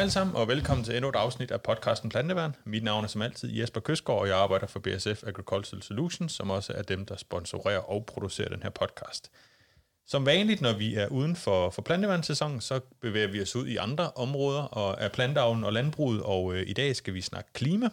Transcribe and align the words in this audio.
Hej 0.00 0.04
alle 0.04 0.12
sammen, 0.12 0.36
og 0.36 0.48
velkommen 0.48 0.84
til 0.84 0.96
endnu 0.96 1.08
et 1.08 1.16
afsnit 1.16 1.50
af 1.50 1.60
podcasten 1.60 2.10
Planteværn. 2.10 2.56
Mit 2.64 2.84
navn 2.84 3.04
er 3.04 3.08
som 3.08 3.22
altid 3.22 3.52
Jesper 3.52 3.80
Køsgaard, 3.80 4.20
og 4.20 4.28
jeg 4.28 4.36
arbejder 4.36 4.66
for 4.66 4.80
BSF 4.80 5.22
Agricultural 5.26 5.82
Solutions, 5.82 6.32
som 6.32 6.50
også 6.50 6.72
er 6.72 6.82
dem, 6.82 7.06
der 7.06 7.16
sponsorerer 7.16 7.78
og 7.78 8.06
producerer 8.06 8.48
den 8.48 8.62
her 8.62 8.70
podcast. 8.70 9.30
Som 10.06 10.26
vanligt, 10.26 10.60
når 10.60 10.72
vi 10.72 10.94
er 10.94 11.06
uden 11.06 11.36
for, 11.36 11.70
for 11.70 11.82
planteværnssæsonen, 11.82 12.60
så 12.60 12.80
bevæger 13.00 13.28
vi 13.28 13.42
os 13.42 13.56
ud 13.56 13.66
i 13.66 13.76
andre 13.76 14.10
områder 14.10 14.62
og 14.62 15.02
af 15.02 15.12
planteavlen 15.12 15.64
og 15.64 15.72
landbruget, 15.72 16.22
og 16.22 16.54
øh, 16.54 16.64
i 16.66 16.72
dag 16.72 16.96
skal 16.96 17.14
vi 17.14 17.20
snakke 17.20 17.52
klima 17.52 17.88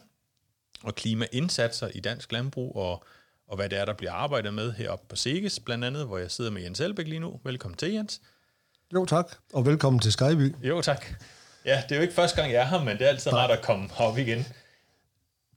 og 0.84 0.96
klimaindsatser 0.96 1.88
i 1.96 2.00
dansk 2.00 2.32
landbrug, 2.32 2.76
og, 2.76 3.04
og 3.48 3.56
hvad 3.56 3.70
det 3.70 3.80
er, 3.80 3.86
der 3.86 3.94
bliver 3.94 4.14
arbejdet 4.14 4.54
med 4.54 4.72
heroppe 4.72 5.06
på 5.10 5.16
SEGES, 5.16 5.60
blandt 5.60 5.86
andet, 5.86 6.06
hvor 6.06 6.18
jeg 6.18 6.32
sidder 6.32 6.52
med 6.52 6.62
Jens 6.62 6.80
Elbæk 6.80 7.08
lige 7.08 7.20
nu. 7.20 7.40
Velkommen 7.44 7.78
til, 7.78 7.94
Jens. 7.94 8.22
Jo, 8.94 9.06
tak. 9.06 9.36
Og 9.54 9.66
velkommen 9.66 10.00
til 10.00 10.12
Skyby. 10.12 10.56
Jo, 10.64 10.82
tak. 10.82 11.06
Ja, 11.68 11.84
det 11.84 11.92
er 11.92 11.96
jo 11.96 12.02
ikke 12.02 12.14
første 12.14 12.42
gang, 12.42 12.54
jeg 12.54 12.62
er 12.62 12.66
her, 12.66 12.84
men 12.84 12.98
det 12.98 13.06
er 13.06 13.10
altid 13.10 13.34
rart 13.34 13.52
at 13.52 13.62
komme 13.62 13.90
op 13.98 14.18
igen. 14.18 14.46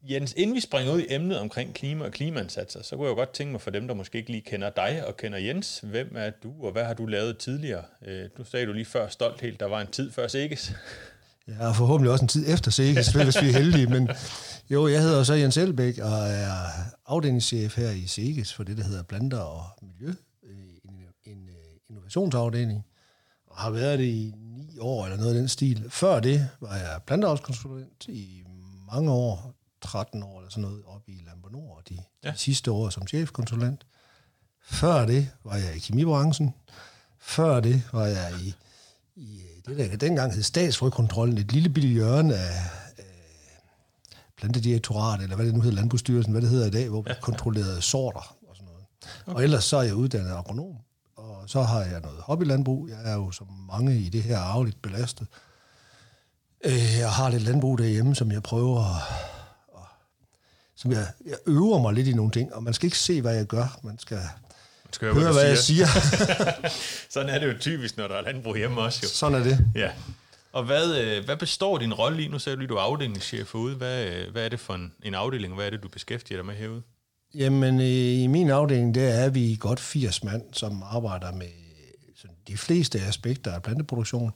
Jens, 0.03 0.35
inden 0.37 0.57
vi 0.57 0.61
springer 0.61 0.93
ud 0.93 1.01
i 1.01 1.07
emnet 1.09 1.39
omkring 1.39 1.75
klima 1.75 2.05
og 2.05 2.11
klimaindsatser, 2.13 2.83
så 2.83 2.97
kunne 2.97 3.07
jeg 3.07 3.11
jo 3.11 3.17
godt 3.17 3.33
tænke 3.33 3.53
mig 3.53 3.61
for 3.61 3.71
dem, 3.71 3.89
der 3.89 3.95
måske 3.95 4.19
ikke 4.19 4.31
lige 4.31 4.43
kender 4.43 4.71
dig 4.71 5.07
og 5.07 5.17
kender 5.17 5.39
Jens, 5.39 5.81
hvem 5.83 6.13
er 6.17 6.31
du, 6.43 6.53
og 6.63 6.73
hvad 6.73 6.85
har 6.85 6.95
du 6.95 7.07
lavet 7.07 7.39
tidligere? 7.39 7.85
Øh, 8.07 8.29
du 8.39 8.45
sagde 8.45 8.67
du 8.67 8.73
lige 8.73 8.85
før 8.85 9.09
stolt 9.09 9.41
helt, 9.41 9.61
der 9.61 9.67
var 9.67 9.81
en 9.81 9.87
tid 9.87 10.13
før 10.13 10.29
Sikkes. 10.29 10.73
Ja, 11.49 11.69
og 11.69 11.77
forhåbentlig 11.77 12.13
også 12.13 12.25
en 12.25 12.29
tid 12.29 12.55
efter 12.55 12.71
Sikkes, 12.71 13.09
hvis 13.13 13.43
vi 13.43 13.49
er 13.49 13.53
heldige, 13.53 13.87
men 13.87 14.11
jo, 14.71 14.89
jeg 14.89 15.03
hedder 15.03 15.23
så 15.23 15.35
Jens 15.35 15.57
Elbæk 15.57 15.99
og 15.99 16.29
er 16.29 16.53
afdelingschef 17.07 17.77
her 17.77 17.91
i 17.91 18.07
Sikkes 18.07 18.55
for 18.55 18.65
det, 18.65 18.77
der 18.77 18.85
hedder 18.85 19.03
Planter 19.03 19.39
og 19.41 19.63
Miljø, 19.83 20.15
øh, 20.45 20.51
en, 20.85 20.95
en 21.25 21.49
øh, 21.49 21.55
innovationsafdeling, 21.89 22.85
og 23.47 23.57
har 23.57 23.71
været 23.71 23.99
det 23.99 24.05
i 24.05 24.35
år 24.81 25.05
eller 25.05 25.17
noget 25.17 25.31
af 25.31 25.39
den 25.39 25.49
stil. 25.49 25.91
Før 25.91 26.21
det 26.21 26.49
var 26.61 26.77
jeg 26.77 27.01
planteavlskonsulent 27.07 28.09
i 28.09 28.43
mange 28.93 29.13
år, 29.13 29.55
13 29.83 30.23
år 30.23 30.39
eller 30.39 30.51
sådan 30.51 30.63
noget, 30.63 30.83
oppe 30.87 31.13
i 31.13 31.23
Lambornor, 31.27 31.83
de, 31.89 31.99
ja. 32.25 32.31
de 32.31 32.39
sidste 32.39 32.71
år 32.71 32.91
som 32.91 33.07
chefkonsulent. 33.07 33.87
Før 34.63 35.07
det 35.07 35.31
var 35.45 35.57
jeg 35.57 35.77
i 35.77 35.79
kemibranchen. 35.79 36.55
Før 37.19 37.61
det 37.61 37.83
var 37.93 38.07
jeg 38.07 38.33
i, 38.43 38.55
i 39.17 39.41
det, 39.67 39.77
der 39.77 39.97
dengang 39.97 40.35
hed 40.35 40.43
statsfrøkontrollen, 40.43 41.39
et 41.39 41.53
lille 41.53 41.69
bitte 41.69 41.89
hjørne 41.89 42.35
af, 42.35 42.71
plantedirektorat, 44.41 45.21
eller 45.23 45.37
hvad 45.37 45.47
det 45.47 45.55
nu 45.55 45.61
hedder, 45.61 45.77
Landbrugsstyrelsen, 45.77 46.33
hvad 46.33 46.43
det 46.43 46.51
hedder 46.51 46.67
i 46.67 46.71
dag, 46.71 46.89
hvor 46.89 47.03
vi 47.03 47.11
kontrollerede 47.21 47.83
sorter 47.83 48.37
og 48.49 48.57
sådan 48.57 48.67
noget. 48.67 48.85
Okay. 49.27 49.37
Og 49.37 49.45
ellers 49.45 49.65
så 49.65 49.77
er 49.77 49.83
jeg 49.83 49.95
uddannet 49.95 50.31
agronom, 50.31 50.77
og 51.43 51.51
så 51.51 51.63
har 51.63 51.81
jeg 51.81 52.01
noget 52.01 52.19
hobbylandbrug. 52.19 52.89
Jeg 52.89 53.13
er 53.13 53.15
jo 53.15 53.31
som 53.31 53.47
mange 53.73 53.97
i 53.97 54.09
det 54.09 54.23
her 54.23 54.39
arveligt 54.39 54.83
belastet. 54.83 55.27
Øh, 56.65 56.99
jeg 56.99 57.13
har 57.13 57.31
lidt 57.31 57.43
landbrug 57.43 57.79
derhjemme, 57.79 58.15
som 58.15 58.33
jeg 58.33 58.43
prøver 58.43 58.81
at 58.81 59.03
som 60.81 60.93
jeg, 60.93 61.07
jeg 61.27 61.37
øver 61.47 61.79
mig 61.79 61.95
lidt 61.95 62.09
i 62.09 62.13
nogle 62.13 62.33
ting, 62.33 62.55
og 62.55 62.63
man 62.63 62.75
skal 62.75 62.87
ikke 62.87 62.99
se, 62.99 63.21
hvad 63.21 63.35
jeg 63.35 63.47
gør. 63.47 63.79
Man 63.83 63.99
skal, 63.99 64.17
man 64.17 64.93
skal 64.93 65.09
høre, 65.09 65.23
høre 65.23 65.33
hvad, 65.33 65.45
hvad 65.45 65.57
siger. 65.57 65.87
jeg 65.95 66.03
siger. 66.03 66.69
Sådan 67.15 67.29
er 67.29 67.39
det 67.39 67.47
jo 67.47 67.59
typisk, 67.61 67.97
når 67.97 68.09
der 68.09 68.15
er 68.15 68.23
landbrug 68.23 68.57
hjemme 68.57 68.81
også. 68.81 69.01
Jo. 69.03 69.09
Sådan 69.09 69.41
er 69.41 69.45
det. 69.45 69.67
Ja. 69.75 69.91
Og 70.53 70.65
hvad, 70.65 70.99
øh, 71.01 71.25
hvad 71.25 71.37
består 71.37 71.79
din 71.79 71.95
rolle 71.95 72.23
i? 72.23 72.29
Nu 72.29 72.39
sagde 72.39 72.57
du 72.57 72.61
lige, 72.61 72.69
du 72.69 72.77
er 72.77 72.81
afdelingschef 72.81 73.53
herude. 73.53 73.77
Hvad, 73.77 74.05
øh, 74.05 74.33
hvad 74.33 74.45
er 74.45 74.49
det 74.49 74.61
for 74.61 74.75
en, 74.75 74.93
en 75.03 75.15
afdeling, 75.15 75.55
hvad 75.55 75.67
er 75.67 75.71
det, 75.71 75.83
du 75.83 75.89
beskæftiger 75.89 76.39
dig 76.39 76.47
med 76.47 76.55
herude? 76.55 76.83
Jamen, 77.35 77.81
i 77.81 78.27
min 78.27 78.51
afdeling, 78.51 78.95
der 78.95 79.09
er 79.09 79.31
vi 79.31 79.57
godt 79.61 79.81
80 79.81 80.25
mand, 80.25 80.43
som 80.53 80.83
arbejder 80.83 81.33
med 81.33 81.47
sådan, 82.17 82.37
de 82.49 82.57
fleste 82.57 83.01
aspekter 83.01 83.53
af 83.53 83.63
planteproduktion. 83.63 84.33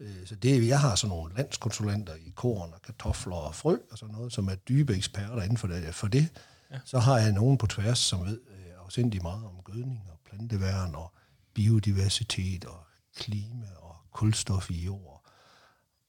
Øh, 0.00 0.26
så 0.26 0.34
det, 0.34 0.68
jeg 0.68 0.80
har 0.80 0.94
sådan 0.94 1.16
nogle 1.16 1.34
landskonsulenter 1.36 2.14
i 2.14 2.32
korn 2.34 2.72
og 2.74 2.82
kartofler 2.82 3.36
og 3.36 3.54
frø 3.54 3.76
og 3.90 3.98
sådan 3.98 4.14
noget, 4.14 4.32
som 4.32 4.48
er 4.48 4.54
dybe 4.54 4.96
eksperter 4.96 5.42
inden 5.42 5.56
for 5.56 5.68
det. 5.68 5.94
For 5.94 6.08
det. 6.08 6.28
Ja. 6.70 6.78
Så 6.84 6.98
har 6.98 7.18
jeg 7.18 7.32
nogen 7.32 7.58
på 7.58 7.66
tværs, 7.66 7.98
som 7.98 8.26
ved 8.26 8.40
øh, 8.50 8.84
afsindig 8.84 9.22
meget 9.22 9.44
om 9.44 9.62
gødning 9.64 10.02
og 10.12 10.18
planteværn 10.30 10.94
og 10.94 11.12
biodiversitet 11.54 12.64
og 12.64 12.80
klima 13.16 13.66
og 13.80 13.96
kulstof 14.12 14.70
i 14.70 14.84
jord 14.84 15.24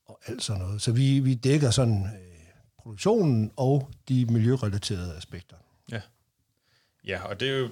og 0.06 0.20
alt 0.26 0.44
sådan 0.44 0.62
noget. 0.62 0.82
Så 0.82 0.92
vi, 0.92 1.20
vi 1.20 1.34
dækker 1.34 1.72
sådan 1.72 2.04
øh, 2.04 2.38
produktionen 2.80 3.52
og 3.56 3.90
de 4.10 4.26
miljørelaterede 4.26 5.18
aspekter. 5.18 5.56
Ja. 5.92 6.02
Ja, 7.08 7.24
og 7.24 7.40
det 7.40 7.50
er 7.50 7.58
jo 7.58 7.70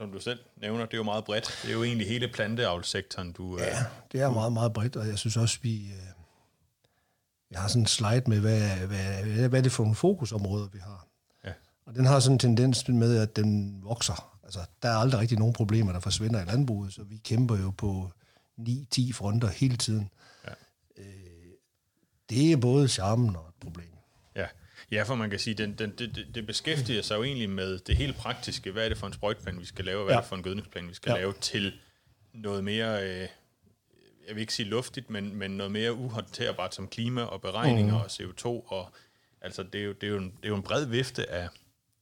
som 0.00 0.12
du 0.12 0.20
selv 0.20 0.38
nævner, 0.56 0.84
det 0.84 0.94
er 0.94 0.98
jo 0.98 1.02
meget 1.02 1.24
bredt. 1.24 1.58
Det 1.62 1.68
er 1.68 1.72
jo 1.72 1.84
egentlig 1.84 2.08
hele 2.08 2.28
planteavlsektoren, 2.28 3.32
du... 3.32 3.58
Ja, 3.58 3.80
øh, 3.80 3.84
det 4.12 4.20
er 4.20 4.30
meget, 4.30 4.52
meget 4.52 4.72
bredt, 4.72 4.96
og 4.96 5.06
jeg 5.06 5.18
synes 5.18 5.36
også, 5.36 5.58
vi... 5.62 5.76
Øh, 5.76 6.12
jeg 7.50 7.60
har 7.60 7.68
sådan 7.68 7.82
en 7.82 7.86
slide 7.86 8.22
med, 8.26 8.40
hvad, 8.40 8.86
hvad, 8.86 9.48
hvad 9.48 9.58
er 9.58 9.62
det 9.62 9.72
for 9.72 9.82
nogle 9.82 9.96
fokusområder, 9.96 10.68
vi 10.68 10.78
har. 10.78 11.06
Ja. 11.44 11.52
Og 11.86 11.94
den 11.94 12.06
har 12.06 12.20
sådan 12.20 12.34
en 12.34 12.38
tendens 12.38 12.88
med, 12.88 13.16
at 13.16 13.36
den 13.36 13.80
vokser. 13.84 14.38
Altså, 14.44 14.60
der 14.82 14.88
er 14.88 14.96
aldrig 14.96 15.20
rigtig 15.20 15.38
nogen 15.38 15.52
problemer, 15.52 15.92
der 15.92 16.00
forsvinder 16.00 16.42
i 16.42 16.44
landbruget, 16.44 16.92
så 16.92 17.02
vi 17.02 17.16
kæmper 17.16 17.56
jo 17.56 17.70
på 17.70 18.10
9-10 18.60 19.12
fronter 19.12 19.48
hele 19.48 19.76
tiden. 19.76 20.10
Ja. 20.46 20.52
Øh, 20.96 21.52
det 22.30 22.52
er 22.52 22.56
både 22.56 22.88
charmen 22.88 23.36
og 23.36 23.48
et 23.48 23.54
problem. 23.60 23.92
Ja, 24.90 25.02
for 25.02 25.14
man 25.14 25.30
kan 25.30 25.38
sige, 25.38 25.54
den, 25.54 25.74
den, 25.74 25.92
det, 25.98 26.26
det 26.34 26.46
beskæftiger 26.46 27.02
sig 27.02 27.16
jo 27.16 27.22
egentlig 27.22 27.50
med 27.50 27.78
det 27.78 27.96
helt 27.96 28.16
praktiske. 28.16 28.72
Hvad 28.72 28.84
er 28.84 28.88
det 28.88 28.98
for 28.98 29.06
en 29.06 29.12
sprøjtplan, 29.12 29.60
vi 29.60 29.64
skal 29.64 29.84
lave? 29.84 30.04
Hvad 30.04 30.12
ja. 30.12 30.16
er 30.16 30.20
det 30.20 30.28
for 30.28 30.36
en 30.36 30.42
gødningsplan, 30.42 30.88
vi 30.88 30.94
skal 30.94 31.10
ja. 31.10 31.16
lave 31.16 31.34
til 31.40 31.72
noget 32.34 32.64
mere, 32.64 33.04
øh, 33.04 33.28
jeg 34.28 34.34
vil 34.34 34.40
ikke 34.40 34.54
sige 34.54 34.68
luftigt, 34.68 35.10
men, 35.10 35.36
men 35.36 35.50
noget 35.50 35.72
mere 35.72 35.94
uhåndterbart 35.94 36.74
som 36.74 36.88
klima 36.88 37.22
og 37.22 37.40
beregninger 37.40 37.94
mm. 37.94 38.00
og 38.00 38.06
CO2. 38.06 38.46
Og, 38.46 38.92
altså, 39.40 39.62
det 39.62 39.80
er, 39.80 39.84
jo, 39.84 39.92
det, 39.92 40.02
er 40.02 40.10
jo 40.10 40.18
en, 40.18 40.24
det 40.24 40.44
er 40.44 40.48
jo 40.48 40.56
en 40.56 40.62
bred 40.62 40.84
vifte 40.84 41.30
af 41.30 41.48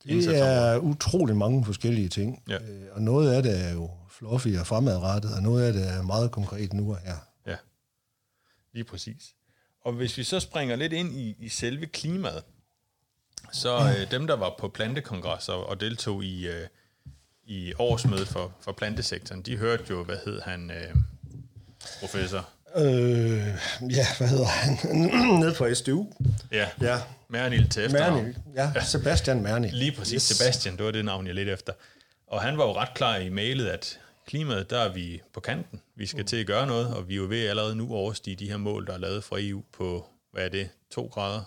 Det 0.04 0.38
er 0.38 0.78
utrolig 0.78 1.36
mange 1.36 1.64
forskellige 1.64 2.08
ting. 2.08 2.42
Ja. 2.48 2.54
Øh, 2.54 2.86
og 2.92 3.02
noget 3.02 3.32
af 3.32 3.42
det 3.42 3.64
er 3.64 3.72
jo 3.72 3.90
fluffy 4.10 4.48
og 4.60 4.66
fremadrettet, 4.66 5.34
og 5.34 5.42
noget 5.42 5.64
af 5.64 5.72
det 5.72 5.88
er 5.88 6.02
meget 6.02 6.30
konkret 6.30 6.72
nu 6.72 6.90
og 6.90 6.98
her. 6.98 7.16
Ja, 7.46 7.56
lige 8.72 8.84
præcis. 8.84 9.34
Og 9.84 9.92
hvis 9.92 10.18
vi 10.18 10.22
så 10.22 10.40
springer 10.40 10.76
lidt 10.76 10.92
ind 10.92 11.12
i, 11.12 11.36
i 11.38 11.48
selve 11.48 11.86
klimaet, 11.86 12.44
så 13.52 13.78
øh, 13.78 14.10
dem, 14.10 14.26
der 14.26 14.36
var 14.36 14.54
på 14.58 14.68
plantekongresser 14.68 15.52
og 15.52 15.80
deltog 15.80 16.24
i, 16.24 16.46
øh, 16.46 16.66
i 17.44 17.72
årsmødet 17.78 18.28
for, 18.28 18.52
for 18.60 18.72
plantesektoren, 18.72 19.42
de 19.42 19.56
hørte 19.56 19.84
jo, 19.90 20.04
hvad 20.04 20.16
hed 20.24 20.40
han, 20.40 20.70
øh, 20.70 20.94
professor? 22.00 22.48
Øh, 22.76 22.84
ja, 23.90 24.06
hvad 24.18 24.28
hedder 24.28 24.46
han? 24.46 24.78
Nede 25.40 25.54
på 25.54 25.74
SDU. 25.74 26.06
Ja, 26.52 26.68
ja. 26.80 26.98
Mernil 27.28 27.68
til 27.68 27.92
Mernil, 27.92 28.36
ja, 28.54 28.72
Sebastian 28.84 29.42
Mernil. 29.42 29.72
Lige 29.72 29.92
præcis, 29.92 30.12
yes. 30.12 30.22
Sebastian, 30.22 30.76
det 30.76 30.84
var 30.84 30.90
det 30.90 31.04
navn, 31.04 31.26
jeg 31.26 31.34
lidt 31.34 31.48
efter. 31.48 31.72
Og 32.26 32.42
han 32.42 32.58
var 32.58 32.64
jo 32.64 32.72
ret 32.72 32.94
klar 32.94 33.16
i 33.16 33.28
mailet, 33.28 33.66
at 33.66 33.98
klimaet, 34.26 34.70
der 34.70 34.78
er 34.78 34.92
vi 34.92 35.20
på 35.32 35.40
kanten. 35.40 35.80
Vi 35.96 36.06
skal 36.06 36.20
mm. 36.20 36.26
til 36.26 36.36
at 36.36 36.46
gøre 36.46 36.66
noget, 36.66 36.94
og 36.94 37.08
vi 37.08 37.12
er 37.14 37.16
jo 37.16 37.26
ved 37.28 37.48
allerede 37.48 37.76
nu 37.76 37.92
overstige 37.94 38.36
de 38.36 38.48
her 38.48 38.56
mål, 38.56 38.86
der 38.86 38.92
er 38.92 38.98
lavet 38.98 39.24
fra 39.24 39.36
EU 39.40 39.62
på, 39.72 40.06
hvad 40.32 40.44
er 40.44 40.48
det, 40.48 40.68
to 40.90 41.06
grader 41.06 41.42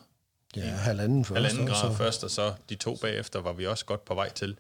Ja, 0.56 0.62
halvanden 0.62 1.26
først. 1.26 1.42
Halvanden 1.42 1.68
grad 1.68 1.92
så. 1.92 1.98
først, 1.98 2.24
og 2.24 2.32
så 2.32 2.54
de 2.70 2.76
to 2.76 2.96
bagefter 2.96 3.40
var 3.42 3.54
vi 3.54 3.68
også 3.68 3.86
godt 3.86 4.06
på 4.06 4.14
vej 4.14 4.30
til. 4.30 4.58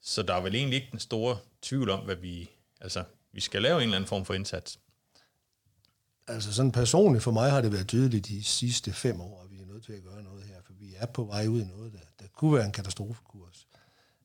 Så 0.00 0.22
der 0.22 0.34
er 0.34 0.40
vel 0.40 0.54
egentlig 0.54 0.76
ikke 0.76 0.88
den 0.90 1.00
store 1.00 1.38
tvivl 1.62 1.90
om, 1.90 2.04
hvad 2.04 2.16
vi... 2.16 2.50
Altså, 2.80 3.04
vi 3.32 3.40
skal 3.40 3.62
lave 3.62 3.76
en 3.76 3.82
eller 3.82 3.96
anden 3.96 4.08
form 4.08 4.24
for 4.24 4.34
indsats. 4.34 4.78
Altså 6.26 6.54
sådan 6.54 6.72
personligt 6.72 7.24
for 7.24 7.30
mig 7.30 7.50
har 7.50 7.60
det 7.60 7.72
været 7.72 7.88
tydeligt 7.88 8.26
de 8.26 8.44
sidste 8.44 8.92
fem 8.92 9.20
år, 9.20 9.42
at 9.42 9.50
vi 9.50 9.60
er 9.60 9.66
nødt 9.66 9.84
til 9.84 9.92
at 9.92 10.02
gøre 10.02 10.22
noget 10.22 10.44
her, 10.44 10.54
for 10.64 10.72
vi 10.72 10.94
er 10.96 11.06
på 11.06 11.24
vej 11.24 11.46
ud 11.46 11.60
i 11.60 11.64
noget, 11.64 11.92
der, 11.92 11.98
der 12.20 12.24
kunne 12.34 12.54
være 12.54 12.66
en 12.66 12.72
katastrofekurs. 12.72 13.66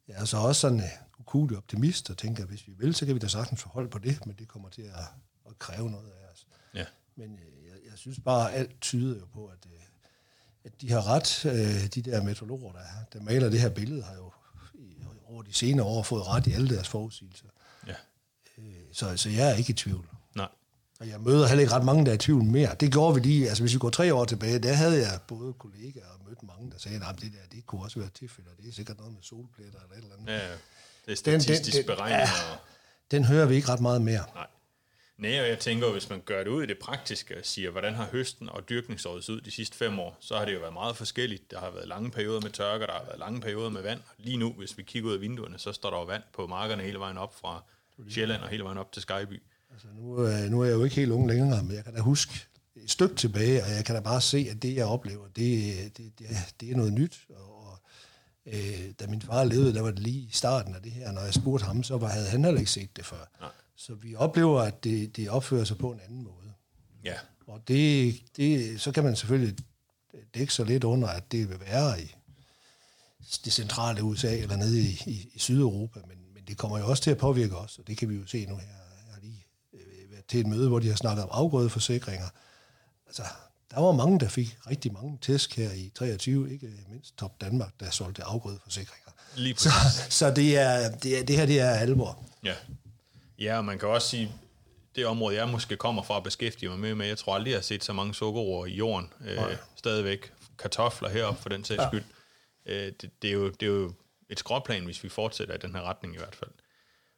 Jeg 0.07 0.15
er 0.15 0.25
så 0.25 0.37
også 0.37 0.61
sådan 0.61 0.79
en 0.79 0.89
ukulig 1.19 1.57
optimist 1.57 2.09
og 2.09 2.17
tænker, 2.17 2.43
at 2.43 2.49
hvis 2.49 2.67
vi 2.67 2.73
vil, 2.77 2.95
så 2.95 3.05
kan 3.05 3.15
vi 3.15 3.19
da 3.19 3.27
sagtens 3.27 3.61
forholde 3.61 3.89
på 3.89 3.99
det, 3.99 4.25
men 4.25 4.35
det 4.35 4.47
kommer 4.47 4.69
til 4.69 4.81
at, 4.81 5.05
at 5.49 5.59
kræve 5.59 5.91
noget 5.91 6.11
af 6.11 6.33
os. 6.33 6.47
Ja. 6.73 6.85
Men 7.15 7.33
øh, 7.33 7.65
jeg, 7.65 7.91
jeg 7.91 7.97
synes 7.97 8.19
bare, 8.25 8.53
at 8.53 8.59
alt 8.59 8.81
tyder 8.81 9.19
jo 9.19 9.25
på, 9.25 9.45
at, 9.45 9.65
øh, 9.65 9.82
at 10.65 10.81
de 10.81 10.91
har 10.91 11.07
ret, 11.07 11.45
øh, 11.45 11.87
de 11.95 12.01
der 12.01 12.23
meteorologer, 12.23 12.71
der, 12.71 12.79
der 13.13 13.21
maler 13.21 13.49
det 13.49 13.61
her 13.61 13.69
billede, 13.69 14.03
har 14.03 14.15
jo 14.15 14.31
over 15.29 15.41
de 15.41 15.53
senere 15.53 15.85
år 15.85 16.03
fået 16.03 16.27
ret 16.27 16.47
i 16.47 16.53
alle 16.53 16.75
deres 16.75 16.87
forudsigelser. 16.87 17.45
Ja. 17.87 17.93
Øh, 18.57 18.63
så, 18.91 19.17
så 19.17 19.29
jeg 19.29 19.49
er 19.51 19.55
ikke 19.55 19.69
i 19.69 19.73
tvivl. 19.73 20.07
Nej. 20.35 20.47
Og 20.99 21.07
jeg 21.07 21.21
møder 21.21 21.47
heller 21.47 21.61
ikke 21.61 21.73
ret 21.73 21.85
mange, 21.85 22.05
der 22.05 22.11
er 22.11 22.15
i 22.15 22.17
tvivl 22.17 22.43
mere. 22.43 22.75
Det 22.79 22.91
gjorde 22.91 23.15
vi 23.15 23.19
lige, 23.19 23.47
altså 23.49 23.63
hvis 23.63 23.73
vi 23.73 23.79
går 23.79 23.89
tre 23.89 24.13
år 24.13 24.25
tilbage, 24.25 24.59
der 24.59 24.73
havde 24.73 24.97
jeg 25.01 25.19
både 25.27 25.53
kollegaer 25.53 26.05
og 26.05 26.19
mødt 26.27 26.43
mange, 26.43 26.71
der 26.71 26.77
sagde, 26.77 26.97
at 26.97 27.15
det 27.21 27.31
der, 27.31 27.55
det 27.55 27.65
kunne 27.65 27.81
også 27.81 27.99
være 27.99 28.09
tilfælde, 28.09 28.49
det 28.61 28.69
er 28.69 28.73
sikkert 28.73 28.97
noget 28.97 29.13
med 29.13 29.21
solpletter 29.21 29.79
eller 29.79 29.95
et 29.97 30.03
eller 30.03 30.15
andet. 30.17 30.33
Ja, 30.33 30.51
det 31.05 31.11
er 31.11 31.15
statistisk 31.15 31.77
den, 31.77 31.81
den, 31.81 31.87
den, 31.87 31.95
beregnet. 31.95 32.17
Ja, 32.17 32.27
den 33.11 33.25
hører 33.25 33.45
vi 33.45 33.55
ikke 33.55 33.69
ret 33.69 33.79
meget 33.79 34.01
mere. 34.01 34.23
Nej. 34.35 34.47
Nej, 35.17 35.41
og 35.41 35.47
jeg 35.47 35.59
tænker, 35.59 35.91
hvis 35.91 36.09
man 36.09 36.21
gør 36.25 36.43
det 36.43 36.49
ud 36.49 36.63
i 36.63 36.65
det 36.65 36.77
praktiske 36.81 37.37
og 37.37 37.45
siger, 37.45 37.69
hvordan 37.69 37.93
har 37.93 38.07
høsten 38.11 38.49
og 38.49 38.69
dyrkningsåret 38.69 39.29
ud 39.29 39.41
de 39.41 39.51
sidste 39.51 39.77
fem 39.77 39.99
år, 39.99 40.17
så 40.19 40.37
har 40.37 40.45
det 40.45 40.53
jo 40.53 40.59
været 40.59 40.73
meget 40.73 40.97
forskelligt. 40.97 41.51
Der 41.51 41.59
har 41.59 41.71
været 41.71 41.87
lange 41.87 42.11
perioder 42.11 42.41
med 42.41 42.49
tørker, 42.49 42.85
der 42.85 42.93
har 42.93 43.03
været 43.03 43.19
lange 43.19 43.41
perioder 43.41 43.69
med 43.69 43.81
vand. 43.81 43.99
Lige 44.17 44.37
nu, 44.37 44.53
hvis 44.53 44.77
vi 44.77 44.83
kigger 44.83 45.09
ud 45.09 45.15
af 45.15 45.21
vinduerne, 45.21 45.59
så 45.59 45.71
står 45.71 45.89
der 45.89 45.97
jo 45.97 46.03
vand 46.03 46.23
på 46.33 46.47
markerne 46.47 46.83
hele 46.83 46.99
vejen 46.99 47.17
op 47.17 47.35
fra 47.35 47.63
Sjælland 48.09 48.41
og 48.41 48.49
hele 48.49 48.63
vejen 48.63 48.77
op 48.77 48.91
til 48.91 49.01
Skyby. 49.01 49.41
Altså 49.71 49.87
nu, 49.95 50.15
nu 50.49 50.61
er 50.61 50.65
jeg 50.65 50.73
jo 50.73 50.83
ikke 50.83 50.95
helt 50.95 51.11
ung 51.11 51.27
længere, 51.27 51.63
men 51.63 51.75
jeg 51.75 51.83
kan 51.83 51.93
da 51.93 52.01
huske, 52.01 52.47
et 52.75 52.91
stykke 52.91 53.15
tilbage, 53.15 53.63
og 53.63 53.69
jeg 53.69 53.85
kan 53.85 53.95
da 53.95 54.01
bare 54.01 54.21
se, 54.21 54.47
at 54.51 54.61
det, 54.61 54.75
jeg 54.75 54.85
oplever, 54.85 55.27
det, 55.27 55.73
det, 55.97 56.19
det, 56.19 56.27
det 56.59 56.71
er 56.71 56.75
noget 56.75 56.93
nyt. 56.93 57.27
Og, 57.29 57.79
øh, 58.45 58.91
da 58.99 59.07
min 59.07 59.21
far 59.21 59.43
levede, 59.43 59.73
der 59.73 59.81
var 59.81 59.91
det 59.91 59.99
lige 59.99 60.19
i 60.19 60.31
starten 60.31 60.75
af 60.75 60.81
det 60.81 60.91
her. 60.91 61.11
Når 61.11 61.21
jeg 61.21 61.33
spurgte 61.33 61.65
ham, 61.65 61.83
så 61.83 61.97
var, 61.97 62.07
havde 62.07 62.27
han 62.27 62.45
heller 62.45 62.59
ikke 62.59 62.71
set 62.71 62.95
det 62.95 63.05
før. 63.05 63.29
Nej. 63.39 63.49
Så 63.75 63.93
vi 63.93 64.15
oplever, 64.15 64.61
at 64.61 64.83
det, 64.83 65.15
det 65.15 65.29
opfører 65.29 65.63
sig 65.63 65.77
på 65.77 65.91
en 65.91 65.99
anden 65.99 66.23
måde. 66.23 66.53
Ja. 67.03 67.15
Og 67.47 67.67
det, 67.67 68.15
det, 68.37 68.81
så 68.81 68.91
kan 68.91 69.03
man 69.03 69.15
selvfølgelig 69.15 69.57
dække 70.35 70.53
sig 70.53 70.65
lidt 70.65 70.83
under, 70.83 71.07
at 71.07 71.31
det 71.31 71.49
vil 71.49 71.59
være 71.59 72.01
i 72.01 72.15
det 73.45 73.53
centrale 73.53 74.03
USA 74.03 74.37
eller 74.37 74.55
nede 74.55 74.79
i, 74.79 75.01
i, 75.05 75.29
i 75.33 75.39
Sydeuropa, 75.39 75.99
men, 76.07 76.17
men 76.33 76.43
det 76.47 76.57
kommer 76.57 76.79
jo 76.79 76.87
også 76.87 77.03
til 77.03 77.11
at 77.11 77.17
påvirke 77.17 77.57
os, 77.57 77.77
og 77.77 77.87
det 77.87 77.97
kan 77.97 78.09
vi 78.09 78.15
jo 78.15 78.27
se 78.27 78.45
nu 78.45 78.55
her. 78.55 78.67
Jeg 79.07 79.13
har 79.13 79.21
lige 79.21 79.45
øh, 79.73 80.11
været 80.11 80.25
til 80.25 80.39
et 80.39 80.47
møde, 80.47 80.69
hvor 80.69 80.79
de 80.79 80.87
har 80.87 80.95
snakket 80.95 81.23
om 81.23 81.29
afgrødeforsikringer. 81.31 82.27
Altså, 83.07 83.23
der 83.71 83.79
var 83.79 83.91
mange, 83.91 84.19
der 84.19 84.27
fik 84.27 84.57
rigtig 84.69 84.93
mange 84.93 85.17
tæsk 85.21 85.55
her 85.55 85.71
i 85.71 85.91
23, 85.95 86.53
ikke 86.53 86.71
mindst 86.89 87.17
Top 87.17 87.41
Danmark, 87.41 87.79
der 87.79 87.89
solgte 87.89 88.23
afgrødeforsikringer. 88.23 89.11
Lige 89.35 89.55
så, 89.57 89.69
så 90.09 90.31
det, 90.31 90.57
er, 90.57 90.91
det, 90.91 91.19
er, 91.19 91.23
det 91.23 91.37
her 91.37 91.45
det 91.45 91.59
er 91.59 91.69
alvor. 91.69 92.25
Ja. 92.43 92.53
Ja, 93.39 93.57
og 93.57 93.65
man 93.65 93.79
kan 93.79 93.89
også 93.89 94.07
sige, 94.07 94.31
det 94.95 95.05
område, 95.05 95.35
jeg 95.35 95.49
måske 95.49 95.77
kommer 95.77 96.03
fra 96.03 96.17
at 96.17 96.23
beskæftige 96.23 96.69
mig 96.69 96.79
med, 96.79 96.95
med 96.95 97.07
jeg 97.07 97.17
tror 97.17 97.35
aldrig, 97.35 97.51
jeg 97.51 97.57
har 97.57 97.63
set 97.63 97.83
så 97.83 97.93
mange 97.93 98.13
sukkerroer 98.13 98.65
i 98.65 98.73
jorden. 98.73 99.13
Øh, 99.25 99.37
stadigvæk 99.75 100.33
kartofler 100.59 101.09
heroppe 101.09 101.41
for 101.41 101.49
den 101.49 101.63
sags 101.63 101.81
ja. 101.81 101.87
skyld. 101.87 102.03
Øh, 102.65 102.91
det, 103.01 103.09
det, 103.21 103.29
er 103.29 103.33
jo, 103.33 103.49
det 103.49 103.63
er 103.63 103.71
jo 103.71 103.93
et 104.29 104.39
skråplan, 104.39 104.85
hvis 104.85 105.03
vi 105.03 105.09
fortsætter 105.09 105.55
i 105.55 105.57
den 105.57 105.75
her 105.75 105.81
retning 105.81 106.15
i 106.15 106.17
hvert 106.17 106.35
fald. 106.35 106.51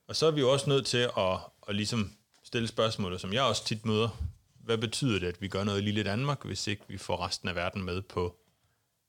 Og 0.07 0.15
så 0.15 0.25
er 0.25 0.31
vi 0.31 0.39
jo 0.39 0.51
også 0.51 0.69
nødt 0.69 0.85
til 0.85 1.09
at, 1.17 1.37
at 1.67 1.75
ligesom 1.75 2.11
stille 2.43 2.67
spørgsmålet, 2.67 3.21
som 3.21 3.33
jeg 3.33 3.43
også 3.43 3.65
tit 3.65 3.85
møder. 3.85 4.09
Hvad 4.63 4.77
betyder 4.77 5.19
det, 5.19 5.27
at 5.27 5.41
vi 5.41 5.47
gør 5.47 5.63
noget 5.63 5.81
i 5.81 5.83
lille 5.83 6.03
Danmark, 6.03 6.45
hvis 6.45 6.67
ikke 6.67 6.83
vi 6.87 6.97
får 6.97 7.25
resten 7.25 7.49
af 7.49 7.55
verden 7.55 7.83
med 7.83 8.01
på 8.01 8.35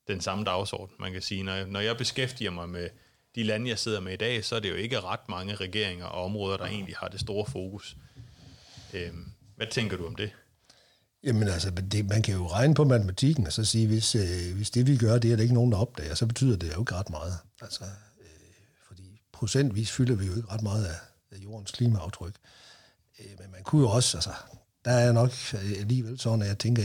den 0.08 0.20
samme 0.20 0.44
dagsorden? 0.44 0.97
Man 0.99 1.12
kan 1.12 1.23
sige, 1.23 1.43
når, 1.43 1.64
når 1.64 1.81
jeg 1.81 1.97
beskæftiger 1.97 2.50
mig 2.50 2.69
med 2.69 2.88
de 3.37 3.43
lande, 3.43 3.69
jeg 3.69 3.79
sidder 3.79 4.00
med 4.00 4.12
i 4.12 4.17
dag, 4.17 4.44
så 4.44 4.56
er 4.56 4.61
det 4.61 4.71
jo 4.71 4.75
ikke 4.75 5.00
ret 5.00 5.29
mange 5.29 5.55
regeringer 5.55 6.06
og 6.06 6.25
områder, 6.25 6.56
der 6.56 6.65
egentlig 6.65 6.94
har 6.97 7.09
det 7.09 7.21
store 7.21 7.47
fokus. 7.47 7.97
Øhm, 8.94 9.33
hvad 9.56 9.67
tænker 9.67 9.97
du 9.97 10.06
om 10.06 10.17
det? 10.17 10.31
Jamen 11.23 11.49
altså, 11.49 11.71
det, 11.71 12.09
man 12.09 12.23
kan 12.23 12.35
jo 12.35 12.47
regne 12.47 12.75
på 12.75 12.85
matematikken 12.85 13.47
og 13.47 13.53
så 13.53 13.65
sige, 13.65 13.87
hvis, 13.87 14.15
øh, 14.15 14.56
hvis 14.56 14.71
det 14.71 14.87
vi 14.87 14.97
gør, 14.97 15.19
det 15.19 15.33
er 15.33 15.37
der 15.37 15.43
ikke 15.43 15.55
nogen, 15.55 15.73
der 15.73 15.79
opdager, 15.79 16.15
så 16.15 16.27
betyder 16.27 16.56
det 16.56 16.75
jo 16.75 16.81
ikke 16.81 16.94
ret 16.94 17.11
meget. 17.11 17.35
Altså, 17.62 17.85
øh, 18.21 18.27
fordi 18.87 19.21
procentvis 19.33 19.93
fylder 19.93 20.15
vi 20.15 20.27
jo 20.27 20.37
ikke 20.37 20.49
ret 20.50 20.62
meget 20.62 20.85
af, 20.85 20.99
af 21.32 21.37
jordens 21.37 21.71
klimaaftryk. 21.71 22.35
Øh, 23.21 23.27
men 23.39 23.50
man 23.53 23.62
kunne 23.62 23.82
jo 23.82 23.89
også, 23.89 24.17
altså, 24.17 24.31
der 24.85 24.91
er 24.91 25.12
nok 25.12 25.31
alligevel 25.81 26.19
sådan, 26.19 26.43
at 26.43 26.49
jeg 26.49 26.59
tænker, 26.59 26.82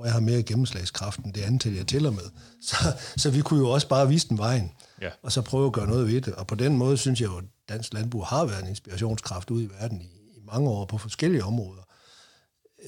tror, 0.00 0.06
jeg 0.06 0.12
har 0.12 0.20
mere 0.20 0.42
gennemslagskraft 0.42 1.20
end 1.20 1.34
det 1.34 1.42
antal, 1.42 1.72
jeg 1.72 1.86
tæller 1.86 2.10
med. 2.10 2.30
Så, 2.62 2.76
så 3.16 3.30
vi 3.30 3.40
kunne 3.40 3.60
jo 3.60 3.70
også 3.70 3.88
bare 3.88 4.08
vise 4.08 4.28
den 4.28 4.38
vejen, 4.38 4.72
ja. 5.00 5.10
og 5.22 5.32
så 5.32 5.42
prøve 5.42 5.66
at 5.66 5.72
gøre 5.72 5.86
noget 5.86 6.06
ved 6.06 6.20
det. 6.20 6.34
Og 6.34 6.46
på 6.46 6.54
den 6.54 6.76
måde 6.76 6.96
synes 6.96 7.20
jeg 7.20 7.26
jo, 7.26 7.38
at 7.38 7.44
dansk 7.68 7.94
landbrug 7.94 8.26
har 8.26 8.44
været 8.44 8.62
en 8.62 8.68
inspirationskraft 8.68 9.50
ude 9.50 9.64
i 9.64 9.68
verden 9.70 10.00
i, 10.00 10.04
i 10.36 10.40
mange 10.44 10.70
år 10.70 10.84
på 10.84 10.98
forskellige 10.98 11.44
områder. 11.44 11.82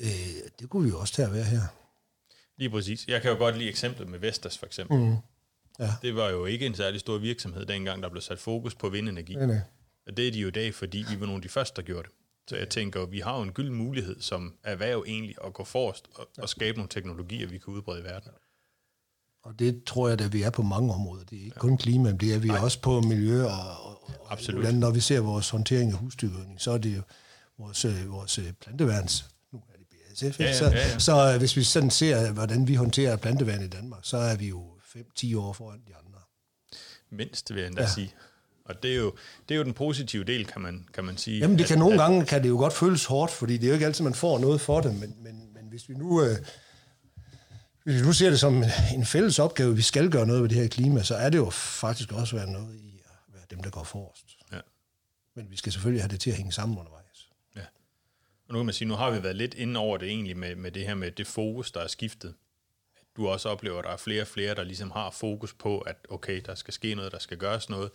Øh, 0.00 0.09
det 0.61 0.70
kunne 0.70 0.85
vi 0.85 0.88
jo 0.88 1.00
også 1.00 1.14
tage 1.14 1.26
at 1.26 1.35
være 1.35 1.44
her. 1.44 1.62
Lige 2.59 2.70
præcis. 2.70 3.05
Jeg 3.09 3.23
kan 3.23 3.31
jo 3.31 3.37
godt 3.37 3.58
lide 3.58 3.69
eksemplet 3.69 4.08
med 4.08 4.19
Vestas 4.19 4.58
for 4.58 4.67
eksempel. 4.67 4.99
Mm. 4.99 5.17
Ja. 5.79 5.93
Det 6.03 6.17
var 6.17 6.29
jo 6.29 6.47
ikke 6.47 6.67
en 6.67 6.75
særlig 6.75 7.00
stor 7.00 7.19
virksomhed 7.19 7.67
dengang, 7.67 8.03
der 8.03 8.08
blev 8.08 8.23
sat 8.23 8.38
fokus 8.38 8.75
på 8.75 8.88
vindenergi. 8.88 9.35
Nej, 9.35 9.47
nej. 9.47 9.61
Og 10.06 10.17
det 10.17 10.29
er 10.29 10.32
de 10.32 10.38
jo 10.38 10.49
i 10.49 10.50
dag, 10.50 10.75
fordi 10.75 11.05
vi 11.08 11.20
var 11.20 11.26
nogle 11.26 11.37
af 11.37 11.43
de 11.43 11.49
første, 11.49 11.76
der 11.76 11.87
gjorde 11.87 12.03
det. 12.03 12.12
Så 12.49 12.56
jeg 12.56 12.69
tænker, 12.69 13.06
vi 13.06 13.21
har 13.21 13.37
jo 13.37 13.43
en 13.43 13.53
gylden 13.53 13.75
mulighed 13.75 14.21
som 14.21 14.55
erhverv 14.65 15.05
egentlig 15.06 15.35
at 15.44 15.53
gå 15.53 15.65
forrest 15.65 16.09
og, 16.15 16.29
ja. 16.37 16.43
og 16.43 16.49
skabe 16.49 16.79
nogle 16.79 16.89
teknologier, 16.89 17.49
vi 17.49 17.59
kan 17.59 17.75
udbrede 17.75 18.00
i 18.00 18.05
verden. 18.05 18.31
Og 19.43 19.59
det 19.59 19.85
tror 19.85 20.09
jeg, 20.09 20.21
at 20.21 20.33
vi 20.33 20.43
er 20.43 20.50
på 20.50 20.62
mange 20.62 20.94
områder. 20.94 21.25
Det 21.25 21.39
er 21.39 21.44
ikke 21.44 21.56
ja. 21.56 21.61
kun 21.61 21.79
klima, 21.79 22.11
men 22.11 22.21
det 22.21 22.35
er 22.35 22.39
vi 22.39 22.49
Nej. 22.49 22.59
også 22.59 22.81
på 22.81 23.00
miljø 23.00 23.44
og, 23.44 23.87
og, 23.87 24.33
Absolut. 24.33 24.61
Hvordan, 24.61 24.81
når 24.81 24.91
vi 24.91 25.00
ser 25.00 25.21
vores 25.21 25.50
håndtering 25.50 25.93
af 25.93 25.99
husdyrgødning, 25.99 26.61
så 26.61 26.71
er 26.71 26.79
det 26.79 26.97
jo 26.97 27.03
vores, 27.59 27.85
øh, 27.85 28.11
vores 28.11 28.39
øh, 28.39 28.53
planteværns 28.53 29.25
SF. 30.15 30.41
Ja, 30.41 30.44
ja, 30.44 30.55
ja, 30.61 30.71
ja. 30.71 30.99
Så, 30.99 31.05
så 31.05 31.39
hvis 31.39 31.56
vi 31.56 31.62
sådan 31.62 31.91
ser, 31.91 32.33
hvordan 32.33 32.69
vi 32.69 32.75
håndterer 32.75 33.17
plantevand 33.17 33.62
i 33.62 33.69
Danmark, 33.69 34.00
så 34.05 34.17
er 34.17 34.37
vi 34.37 34.49
jo 34.49 34.79
5-10 34.97 35.37
år 35.37 35.53
foran 35.53 35.81
de 35.89 35.97
andre. 36.06 36.21
Mindst, 37.11 37.55
vil 37.55 37.61
jeg 37.61 37.69
endda 37.69 37.83
ja. 37.83 37.89
sige. 37.89 38.15
Og 38.64 38.82
det 38.82 38.93
er, 38.93 38.97
jo, 38.97 39.14
det 39.49 39.55
er 39.55 39.59
jo 39.59 39.64
den 39.64 39.73
positive 39.73 40.25
del, 40.25 40.47
kan 40.47 40.61
man, 40.61 40.87
kan 40.94 41.05
man 41.05 41.17
sige. 41.17 41.38
Jamen, 41.38 41.59
det 41.59 41.67
kan 41.67 41.75
at, 41.75 41.79
nogle 41.79 41.94
at, 41.94 42.00
gange 42.00 42.26
kan 42.26 42.43
det 42.43 42.49
jo 42.49 42.56
godt 42.56 42.73
føles 42.73 43.05
hårdt, 43.05 43.32
fordi 43.32 43.56
det 43.56 43.64
er 43.64 43.69
jo 43.69 43.75
ikke 43.75 43.87
altid, 43.87 44.05
man 44.05 44.14
får 44.14 44.38
noget 44.38 44.61
for 44.61 44.81
det, 44.81 44.94
men, 45.00 45.14
men, 45.23 45.55
men 45.55 45.64
hvis 45.69 45.88
vi 45.88 45.94
nu... 45.94 46.23
Øh, 46.25 46.37
hvis 47.85 48.00
vi 48.00 48.06
nu 48.06 48.12
ser 48.12 48.31
det 48.31 48.41
som 48.41 48.64
en 48.94 49.06
fælles 49.06 49.38
opgave, 49.38 49.76
vi 49.76 49.82
skal 49.82 50.11
gøre 50.11 50.26
noget 50.26 50.43
ved 50.43 50.49
det 50.49 50.56
her 50.56 50.69
klima, 50.69 51.03
så 51.03 51.14
er 51.14 51.31
det 51.31 51.38
jo 51.38 51.50
faktisk 51.50 52.12
også 52.12 52.37
være 52.37 52.50
noget 52.50 52.76
i 52.76 53.00
at 53.05 53.35
være 53.35 53.43
dem, 53.50 53.62
der 53.62 53.70
går 53.70 53.85
forrest. 53.85 54.26
Ja. 54.53 54.59
Men 55.37 55.50
vi 55.50 55.56
skal 55.56 55.73
selvfølgelig 55.73 56.03
have 56.03 56.08
det 56.08 56.20
til 56.20 56.31
at 56.31 56.37
hænge 56.37 56.53
sammen 56.53 56.79
undervejs. 56.79 57.03
Og 58.53 58.55
nu 58.55 58.58
kan 58.58 58.67
man 58.67 58.75
sige, 58.75 58.88
nu 58.88 58.94
har 58.94 59.11
vi 59.11 59.23
været 59.23 59.37
lidt 59.37 59.55
inde 59.55 59.81
over 59.81 59.99
det 59.99 60.08
egentlig 60.08 60.37
med, 60.37 60.56
med 60.56 60.70
det 60.70 60.87
her 60.87 60.94
med 60.94 61.11
det 61.11 61.26
fokus, 61.26 61.73
der 61.73 61.81
er 61.81 61.87
skiftet. 61.87 62.35
Du 63.17 63.29
også 63.29 63.49
oplever, 63.49 63.79
at 63.79 63.85
der 63.85 63.91
er 63.91 63.97
flere 63.97 64.23
og 64.23 64.26
flere, 64.26 64.55
der 64.55 64.64
ligesom 64.64 64.91
har 64.91 65.11
fokus 65.11 65.55
på, 65.55 65.79
at 65.79 65.97
okay, 66.09 66.41
der 66.47 66.55
skal 66.55 66.75
ske 66.75 66.94
noget, 66.94 67.12
der 67.12 67.19
skal 67.19 67.38
gøres 67.38 67.69
noget. 67.69 67.91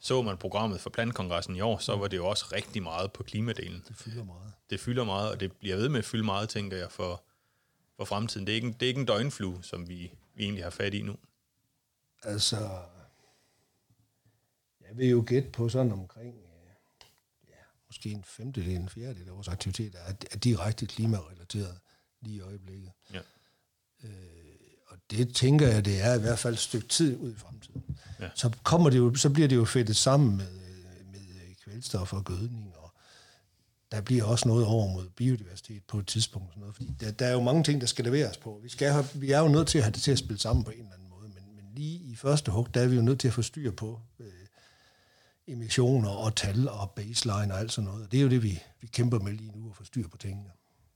Så 0.00 0.22
man 0.22 0.38
programmet 0.38 0.80
for 0.80 0.90
Plantkongressen 0.90 1.56
i 1.56 1.60
år, 1.60 1.78
så 1.78 1.96
var 1.96 2.08
det 2.08 2.16
jo 2.16 2.26
også 2.26 2.46
rigtig 2.52 2.82
meget 2.82 3.12
på 3.12 3.22
klimadelen. 3.22 3.84
Det 3.88 3.96
fylder 3.96 4.24
meget. 4.24 4.52
Det 4.70 4.80
fylder 4.80 5.04
meget, 5.04 5.30
og 5.30 5.40
det 5.40 5.52
bliver 5.52 5.76
ved 5.76 5.88
med 5.88 5.98
at 5.98 6.04
fylde 6.04 6.24
meget, 6.24 6.48
tænker 6.48 6.76
jeg, 6.76 6.90
for, 6.90 7.22
for 7.96 8.04
fremtiden. 8.04 8.46
Det 8.46 8.52
er, 8.52 8.56
ikke 8.56 8.66
en, 8.66 8.72
det 8.72 8.82
er 8.82 8.88
ikke 8.88 9.00
en 9.00 9.06
døgnflue, 9.06 9.64
som 9.64 9.88
vi, 9.88 10.12
vi 10.34 10.42
egentlig 10.42 10.64
har 10.64 10.70
fat 10.70 10.94
i 10.94 11.02
nu. 11.02 11.16
Altså, 12.22 12.56
jeg 14.88 14.96
vil 14.96 15.08
jo 15.08 15.24
gætte 15.26 15.50
på 15.50 15.68
sådan 15.68 15.92
omkring 15.92 16.34
måske 17.88 18.10
en 18.10 18.24
femtedel, 18.24 18.76
en 18.76 18.88
fjerdedel 18.88 19.28
af 19.28 19.34
vores 19.34 19.48
aktiviteter 19.48 19.98
er, 19.98 20.12
er 20.30 20.38
direkte 20.38 20.86
klimarelateret 20.86 21.78
lige 22.20 22.36
i 22.36 22.40
øjeblikket. 22.40 22.92
Ja. 23.12 23.20
Øh, 24.04 24.37
det 25.10 25.34
tænker 25.34 25.68
jeg, 25.68 25.84
det 25.84 26.00
er 26.00 26.14
i 26.14 26.20
hvert 26.20 26.38
fald 26.38 26.54
et 26.54 26.60
stykke 26.60 26.88
tid 26.88 27.16
ud 27.16 27.32
i 27.32 27.36
fremtiden. 27.36 27.82
Ja. 28.20 28.28
Så, 28.34 28.50
kommer 28.62 28.90
det 28.90 28.98
jo, 28.98 29.14
så 29.14 29.30
bliver 29.30 29.48
det 29.48 29.56
jo 29.56 29.64
fedtet 29.64 29.96
sammen 29.96 30.36
med, 30.36 30.46
med 31.12 31.54
kvælstof 31.64 32.12
og 32.12 32.24
gødning, 32.24 32.72
og 32.76 32.92
der 33.92 34.00
bliver 34.00 34.24
også 34.24 34.48
noget 34.48 34.66
over 34.66 34.92
mod 34.92 35.08
biodiversitet 35.08 35.82
på 35.84 35.98
et 35.98 36.06
tidspunkt. 36.06 36.48
Sådan 36.48 36.60
noget, 36.60 36.74
fordi 36.74 36.94
der, 37.00 37.10
der 37.10 37.26
er 37.26 37.32
jo 37.32 37.42
mange 37.42 37.64
ting, 37.64 37.80
der 37.80 37.86
skal 37.86 38.04
leveres 38.04 38.36
på. 38.36 38.60
Vi, 38.62 38.68
skal 38.68 38.92
have, 38.92 39.04
vi 39.14 39.32
er 39.32 39.38
jo 39.38 39.48
nødt 39.48 39.68
til 39.68 39.78
at 39.78 39.84
have 39.84 39.92
det 39.92 40.02
til 40.02 40.12
at 40.12 40.18
spille 40.18 40.40
sammen 40.40 40.64
på 40.64 40.70
en 40.70 40.78
eller 40.78 40.92
anden 40.92 41.08
måde, 41.10 41.28
men, 41.28 41.56
men 41.56 41.64
lige 41.74 41.98
i 41.98 42.16
første 42.16 42.50
hug, 42.50 42.74
der 42.74 42.80
er 42.80 42.86
vi 42.86 42.96
jo 42.96 43.02
nødt 43.02 43.20
til 43.20 43.28
at 43.28 43.34
få 43.34 43.42
styr 43.42 43.70
på, 43.70 44.00
øh, 44.20 44.26
emissioner 45.48 46.10
og 46.10 46.36
tal 46.36 46.68
og 46.68 46.90
baseline 46.90 47.54
og 47.54 47.60
alt 47.60 47.72
sådan 47.72 47.90
noget. 47.90 48.12
det 48.12 48.18
er 48.18 48.22
jo 48.22 48.28
det, 48.28 48.42
vi, 48.42 48.62
vi 48.80 48.86
kæmper 48.86 49.18
med 49.18 49.32
lige 49.32 49.52
nu, 49.54 49.70
at 49.70 49.76
få 49.76 49.84
styr 49.84 50.08
på 50.08 50.16
tingene. 50.16 50.50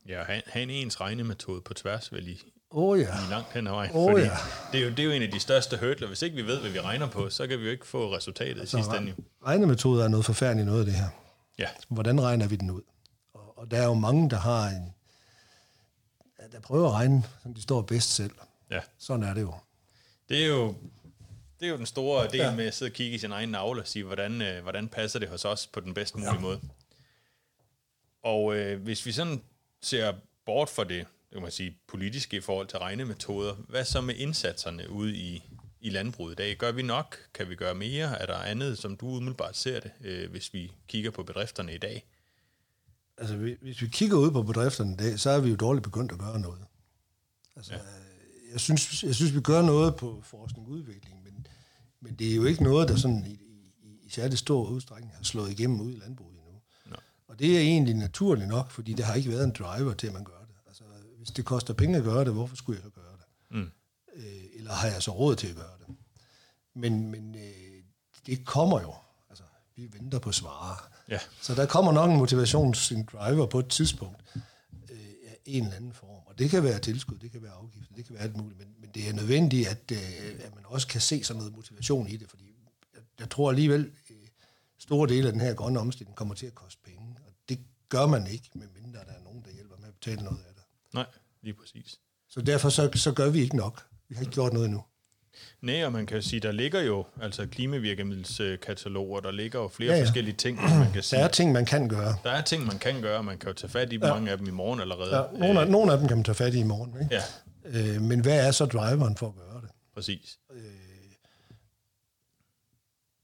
Ja, 0.09 0.23
have, 0.25 0.63
en 0.63 0.71
ens 0.71 1.01
regnemetode 1.01 1.61
på 1.61 1.75
tværs, 1.75 2.13
vel 2.13 2.29
i, 2.29 2.43
oh, 2.73 3.01
ja. 3.01 3.07
langt 3.31 3.53
hen 3.53 3.67
ad 3.67 3.73
vejen. 3.73 3.91
Oh, 3.95 4.21
ja. 4.21 4.31
det, 4.73 4.81
er 4.81 4.85
jo, 4.85 4.91
det 4.91 4.99
er 4.99 5.05
jo 5.05 5.11
en 5.11 5.23
af 5.23 5.31
de 5.31 5.41
største 5.41 5.77
hurdler. 5.77 6.09
Hvis 6.09 6.23
ikke 6.23 6.37
vi 6.37 6.43
ved, 6.43 6.61
hvad 6.61 6.71
vi 6.71 6.81
regner 6.81 7.07
på, 7.07 7.31
så 7.31 7.47
kan 7.47 7.59
vi 7.59 7.65
jo 7.65 7.71
ikke 7.71 7.87
få 7.87 8.17
resultatet 8.17 8.61
altså, 8.61 8.79
i 8.79 8.81
sidste 8.81 8.97
ende. 8.97 9.15
Regnemetoder 9.47 10.05
er 10.05 10.09
noget 10.09 10.27
forfærdeligt 10.27 10.67
noget 10.67 10.81
af 10.81 10.87
det 10.87 10.95
her. 10.95 11.09
Ja. 11.59 11.69
Hvordan 11.89 12.23
regner 12.23 12.49
vi 12.49 12.57
den 12.57 12.71
ud? 12.71 12.83
Og, 13.35 13.59
og 13.59 13.71
der 13.71 13.77
er 13.77 13.85
jo 13.85 13.95
mange, 13.95 14.31
der 14.31 14.39
har 14.39 14.69
en, 14.69 14.95
der 16.53 16.61
prøver 16.61 16.89
at 16.89 16.95
regne, 16.95 17.23
som 17.43 17.55
de 17.55 17.63
står 17.63 17.83
bedst 17.83 18.15
selv. 18.15 18.33
Ja. 18.71 18.81
Sådan 18.99 19.23
er 19.23 19.35
det 19.35 19.41
jo. 19.41 19.55
Det 20.29 20.43
er 20.45 20.49
jo 20.49 20.75
det 21.63 21.69
er 21.69 21.71
jo 21.71 21.77
den 21.77 21.87
store 21.87 22.29
del 22.29 22.41
ja. 22.41 22.55
med 22.55 22.67
at 22.67 22.75
sidde 22.75 22.89
og 22.89 22.93
kigge 22.93 23.15
i 23.15 23.19
sin 23.19 23.33
egen 23.33 23.49
navle 23.49 23.81
og 23.81 23.87
sige, 23.87 24.05
hvordan, 24.05 24.43
øh, 24.43 24.63
hvordan 24.63 24.89
passer 24.89 25.19
det 25.19 25.29
hos 25.29 25.45
os 25.45 25.67
på 25.67 25.81
den 25.81 25.95
bedst 25.95 26.15
mulige 26.15 26.35
ja. 26.35 26.41
måde. 26.41 26.61
Og 28.23 28.57
øh, 28.57 28.83
hvis 28.83 29.07
vi 29.07 29.13
sådan 29.13 29.43
ser 29.83 30.13
bort 30.47 30.69
fra 30.69 30.85
det 30.85 31.07
kan 31.33 31.43
man 31.43 31.51
sige, 31.51 31.79
politiske 31.89 32.37
i 32.37 32.41
forhold 32.41 32.67
til 32.67 32.79
regnemetoder, 32.79 33.55
hvad 33.55 33.85
så 33.85 34.01
med 34.01 34.15
indsatserne 34.15 34.91
ude 34.91 35.17
i, 35.17 35.43
i 35.81 35.91
landbruget 35.91 36.33
i 36.33 36.35
dag? 36.35 36.57
Gør 36.57 36.73
vi 36.73 36.83
nok? 36.83 37.19
Kan 37.35 37.49
vi 37.49 37.55
gøre 37.55 37.75
mere? 37.75 38.23
Er 38.23 38.27
der 38.27 38.37
andet, 38.37 38.79
som 38.79 38.97
du 38.97 39.07
umiddelbart 39.07 39.57
ser 39.57 39.81
det, 39.81 39.91
øh, 40.05 40.31
hvis 40.31 40.55
vi 40.55 40.73
kigger 40.89 41.11
på 41.11 41.23
bedrifterne 41.23 41.75
i 41.75 41.79
dag? 41.79 42.07
Altså, 43.19 43.37
hvis 43.37 43.83
vi 43.83 43.87
kigger 43.87 44.17
ud 44.17 44.31
på 44.31 44.43
bedrifterne 44.43 44.93
i 44.93 44.97
dag, 44.97 45.21
så 45.21 45.31
er 45.31 45.41
vi 45.41 45.51
jo 45.51 45.57
dårligt 45.57 45.85
begyndt 45.85 46.13
at 46.13 46.19
gøre 46.19 46.41
noget. 46.41 46.65
Altså, 47.57 47.73
ja. 47.73 47.81
jeg, 48.53 48.61
synes, 48.61 49.05
jeg 49.05 49.15
synes, 49.15 49.35
vi 49.35 49.41
gør 49.41 49.63
noget 49.63 49.97
på 49.97 50.23
forskning 50.25 50.67
og 50.67 50.73
udvikling, 50.73 51.23
men 52.03 52.15
det 52.15 52.33
er 52.33 52.37
jo 52.37 52.45
ikke 52.45 52.63
noget, 52.63 52.89
der 52.89 52.97
sådan 52.97 53.25
i, 53.27 53.33
i, 53.83 54.01
i 54.03 54.11
særlig 54.11 54.39
stor 54.39 54.69
udstrækning 54.69 55.13
har 55.17 55.25
slået 55.25 55.51
igennem 55.51 55.81
ud 55.81 55.93
i 55.93 55.97
landbruget 55.97 56.37
endnu. 56.39 56.61
No. 56.87 56.97
Og 57.29 57.39
det 57.39 57.57
er 57.57 57.61
egentlig 57.61 57.95
naturligt 57.95 58.49
nok, 58.49 58.71
fordi 58.71 58.93
der 58.93 59.05
har 59.05 59.15
ikke 59.15 59.31
været 59.31 59.45
en 59.45 59.53
driver 59.59 59.95
til, 59.95 60.07
at 60.07 60.13
man 60.13 60.25
gør 60.25 60.42
hvis 61.23 61.31
det 61.31 61.45
koster 61.45 61.75
penge 61.75 61.99
at 61.99 62.05
gøre 62.05 62.25
det, 62.25 62.33
hvorfor 62.33 62.57
skulle 62.57 62.77
jeg 62.77 62.85
så 62.85 63.01
gøre 63.01 63.13
det? 63.13 63.57
Mm. 63.57 63.71
Øh, 64.17 64.45
eller 64.55 64.73
har 64.73 64.89
jeg 64.89 65.03
så 65.03 65.11
råd 65.11 65.37
til 65.37 65.47
at 65.47 65.57
gøre 65.57 65.79
det? 65.79 65.97
Men, 66.75 67.11
men 67.11 67.35
øh, 67.35 67.83
det 68.27 68.47
kommer 68.47 68.81
jo. 68.81 68.95
Altså, 69.31 69.45
vi 69.77 69.89
venter 69.93 70.19
på 70.19 70.33
svaret. 70.33 70.79
Ja. 71.09 71.19
Så 71.41 71.55
der 71.55 71.67
kommer 71.67 71.93
nok 71.93 72.11
en 72.11 72.17
motivations 72.17 72.93
en 72.93 73.09
driver 73.13 73.47
på 73.47 73.59
et 73.59 73.69
tidspunkt. 73.69 74.25
Øh, 74.91 74.99
er 75.27 75.35
en 75.47 75.65
eller 75.65 75.77
anden 75.77 75.93
form. 75.93 76.23
Og 76.27 76.39
det 76.39 76.51
kan 76.51 76.65
være 76.65 76.79
tilskud, 76.79 77.19
det 77.19 77.33
kan 77.33 77.43
være 77.43 77.53
afgifter, 77.53 77.95
det 77.95 78.05
kan 78.05 78.15
være 78.15 78.23
alt 78.23 78.37
muligt, 78.37 78.59
men, 78.59 78.69
men 78.79 78.91
det 78.95 79.09
er 79.09 79.13
nødvendigt, 79.13 79.69
at, 79.69 79.93
øh, 79.93 80.41
at 80.45 80.55
man 80.55 80.65
også 80.67 80.87
kan 80.87 81.01
se 81.01 81.25
sådan 81.25 81.39
noget 81.39 81.57
motivation 81.57 82.09
i 82.09 82.17
det, 82.17 82.31
fordi 82.31 82.45
jeg, 82.95 83.03
jeg 83.21 83.31
tror 83.31 83.51
alligevel, 83.51 83.93
øh, 84.11 84.17
store 84.79 85.09
dele 85.09 85.27
af 85.27 85.33
den 85.33 85.41
her 85.41 85.55
grønne 85.55 85.81
omstilling 85.81 86.17
kommer 86.17 86.35
til 86.35 86.47
at 86.47 86.55
koste 86.55 86.81
penge, 86.85 87.17
og 87.27 87.33
det 87.49 87.59
gør 87.89 88.07
man 88.07 88.27
ikke, 88.27 88.51
medmindre 88.55 89.01
der 89.01 89.13
er 89.13 89.23
nogen, 89.25 89.43
der 89.45 89.51
hjælper 89.51 89.77
med 89.77 89.89
at 89.89 89.95
betale 89.95 90.23
noget 90.23 90.39
af. 90.39 90.52
Nej, 90.95 91.07
lige 91.43 91.55
præcis. 91.55 91.99
Så 92.29 92.41
derfor 92.41 92.69
så, 92.69 92.91
så 92.95 93.13
gør 93.13 93.31
vi 93.31 93.41
ikke 93.41 93.57
nok. 93.57 93.83
Vi 94.09 94.15
har 94.15 94.23
ikke 94.23 94.33
gjort 94.33 94.53
noget 94.53 94.67
endnu. 94.67 94.85
Nej, 95.63 95.85
og 95.85 95.93
man 95.93 96.07
kan 96.07 96.23
sige, 96.23 96.41
der 96.41 96.53
ligger 96.53 96.81
jo 96.81 97.07
altså 97.23 97.47
klimavirkemiddelskataloger, 97.47 99.21
der 99.21 99.31
ligger 99.31 99.61
jo 99.61 99.69
flere 99.69 99.91
ja, 99.93 99.99
ja. 99.99 100.05
forskellige 100.05 100.35
ting, 100.37 100.59
man 100.79 100.93
kan 100.93 101.03
sige. 101.03 101.19
Der 101.19 101.25
er 101.25 101.29
ting, 101.29 101.53
man 101.53 101.65
kan 101.65 101.89
gøre. 101.89 102.17
Der 102.25 102.31
er 102.31 102.43
ting, 102.43 102.67
man 102.67 102.79
kan 102.79 103.01
gøre, 103.01 103.23
man 103.23 103.39
kan 103.39 103.49
jo 103.49 103.55
tage 103.55 103.71
fat 103.71 103.93
i 103.93 103.97
ja. 103.97 104.15
mange 104.15 104.31
af 104.31 104.39
dem 104.39 104.47
i 104.47 104.51
morgen 104.51 104.81
allerede. 104.81 105.17
Ja, 105.17 105.39
nogle, 105.39 105.61
af, 105.61 105.69
nogle 105.69 105.93
af 105.93 105.99
dem 105.99 106.09
kan 106.09 106.17
man 106.17 106.25
tage 106.25 106.35
fat 106.35 106.55
i 106.55 106.59
i 106.59 106.63
morgen. 106.63 106.95
Ikke? 107.03 107.21
Ja. 107.75 107.95
Øh, 107.95 108.03
men 108.03 108.21
hvad 108.21 108.47
er 108.47 108.51
så 108.51 108.67
driveren 108.67 109.17
for 109.17 109.27
at 109.27 109.35
gøre 109.35 109.61
det? 109.61 109.71
Præcis. 109.95 110.39
Øh, 110.55 110.63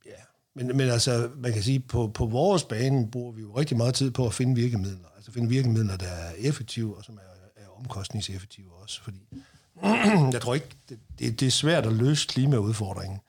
ja, 0.06 0.20
men, 0.54 0.76
men 0.76 0.88
altså, 0.90 1.30
man 1.36 1.52
kan 1.52 1.62
sige, 1.62 1.80
på, 1.80 2.10
på 2.14 2.26
vores 2.26 2.64
bane 2.64 3.10
bruger 3.10 3.32
vi 3.32 3.40
jo 3.40 3.58
rigtig 3.58 3.76
meget 3.76 3.94
tid 3.94 4.10
på 4.10 4.26
at 4.26 4.34
finde 4.34 4.54
virkemidler. 4.54 5.08
Altså 5.16 5.32
finde 5.32 5.48
virkemidler, 5.48 5.96
der 5.96 6.06
er 6.06 6.32
effektive, 6.38 6.96
og 6.96 7.04
som 7.04 7.14
er 7.16 7.27
omkostningseffektive 7.78 8.74
også, 8.74 9.02
fordi 9.02 9.28
jeg 10.32 10.42
tror 10.42 10.54
ikke, 10.54 10.68
det, 10.88 10.98
det, 11.18 11.40
det 11.40 11.46
er 11.46 11.50
svært 11.50 11.86
at 11.86 11.92
løse 11.92 12.28
klimaudfordringen, 12.28 13.20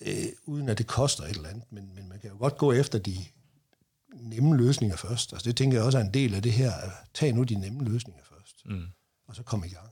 øh, 0.00 0.26
uden 0.46 0.68
at 0.68 0.78
det 0.78 0.86
koster 0.86 1.24
et 1.24 1.30
eller 1.30 1.48
andet, 1.48 1.64
men, 1.70 1.94
men 1.94 2.08
man 2.08 2.20
kan 2.20 2.30
jo 2.30 2.36
godt 2.38 2.56
gå 2.56 2.72
efter 2.72 2.98
de 2.98 3.16
nemme 4.14 4.56
løsninger 4.56 4.96
først. 4.96 5.32
Altså 5.32 5.48
det 5.48 5.56
tænker 5.56 5.78
jeg 5.78 5.86
også 5.86 5.98
er 5.98 6.02
en 6.02 6.14
del 6.14 6.34
af 6.34 6.42
det 6.42 6.52
her. 6.52 6.72
Tag 7.14 7.32
nu 7.32 7.42
de 7.42 7.54
nemme 7.54 7.84
løsninger 7.84 8.22
først, 8.24 8.66
mm. 8.66 8.86
og 9.26 9.36
så 9.36 9.42
kom 9.42 9.64
i 9.64 9.68
gang. 9.68 9.88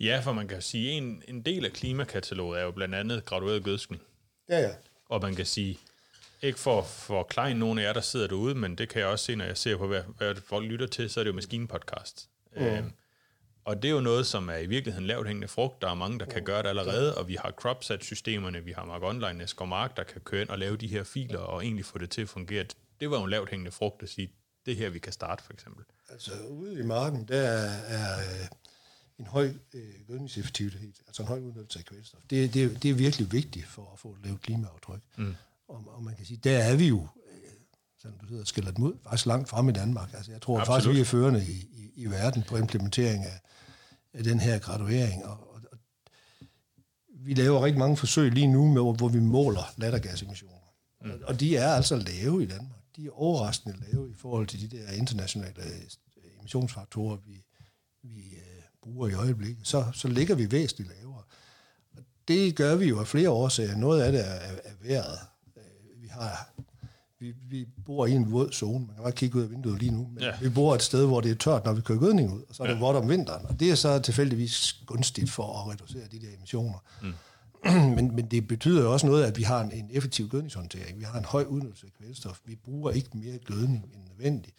Ja, 0.00 0.20
for 0.24 0.32
man 0.32 0.48
kan 0.48 0.62
sige, 0.62 0.90
en, 0.90 1.22
en 1.28 1.42
del 1.42 1.64
af 1.64 1.72
klimakataloget 1.72 2.60
er 2.60 2.64
jo 2.64 2.70
blandt 2.70 2.94
andet 2.94 3.24
gradueret 3.24 3.64
gødskning. 3.64 4.02
Ja, 4.48 4.60
ja. 4.60 4.70
Og 5.08 5.20
man 5.22 5.34
kan 5.34 5.46
sige, 5.46 5.78
ikke 6.42 6.58
for, 6.58 6.82
for 6.82 7.22
klein 7.22 7.56
nogen 7.56 7.78
af 7.78 7.82
jer, 7.82 7.92
der 7.92 8.00
sidder 8.00 8.26
derude, 8.26 8.54
men 8.54 8.78
det 8.78 8.88
kan 8.88 9.00
jeg 9.00 9.08
også 9.08 9.24
se, 9.24 9.36
når 9.36 9.44
jeg 9.44 9.58
ser 9.58 9.76
på, 9.76 9.86
hvad, 9.86 10.02
hvad 10.18 10.34
folk 10.34 10.66
lytter 10.66 10.86
til, 10.86 11.10
så 11.10 11.20
er 11.20 11.24
det 11.24 11.30
jo 11.30 11.34
maskinepodcast. 11.34 12.28
Mm. 12.56 12.62
Øhm, 12.62 12.92
og 13.64 13.82
det 13.82 13.88
er 13.88 13.92
jo 13.92 14.00
noget, 14.00 14.26
som 14.26 14.48
er 14.48 14.56
i 14.56 14.66
virkeligheden 14.66 15.06
lavt 15.06 15.26
hængende 15.26 15.48
frugt. 15.48 15.82
Der 15.82 15.90
er 15.90 15.94
mange, 15.94 16.18
der 16.18 16.26
kan 16.26 16.44
gøre 16.44 16.62
det 16.62 16.68
allerede, 16.68 17.18
og 17.18 17.28
vi 17.28 17.34
har 17.34 17.50
CropSat-systemerne, 17.50 18.64
vi 18.64 18.72
har 18.72 18.84
Mark 18.84 19.02
Online, 19.02 19.46
Mark, 19.66 19.96
der 19.96 20.02
kan 20.02 20.20
køre 20.20 20.42
ind 20.42 20.48
og 20.48 20.58
lave 20.58 20.76
de 20.76 20.86
her 20.86 21.04
filer 21.04 21.38
og 21.38 21.64
egentlig 21.64 21.84
få 21.84 21.98
det 21.98 22.10
til 22.10 22.22
at 22.22 22.28
fungere. 22.28 22.64
Det 23.00 23.10
var 23.10 23.18
jo 23.18 23.24
en 23.24 23.30
lavt 23.30 23.50
hængende 23.50 23.70
frugt 23.70 24.02
at 24.02 24.08
sige, 24.08 24.32
det 24.66 24.76
her, 24.76 24.88
vi 24.90 24.98
kan 24.98 25.12
starte 25.12 25.44
for 25.44 25.52
eksempel. 25.52 25.84
Altså 26.08 26.32
ude 26.48 26.80
i 26.80 26.82
marken, 26.82 27.28
der 27.28 27.40
er, 27.40 28.18
øh, 28.18 28.48
en 29.18 29.26
høj 29.26 29.54
øh, 29.74 29.82
gødningseffektivitet, 30.08 31.02
altså 31.06 31.22
en 31.22 31.28
høj 31.28 31.38
udnyttelse 31.38 31.78
af 31.78 31.84
kvælstof. 31.84 32.20
Det, 32.30 32.54
det, 32.54 32.82
det 32.82 32.90
er 32.90 32.94
virkelig 32.94 33.32
vigtigt 33.32 33.66
for 33.66 33.90
at 33.92 33.98
få 33.98 34.16
lavet 34.24 34.40
klimaaftryk. 34.40 35.00
Mm. 35.16 35.34
Og, 35.68 35.84
og 35.86 36.02
man 36.02 36.16
kan 36.16 36.26
sige, 36.26 36.40
der 36.44 36.58
er 36.58 36.76
vi 36.76 36.88
jo, 36.88 37.08
øh, 38.04 38.10
som 38.10 38.18
du 38.20 38.26
hedder, 38.26 38.44
skiller 38.44 38.70
dem 38.70 38.84
ud, 38.84 38.92
faktisk 39.02 39.26
langt 39.26 39.48
frem 39.48 39.68
i 39.68 39.72
Danmark. 39.72 40.14
Altså 40.14 40.32
jeg 40.32 40.40
tror 40.40 40.60
Absolut. 40.60 40.76
faktisk, 40.76 40.94
vi 40.94 41.00
er 41.00 41.04
førende 41.04 41.44
i, 41.48 41.68
i, 41.72 41.92
i 41.96 42.06
verden 42.06 42.42
på 42.48 42.56
implementering 42.56 43.24
af, 43.24 43.40
af 44.12 44.24
den 44.24 44.40
her 44.40 44.58
graduering. 44.58 45.24
Og, 45.24 45.54
og, 45.54 45.60
og 45.72 45.78
vi 47.08 47.34
laver 47.34 47.64
rigtig 47.64 47.78
mange 47.78 47.96
forsøg 47.96 48.32
lige 48.32 48.46
nu, 48.46 48.66
med, 48.66 48.96
hvor 48.96 49.08
vi 49.08 49.20
måler 49.20 49.72
lattergasemissioner. 49.76 50.72
Mm. 51.02 51.10
Og, 51.10 51.18
og 51.24 51.40
de 51.40 51.56
er 51.56 51.68
altså 51.68 51.96
lave 51.96 52.42
i 52.42 52.46
Danmark. 52.46 52.78
De 52.96 53.06
er 53.06 53.10
overraskende 53.10 53.76
lave 53.92 54.10
i 54.10 54.14
forhold 54.14 54.46
til 54.46 54.70
de 54.70 54.76
der 54.76 54.92
internationale 54.92 55.62
øh, 55.62 55.82
emissionsfaktorer, 56.40 57.16
vi, 57.16 57.44
vi 58.02 58.34
uh, 58.36 58.64
bruger 58.82 59.08
i 59.08 59.14
øjeblikket. 59.14 59.66
Så, 59.66 59.84
så 59.94 60.08
ligger 60.08 60.34
vi 60.34 60.50
væsentligt 60.50 60.90
lavere. 60.90 61.22
Og 61.96 62.02
det 62.28 62.56
gør 62.56 62.76
vi 62.76 62.86
jo 62.86 63.00
af 63.00 63.06
flere 63.06 63.30
årsager. 63.30 63.76
Noget 63.76 64.02
af 64.02 64.12
det 64.12 64.20
er, 64.20 64.34
er, 64.34 64.52
er 64.64 64.72
vejret. 64.80 65.18
Øh, 65.56 66.02
vi 66.02 66.08
har 66.08 66.52
vi, 67.22 67.34
vi 67.48 67.66
bor 67.84 68.06
i 68.06 68.12
en 68.12 68.32
våd 68.32 68.52
zone. 68.52 68.86
Man 68.86 68.94
kan 68.94 69.02
bare 69.02 69.12
kigge 69.12 69.38
ud 69.38 69.42
af 69.42 69.50
vinduet 69.50 69.78
lige 69.78 69.90
nu. 69.90 70.08
Men 70.14 70.22
ja. 70.22 70.32
Vi 70.40 70.48
bor 70.48 70.74
et 70.74 70.82
sted, 70.82 71.06
hvor 71.06 71.20
det 71.20 71.30
er 71.30 71.34
tørt, 71.34 71.64
når 71.64 71.72
vi 71.72 71.80
kører 71.80 71.98
gødning 71.98 72.32
ud, 72.32 72.42
og 72.48 72.54
så 72.54 72.62
er 72.62 72.66
det 72.66 72.74
ja. 72.74 72.80
vådt 72.80 72.96
om 72.96 73.08
vinteren. 73.08 73.46
Og 73.46 73.60
det 73.60 73.70
er 73.70 73.74
så 73.74 73.98
tilfældigvis 73.98 74.72
gunstigt 74.86 75.30
for 75.30 75.58
at 75.58 75.72
reducere 75.72 76.02
de 76.12 76.20
der 76.20 76.34
emissioner. 76.36 76.78
Mm. 77.02 77.12
men, 77.96 78.16
men 78.16 78.26
det 78.30 78.48
betyder 78.48 78.82
jo 78.82 78.92
også 78.92 79.06
noget, 79.06 79.24
at 79.24 79.38
vi 79.38 79.42
har 79.42 79.60
en, 79.60 79.72
en 79.72 79.90
effektiv 79.92 80.28
gødningshåndtering. 80.28 80.98
Vi 80.98 81.04
har 81.04 81.18
en 81.18 81.24
høj 81.24 81.44
udnyttelse 81.44 81.86
af 81.86 81.92
kvælstof. 81.92 82.40
Vi 82.44 82.56
bruger 82.56 82.90
ikke 82.90 83.10
mere 83.14 83.38
gødning 83.38 83.84
end 83.94 84.02
nødvendigt. 84.08 84.56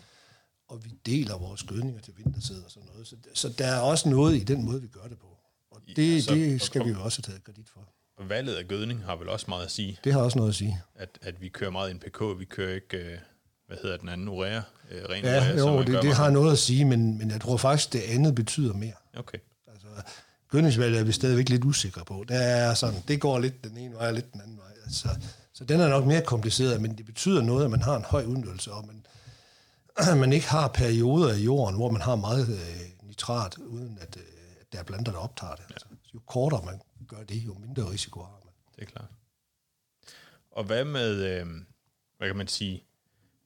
Og 0.67 0.86
vi 0.86 0.91
deler 1.05 1.38
vores 1.38 1.63
gødninger 1.63 2.01
til 2.01 2.13
vintersæd 2.17 2.63
og 2.63 2.72
sådan 2.72 2.89
noget. 2.93 3.08
Så, 3.08 3.15
så 3.34 3.50
der 3.58 3.65
er 3.65 3.79
også 3.79 4.10
noget 4.10 4.36
i 4.36 4.43
den 4.43 4.65
måde, 4.65 4.82
vi 4.82 4.88
gør 4.88 5.08
det 5.10 5.20
på. 5.20 5.38
Og 5.72 5.82
det, 5.96 6.15
ja, 6.15 6.22
så, 6.22 6.34
det 6.36 6.62
skal 6.62 6.86
vi 6.86 6.89
jo 6.89 7.03
også 7.03 7.22
taget 7.22 7.43
kredit 7.43 7.70
for 7.70 7.79
valget 8.20 8.55
af 8.55 8.67
gødning 8.67 9.03
har 9.05 9.15
vel 9.15 9.29
også 9.29 9.46
meget 9.50 9.65
at 9.65 9.72
sige. 9.72 10.00
Det 10.03 10.13
har 10.13 10.22
også 10.22 10.38
noget 10.38 10.50
at 10.50 10.55
sige. 10.55 10.82
At, 10.96 11.10
at 11.22 11.41
vi 11.41 11.50
kører 11.50 11.72
meget 11.72 11.96
NPK, 11.96 12.22
vi 12.39 12.46
kører 12.46 12.75
ikke, 12.75 12.98
øh, 12.98 13.17
hvad 13.67 13.77
hedder 13.82 13.98
den 13.98 14.10
anden, 14.10 14.27
urea, 14.27 14.62
øh, 14.91 15.03
ren 15.10 15.24
ja, 15.24 15.38
urea. 15.38 15.58
Jo, 15.58 15.84
det, 15.84 16.01
det 16.01 16.15
har 16.15 16.29
noget 16.29 16.51
at 16.51 16.58
sige, 16.58 16.86
men, 16.86 17.17
men 17.17 17.32
jeg 17.32 17.41
tror 17.41 17.58
faktisk, 17.58 17.93
det 17.93 18.01
andet 18.01 18.36
betyder 18.36 18.74
mere. 18.74 18.93
Okay. 19.17 19.38
Altså, 19.67 19.88
gødningsvalget 20.50 21.00
er 21.00 21.03
vi 21.03 21.12
stadigvæk 21.12 21.50
lidt 21.50 21.65
usikre 21.65 22.05
på. 22.05 22.25
Der 22.27 22.36
er 22.39 22.74
sådan, 22.74 23.03
det 23.08 23.22
går 23.22 23.39
lidt 23.39 23.63
den 23.63 23.77
ene 23.77 23.96
vej 23.96 24.08
og 24.08 24.13
lidt 24.13 24.34
den 24.34 24.41
anden 24.41 24.58
vej. 24.58 24.72
Altså, 24.86 25.08
så 25.53 25.63
den 25.63 25.79
er 25.79 25.88
nok 25.88 26.05
mere 26.05 26.22
kompliceret, 26.22 26.82
men 26.82 26.98
det 26.98 27.05
betyder 27.05 27.41
noget, 27.41 27.65
at 27.65 27.72
man 27.72 27.82
har 27.82 27.96
en 27.96 28.03
høj 28.03 28.24
udnyttelse, 28.24 28.72
og 28.72 28.88
man, 28.88 29.05
man 30.24 30.34
ikke 30.34 30.48
har 30.48 30.67
perioder 30.67 31.34
i 31.34 31.43
jorden, 31.43 31.75
hvor 31.75 31.91
man 31.91 32.01
har 32.01 32.15
meget 32.15 32.50
øh, 32.50 33.08
nitrat, 33.08 33.58
uden 33.58 33.98
at, 34.01 34.17
øh, 34.17 34.24
der 34.72 34.79
er 34.79 34.84
planter, 34.84 35.12
der 35.12 35.20
optager 35.20 35.55
det. 35.55 35.63
Ja. 35.70 35.74
Altså, 35.74 35.88
jo 36.13 36.20
kortere 36.27 36.62
man 36.65 36.82
gør 37.07 37.24
det, 37.24 37.45
jo 37.45 37.53
mindre 37.53 37.91
risiko 37.91 38.19
har 38.19 38.41
man. 38.45 38.53
Det 38.75 38.81
er 38.81 38.86
klart. 38.86 39.10
Og 40.51 40.63
hvad 40.63 40.86
med, 40.86 41.39
øh, 41.39 41.48
hvad 42.17 42.27
kan 42.27 42.36
man 42.36 42.48
sige, 42.48 42.83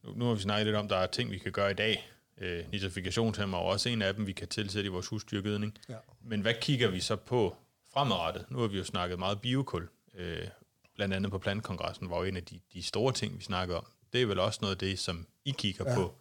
nu, 0.04 0.14
nu 0.16 0.26
har 0.26 0.34
vi 0.34 0.42
snakket 0.42 0.66
lidt 0.66 0.76
om, 0.76 0.88
der 0.88 0.96
er 0.96 1.08
ting, 1.08 1.32
vi 1.32 1.38
kan 1.38 1.52
gøre 1.52 1.72
i 1.72 1.74
dag. 1.74 2.12
Øh, 2.38 2.72
nitrifikationshæmmer 2.72 3.58
er 3.58 3.62
også 3.62 3.90
en 3.90 4.02
af 4.02 4.14
dem, 4.14 4.28
vi 4.28 4.32
kan 4.32 4.48
tilsætte 4.48 4.88
i 4.88 4.92
vores 4.92 5.08
husdyrgødning. 5.08 5.78
Ja. 5.90 5.98
Men 6.22 6.42
hvad 6.42 6.54
kigger 6.62 6.90
vi 6.90 7.00
så 7.00 7.16
på 7.16 7.56
fremadrettet? 7.94 8.46
Nu 8.52 8.60
har 8.60 8.68
vi 8.68 8.78
jo 8.78 8.84
snakket 8.84 9.20
meget 9.20 9.42
biokul, 9.42 9.90
øh, 10.14 10.48
blandt 10.96 11.14
andet 11.14 11.32
på 11.32 11.38
Plantkongressen, 11.38 12.10
var 12.10 12.18
jo 12.18 12.24
en 12.24 12.38
af 12.38 12.44
de, 12.44 12.60
de 12.74 12.84
store 12.84 13.14
ting, 13.14 13.38
vi 13.38 13.44
snakker 13.44 13.76
om. 13.76 13.86
Det 14.14 14.22
er 14.22 14.26
vel 14.26 14.40
også 14.40 14.60
noget 14.62 14.76
af 14.76 14.80
det, 14.80 15.00
som 15.00 15.28
I 15.46 15.52
kigger 15.58 15.90
ja. 15.90 15.96
på. 15.96 16.16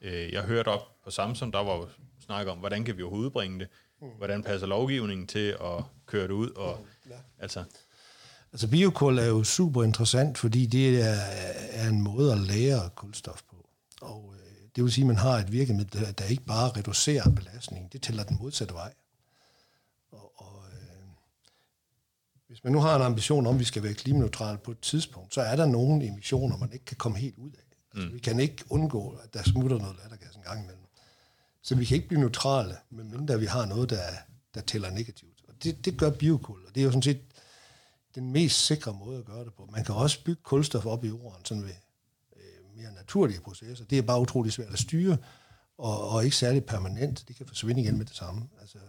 Øh, 0.00 0.32
jeg 0.32 0.42
hørte 0.42 0.68
op 0.68 1.02
på 1.04 1.10
Samsung, 1.10 1.52
der 1.52 1.58
var 1.58 1.76
jo 1.76 1.88
snak 2.20 2.46
om, 2.46 2.58
hvordan 2.58 2.84
kan 2.84 2.96
vi 2.96 3.02
overhovedet 3.02 3.32
bringe 3.32 3.58
det 3.58 3.68
Mm. 4.00 4.08
Hvordan 4.08 4.42
passer 4.42 4.66
lovgivningen 4.66 5.26
til 5.26 5.56
at 5.60 5.84
køre 6.06 6.22
det 6.22 6.30
ud? 6.30 6.50
Og, 6.50 6.86
ja. 7.10 7.14
altså. 7.38 7.64
altså 8.52 8.68
biokul 8.68 9.18
er 9.18 9.26
jo 9.26 9.44
super 9.44 9.84
interessant, 9.84 10.38
fordi 10.38 10.66
det 10.66 11.02
er, 11.02 11.16
er 11.70 11.88
en 11.88 12.02
måde 12.02 12.32
at 12.32 12.38
lære 12.38 12.90
kulstof 12.94 13.42
på. 13.50 13.68
Og 14.00 14.34
øh, 14.34 14.68
det 14.76 14.84
vil 14.84 14.92
sige, 14.92 15.02
at 15.02 15.06
man 15.06 15.16
har 15.16 15.38
et 15.38 15.52
virkemiddel, 15.52 16.00
der, 16.00 16.12
der 16.12 16.24
ikke 16.24 16.44
bare 16.44 16.70
reducerer 16.76 17.30
belastningen, 17.30 17.88
det 17.92 18.02
tæller 18.02 18.24
den 18.24 18.38
modsatte 18.40 18.74
vej. 18.74 18.92
Og, 20.10 20.32
og 20.36 20.62
øh, 20.72 21.06
hvis 22.46 22.64
man 22.64 22.72
nu 22.72 22.80
har 22.80 22.96
en 22.96 23.02
ambition 23.02 23.46
om, 23.46 23.54
at 23.54 23.60
vi 23.60 23.64
skal 23.64 23.82
være 23.82 23.94
klimaneutrale 23.94 24.58
på 24.58 24.70
et 24.70 24.80
tidspunkt, 24.80 25.34
så 25.34 25.40
er 25.40 25.56
der 25.56 25.66
nogle 25.66 26.06
emissioner, 26.06 26.56
man 26.56 26.72
ikke 26.72 26.84
kan 26.84 26.96
komme 26.96 27.18
helt 27.18 27.38
ud 27.38 27.50
af. 27.50 27.66
Altså, 27.92 28.08
mm. 28.08 28.14
Vi 28.14 28.18
kan 28.18 28.40
ikke 28.40 28.64
undgå, 28.70 29.10
at 29.10 29.34
der 29.34 29.42
smutter 29.42 29.78
noget 29.78 29.96
lattergas 29.96 30.36
en 30.36 30.42
gang 30.42 30.62
imellem. 30.62 30.86
Så 31.62 31.74
vi 31.74 31.84
kan 31.84 31.94
ikke 31.94 32.08
blive 32.08 32.20
neutrale, 32.20 32.76
medmindre 32.90 33.40
vi 33.40 33.46
har 33.46 33.66
noget, 33.66 33.90
der, 33.90 34.02
der 34.54 34.60
tæller 34.60 34.90
negativt. 34.90 35.35
Det, 35.62 35.84
det 35.84 35.98
gør 35.98 36.10
biokul, 36.10 36.64
og 36.66 36.74
det 36.74 36.80
er 36.80 36.84
jo 36.84 36.90
sådan 36.90 37.02
set 37.02 37.20
den 38.14 38.32
mest 38.32 38.66
sikre 38.66 38.92
måde 38.92 39.18
at 39.18 39.24
gøre 39.24 39.44
det 39.44 39.54
på. 39.54 39.68
Man 39.72 39.84
kan 39.84 39.94
også 39.94 40.24
bygge 40.24 40.42
kulstof 40.42 40.86
op 40.86 41.04
i 41.04 41.08
jorden 41.08 41.44
sådan 41.44 41.64
ved 41.64 41.74
øh, 42.36 42.76
mere 42.76 42.92
naturlige 42.92 43.40
processer. 43.40 43.84
Det 43.84 43.98
er 43.98 44.02
bare 44.02 44.20
utrolig 44.20 44.52
svært 44.52 44.72
at 44.72 44.78
styre, 44.78 45.16
og, 45.78 46.08
og 46.08 46.24
ikke 46.24 46.36
særlig 46.36 46.64
permanent. 46.64 47.24
Det 47.28 47.36
kan 47.36 47.46
forsvinde 47.46 47.82
igen 47.82 47.98
med 47.98 48.06
det 48.06 48.16
samme. 48.16 48.48
Altså, 48.60 48.78
øh, 48.78 48.84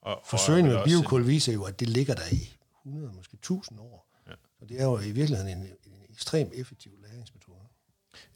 og, 0.00 0.22
forsøgene 0.24 0.68
med 0.68 0.84
biokul 0.84 1.26
viser 1.26 1.52
jo, 1.52 1.64
at 1.64 1.80
det 1.80 1.88
ligger 1.88 2.14
der 2.14 2.32
i 2.32 2.56
100, 2.86 3.12
måske 3.12 3.34
1000 3.34 3.80
år. 3.80 4.06
Ja. 4.26 4.32
Og 4.60 4.68
det 4.68 4.80
er 4.80 4.84
jo 4.84 4.98
i 4.98 5.10
virkeligheden 5.10 5.58
en, 5.58 5.66
en 5.66 6.02
ekstremt 6.10 6.52
effektiv. 6.54 6.92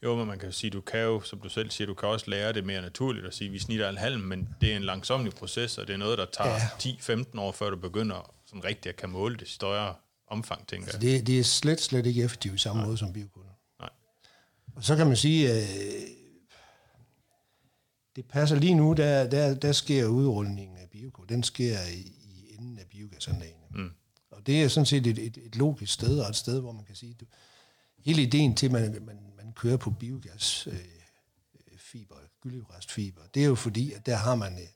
Jo, 0.02 0.16
men 0.16 0.26
man 0.26 0.38
kan 0.38 0.52
sige, 0.52 0.70
du 0.70 0.80
kan 0.80 1.00
jo, 1.00 1.20
som 1.20 1.40
du 1.40 1.48
selv 1.48 1.70
siger, 1.70 1.86
du 1.86 1.94
kan 1.94 2.08
også 2.08 2.30
lære 2.30 2.52
det 2.52 2.64
mere 2.64 2.82
naturligt 2.82 3.26
at 3.26 3.34
sige, 3.34 3.50
vi 3.50 3.58
snitter 3.58 3.88
en 3.88 3.96
halm, 3.96 4.20
men 4.20 4.48
det 4.60 4.72
er 4.72 4.76
en 4.76 4.84
langsomlig 4.84 5.32
proces, 5.32 5.78
og 5.78 5.86
det 5.86 5.92
er 5.92 5.96
noget, 5.96 6.18
der 6.18 6.26
tager 6.38 6.54
ja. 6.84 7.22
10-15 7.22 7.40
år, 7.40 7.52
før 7.52 7.70
du 7.70 7.76
begynder 7.76 8.34
sådan 8.46 8.64
rigtigt 8.64 8.86
at 8.86 8.96
kan 8.96 9.10
måle 9.10 9.36
det 9.36 9.48
større 9.48 9.94
omfang, 10.26 10.66
tænker 10.66 10.86
altså, 10.86 10.98
det, 10.98 11.26
det 11.26 11.38
er 11.38 11.44
slet, 11.44 11.80
slet 11.80 12.06
ikke 12.06 12.22
effektivt 12.22 12.54
i 12.54 12.58
samme 12.58 12.80
Nej. 12.80 12.86
måde 12.86 12.98
som 12.98 13.12
biokul. 13.12 13.42
Nej. 13.80 13.90
Og 14.76 14.84
så 14.84 14.96
kan 14.96 15.06
man 15.06 15.16
sige, 15.16 15.52
øh, 15.52 15.68
det 18.16 18.24
passer 18.24 18.56
lige 18.56 18.74
nu, 18.74 18.92
der, 18.92 19.30
der, 19.30 19.54
der 19.54 19.72
sker 19.72 20.06
udrulningen 20.06 20.76
af 20.76 20.88
biokul. 20.90 21.28
Den 21.28 21.42
sker 21.42 21.78
i, 21.94 22.00
i 22.00 22.54
enden 22.58 22.78
af 22.78 22.84
biogasanlæggene. 22.90 23.64
Mm. 23.70 23.90
Og 24.30 24.46
det 24.46 24.62
er 24.62 24.68
sådan 24.68 24.86
set 24.86 25.06
et, 25.06 25.18
et, 25.18 25.38
et 25.46 25.56
logisk 25.56 25.92
sted, 25.92 26.20
og 26.20 26.28
et 26.28 26.36
sted, 26.36 26.60
hvor 26.60 26.72
man 26.72 26.84
kan 26.84 26.94
sige, 26.94 27.14
du, 27.20 27.24
hele 28.04 28.22
ideen 28.22 28.54
til, 28.56 28.66
at 28.66 28.72
man, 28.72 29.02
man 29.06 29.18
kører 29.54 29.76
på 29.76 29.90
biogas 29.90 30.66
øh, 30.66 30.78
fiber, 31.76 32.16
gyllerestfiber. 32.40 33.22
Det 33.34 33.42
er 33.42 33.46
jo 33.46 33.54
fordi, 33.54 33.92
at 33.92 34.06
der 34.06 34.16
har 34.16 34.34
man, 34.34 34.52
øh, 34.58 34.66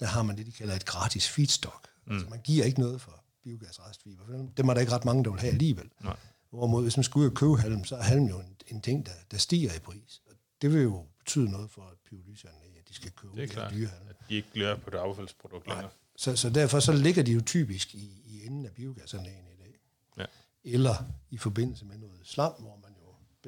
der 0.00 0.06
har 0.06 0.22
man 0.22 0.36
det, 0.36 0.46
de 0.46 0.52
kalder 0.52 0.74
et 0.74 0.84
gratis 0.84 1.28
feedstock. 1.28 1.88
Mm. 2.06 2.12
Altså, 2.12 2.28
man 2.28 2.40
giver 2.44 2.64
ikke 2.64 2.80
noget 2.80 3.00
for 3.00 3.24
biogasrestfiber, 3.44 4.24
for 4.24 4.32
dem, 4.32 4.48
dem 4.48 4.68
er 4.68 4.74
der 4.74 4.80
ikke 4.80 4.92
ret 4.92 5.04
mange, 5.04 5.24
der 5.24 5.30
vil 5.30 5.40
have 5.40 5.52
alligevel. 5.52 5.90
Nej. 6.04 6.16
Hvorimod, 6.50 6.82
hvis 6.82 6.96
man 6.96 7.04
skal 7.04 7.18
ud 7.18 7.26
og 7.26 7.34
købe 7.34 7.56
halm, 7.56 7.84
så 7.84 7.96
er 7.96 8.02
halm 8.02 8.24
jo 8.24 8.38
en, 8.40 8.56
en 8.66 8.80
ting, 8.82 9.06
der, 9.06 9.12
der 9.30 9.36
stiger 9.36 9.74
i 9.74 9.78
pris. 9.78 10.22
Og 10.26 10.32
det 10.62 10.72
vil 10.72 10.82
jo 10.82 11.06
betyde 11.18 11.50
noget 11.50 11.70
for 11.70 11.82
et 11.82 11.98
pyrolyseanlæg, 12.10 12.76
at 12.78 12.88
de 12.88 12.94
skal 12.94 13.10
købe 13.10 13.36
Det 13.36 13.42
er 13.42 13.46
klart, 13.48 13.72
dyrehalm. 13.72 14.08
at 14.08 14.16
de 14.28 14.34
ikke 14.34 14.48
glæder 14.54 14.76
på 14.76 14.90
det 14.90 14.96
affaldsprodukt 14.98 15.66
længere. 15.68 15.90
Så, 16.16 16.36
så 16.36 16.50
derfor 16.50 16.80
så 16.80 16.92
ligger 16.92 17.22
de 17.22 17.32
jo 17.32 17.40
typisk 17.40 17.94
i, 17.94 18.22
i 18.24 18.46
enden 18.46 18.66
af 18.66 18.72
biogasanlæggene 18.72 19.48
i 19.52 19.56
dag. 19.56 19.74
Ja. 20.18 20.24
Eller 20.64 20.94
i 21.30 21.36
forbindelse 21.38 21.84
med 21.84 21.98
noget 21.98 22.20
slam, 22.24 22.52
hvor 22.58 22.78
man 22.82 22.85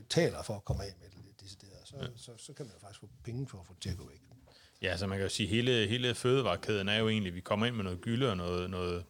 betaler 0.02 0.42
for 0.42 0.54
at 0.54 0.64
komme 0.64 0.82
af 0.84 0.92
med 1.00 1.08
det 1.10 1.18
decideret. 1.40 1.80
Så, 1.84 1.96
ja. 2.00 2.06
så, 2.16 2.32
så 2.36 2.52
kan 2.52 2.66
man 2.66 2.74
jo 2.74 2.80
faktisk 2.80 3.00
få 3.00 3.08
penge 3.24 3.48
for 3.48 3.60
at 3.60 3.66
få 3.66 3.72
det 3.74 3.82
til 3.82 3.90
at 3.90 3.96
gå 3.96 4.08
væk. 4.08 4.22
Ja, 4.82 4.96
så 4.96 5.06
man 5.06 5.18
kan 5.18 5.22
jo 5.22 5.28
sige, 5.28 5.46
at 5.46 5.54
hele, 5.54 5.86
hele 5.88 6.14
fødevarekæden 6.14 6.88
er 6.88 6.98
jo 6.98 7.08
egentlig, 7.08 7.30
at 7.30 7.34
vi 7.34 7.40
kommer 7.40 7.66
ind 7.66 7.76
med 7.76 7.84
noget 7.84 8.00
gylde 8.00 8.30
og 8.30 8.36
noget, 8.36 8.70
noget, 8.70 9.04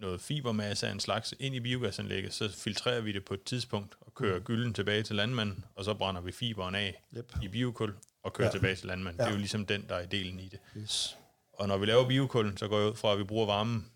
noget 0.00 0.20
fibermasse 0.20 0.88
af 0.88 0.92
en 0.92 1.00
slags 1.00 1.34
ind 1.38 1.54
i 1.54 1.60
biogasanlægget, 1.60 2.34
så 2.34 2.48
filtrerer 2.52 3.00
vi 3.00 3.12
det 3.12 3.24
på 3.24 3.34
et 3.34 3.42
tidspunkt 3.42 3.94
og 4.00 4.14
kører 4.14 4.40
gylden 4.40 4.74
tilbage 4.74 5.02
til 5.02 5.16
landmanden, 5.16 5.64
og 5.74 5.84
så 5.84 5.94
brænder 5.94 6.20
vi 6.20 6.32
fiberen 6.32 6.74
af 6.74 7.02
Yep. 7.16 7.32
i 7.42 7.48
biokul 7.48 7.94
og 8.22 8.32
kører 8.32 8.48
ja. 8.48 8.52
Tilbage 8.52 8.76
til 8.76 8.86
landmanden. 8.86 9.20
Ja. 9.20 9.24
Det 9.24 9.30
er 9.30 9.34
jo 9.34 9.38
ligesom 9.38 9.66
den, 9.66 9.84
der 9.88 9.94
er 9.94 10.06
delen 10.06 10.40
i 10.40 10.48
det. 10.48 10.58
Yes. 10.76 11.16
Og 11.52 11.68
når 11.68 11.78
vi 11.78 11.86
laver 11.86 12.08
biokullen, 12.08 12.56
så 12.56 12.68
går 12.68 12.78
jeg 12.78 12.90
ud 12.90 12.96
fra, 12.96 13.12
at 13.12 13.18
vi 13.18 13.24
bruger 13.24 13.46
varmen. 13.46 13.86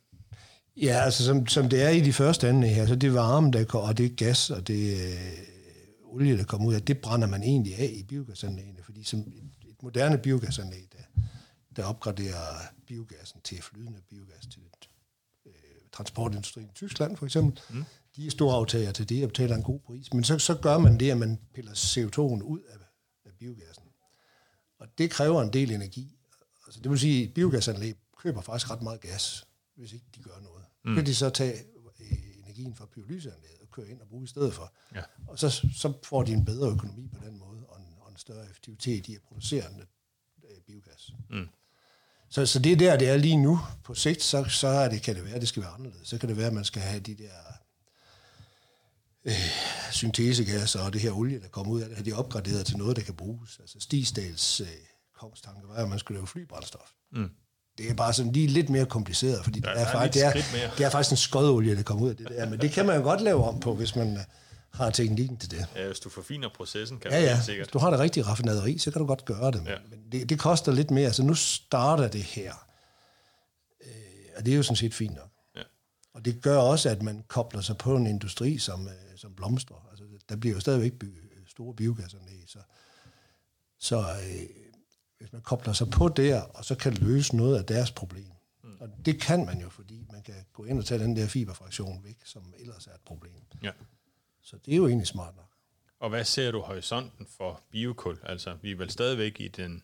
Ja, 0.77 1.05
altså 1.05 1.25
som, 1.25 1.47
som 1.47 1.69
det 1.69 1.83
er 1.83 1.89
i 1.89 2.01
de 2.01 2.13
første 2.13 2.49
anlæg 2.49 2.75
her, 2.75 2.87
så 2.87 2.97
det 2.97 3.15
varme, 3.15 3.51
der 3.51 3.65
kommer, 3.65 3.89
og 3.89 3.99
det 3.99 4.07
er 4.07 4.17
gas, 4.17 4.51
og 4.51 4.69
det 4.69 5.15
olie, 6.13 6.39
der 6.39 6.45
kommer 6.45 6.69
ud 6.69 6.75
af, 6.75 6.83
det 6.83 6.99
brænder 6.99 7.29
man 7.29 7.43
egentlig 7.43 7.77
af 7.77 7.91
i 7.95 8.03
biogasanlæggene, 8.03 8.83
fordi 8.83 9.05
som 9.05 9.21
et, 9.21 9.43
moderne 9.83 10.19
biogasanlæg, 10.19 10.89
der, 10.93 11.23
der 11.77 11.85
opgraderer 11.85 12.59
biogassen 12.87 13.41
til 13.45 13.63
flydende 13.63 14.01
biogas 14.11 14.47
til 14.47 14.63
et, 14.63 14.89
øh, 15.47 15.53
transportindustrien 15.93 16.69
i 16.69 16.75
Tyskland 16.75 17.17
for 17.17 17.27
eksempel, 17.27 17.61
mm. 17.71 17.85
de 18.17 18.27
er 18.27 18.31
store 18.31 18.55
aftager 18.55 18.93
til 18.93 19.09
det 19.09 19.23
og 19.25 19.29
betaler 19.29 19.57
en 19.57 19.63
god 19.63 19.81
pris, 19.81 20.15
men 20.15 20.25
så, 20.25 20.39
så 20.39 20.55
gør 20.55 20.79
man 20.79 21.01
det, 21.01 21.11
at 21.11 21.19
man 21.19 21.39
piller 21.55 21.73
CO2'en 21.73 22.43
ud 22.43 22.61
af, 22.61 22.77
af 23.25 23.31
biogassen. 23.39 23.85
Og 24.79 24.87
det 24.99 25.11
kræver 25.11 25.43
en 25.43 25.53
del 25.53 25.71
energi. 25.71 26.19
Altså, 26.67 26.81
det 26.81 26.91
vil 26.91 26.99
sige, 26.99 27.29
at 27.29 27.35
biogasanlæg 27.35 27.95
køber 28.19 28.41
faktisk 28.41 28.71
ret 28.71 28.83
meget 28.83 29.01
gas, 29.01 29.47
hvis 29.77 29.93
ikke 29.93 30.07
de 30.17 30.23
gør 30.23 30.41
noget. 30.43 30.65
Mm. 30.85 30.95
Kan 30.95 31.07
de 31.07 31.15
så 31.15 31.31
tage 31.31 31.55
energien 32.53 32.75
fra 32.75 32.87
pyrolyseanlægget 32.87 33.61
og 33.61 33.71
køre 33.71 33.89
ind 33.89 34.01
og 34.01 34.09
bruge 34.09 34.25
i 34.25 34.27
stedet 34.27 34.55
for. 34.55 34.73
Ja. 34.95 35.03
Og 35.27 35.39
så, 35.39 35.51
så 35.51 35.93
får 36.05 36.23
de 36.23 36.33
en 36.33 36.45
bedre 36.45 36.71
økonomi 36.71 37.09
på 37.09 37.25
den 37.25 37.39
måde, 37.39 37.67
og 37.67 37.81
en, 37.81 37.87
og 38.01 38.11
en 38.11 38.17
større 38.17 38.45
effektivitet 38.45 39.07
i 39.07 39.15
at 39.15 39.23
producere 39.23 39.65
øh, 40.45 40.61
biogas. 40.67 41.13
Mm. 41.31 41.49
Så, 42.29 42.47
så 42.47 42.59
det 42.59 42.73
er 42.73 42.77
der, 42.77 42.97
det 42.97 43.09
er 43.09 43.17
lige 43.17 43.37
nu. 43.37 43.61
På 43.85 43.95
sigt, 43.95 44.23
så, 44.23 44.45
så 44.45 44.67
er 44.67 44.89
det, 44.89 45.03
kan 45.03 45.15
det 45.15 45.25
være, 45.25 45.35
at 45.35 45.41
det 45.41 45.49
skal 45.49 45.63
være 45.63 45.73
anderledes. 45.73 46.09
Så 46.09 46.19
kan 46.19 46.29
det 46.29 46.37
være, 46.37 46.47
at 46.47 46.53
man 46.53 46.65
skal 46.65 46.83
have 46.83 47.01
de 47.01 47.15
der 47.15 47.33
øh, 49.25 49.33
syntesegasser 49.93 50.81
og 50.81 50.93
det 50.93 51.01
her 51.01 51.13
olie, 51.13 51.41
der 51.41 51.49
kommer 51.49 51.73
ud 51.73 51.81
af 51.81 51.89
det, 51.89 51.97
at 51.97 52.05
de 52.05 52.11
er 52.11 52.17
opgraderet 52.17 52.67
til 52.67 52.77
noget, 52.77 52.97
der 52.97 53.03
kan 53.03 53.15
bruges. 53.15 53.59
Altså 53.61 53.81
Stigsdals 53.81 54.61
øh, 54.61 54.67
kongstanke 55.15 55.69
var, 55.69 55.75
at 55.75 55.89
man 55.89 55.99
skulle 55.99 56.19
lave 56.19 56.27
flybrændstof. 56.27 56.93
Mm. 57.13 57.31
Det 57.79 57.91
er 57.91 57.95
bare 57.95 58.13
sådan 58.13 58.33
lige 58.33 58.47
lidt 58.47 58.69
mere 58.71 58.87
kompliceret, 58.87 59.45
fordi 59.45 59.61
Der- 59.61 59.73
det, 59.73 59.81
er, 59.83 59.87
er 59.87 59.93
faktisk, 59.93 60.25
det, 60.25 60.37
et 60.37 60.65
er, 60.65 60.75
det 60.77 60.87
er 60.87 60.91
faktisk 60.91 61.11
en 61.11 61.17
skodolie, 61.17 61.77
der 61.77 61.83
kommer 61.83 62.05
ud 62.05 62.11
af 62.11 62.17
det 62.17 62.29
der. 62.29 62.49
Men 62.49 62.61
det 62.61 62.71
kan 62.73 62.87
man 62.87 62.97
jo 62.97 63.03
godt 63.03 63.21
lave 63.21 63.45
om 63.45 63.61
på, 63.61 63.75
hvis 63.75 63.97
man 63.97 64.13
øh, 64.17 64.23
har 64.71 64.91
teknikken 64.91 65.37
til 65.37 65.51
det. 65.51 65.67
Ja, 65.77 65.87
hvis 65.87 66.01
du 66.01 66.09
forfiner 66.09 66.49
processen, 66.57 66.99
kan 66.99 67.11
Ja, 67.11 67.21
ja. 67.23 67.35
Hvis 67.35 67.45
sikkert. 67.45 67.73
du 67.73 67.79
har 67.79 67.91
det 67.91 67.99
rigtige 67.99 68.25
raffinaderi, 68.25 68.79
så 68.79 68.91
kan 68.91 69.01
du 69.01 69.07
godt 69.07 69.25
gøre 69.25 69.51
det. 69.51 69.55
Men, 69.63 69.67
Ja. 69.67 69.73
ja. 69.73 69.79
men 69.91 69.99
det, 70.13 70.29
det 70.29 70.39
koster 70.39 70.73
lidt 70.73 70.91
mere. 70.91 71.13
Så 71.13 71.23
nu 71.23 71.35
starter 71.35 72.09
det 72.09 72.23
her. 72.23 72.53
Øh, 73.87 73.93
og 74.37 74.47
det 74.47 74.53
er 74.53 74.57
jo 74.57 74.63
sådan 74.63 74.77
set 74.77 74.95
fint 74.95 75.15
nok. 75.15 75.31
Ja. 75.57 75.63
Og 76.15 76.25
det 76.25 76.43
gør 76.43 76.57
også, 76.57 76.89
at 76.89 77.03
man 77.03 77.25
kobler 77.29 77.61
sig 77.61 77.77
på 77.77 77.97
en 77.97 78.07
industri, 78.07 78.59
som, 78.59 78.87
øh, 78.87 78.93
som 79.17 79.35
blomstrer. 79.37 79.87
Altså, 79.91 80.05
der 80.29 80.37
bliver 80.37 80.55
jo 80.55 80.61
stadigvæk 80.61 80.93
bygget 80.93 81.23
øh, 81.37 81.43
store 81.49 81.75
biogasanlæg. 81.75 82.45
Så, 82.47 82.59
så 83.81 83.99
øh, 83.99 84.43
hvis 85.23 85.33
man 85.33 85.43
kobler 85.43 85.73
sig 85.73 85.91
på 85.91 86.09
der, 86.09 86.41
og 86.43 86.65
så 86.65 86.75
kan 86.75 86.95
løse 86.95 87.37
noget 87.37 87.59
af 87.59 87.65
deres 87.65 87.91
problem. 87.91 88.31
Mm. 88.65 88.71
Og 88.81 88.89
det 89.07 89.21
kan 89.21 89.47
man 89.47 89.61
jo, 89.61 89.69
fordi 89.69 90.07
man 90.13 90.23
kan 90.23 90.35
gå 90.53 90.65
ind 90.65 90.79
og 90.79 90.85
tage 90.85 91.05
den 91.05 91.17
der 91.17 91.27
fiberfraktion 91.27 92.01
væk, 92.05 92.17
som 92.25 92.43
ellers 92.59 92.87
er 92.87 92.95
et 92.95 93.01
problem. 93.07 93.33
Ja. 93.63 93.71
Så 94.43 94.57
det 94.67 94.73
er 94.73 94.77
jo 94.77 94.87
egentlig 94.87 95.07
smart 95.07 95.37
nok. 95.37 95.49
Og 96.01 96.11
hvad 96.11 96.25
ser 96.25 96.51
du 96.51 96.61
horisonten 96.61 97.27
for 97.37 97.63
biokul? 97.71 98.19
Altså, 98.23 98.57
vi 98.63 98.71
er 98.71 98.77
vel 98.77 98.91
stadigvæk 98.91 99.41
i 99.41 99.49
den 99.49 99.83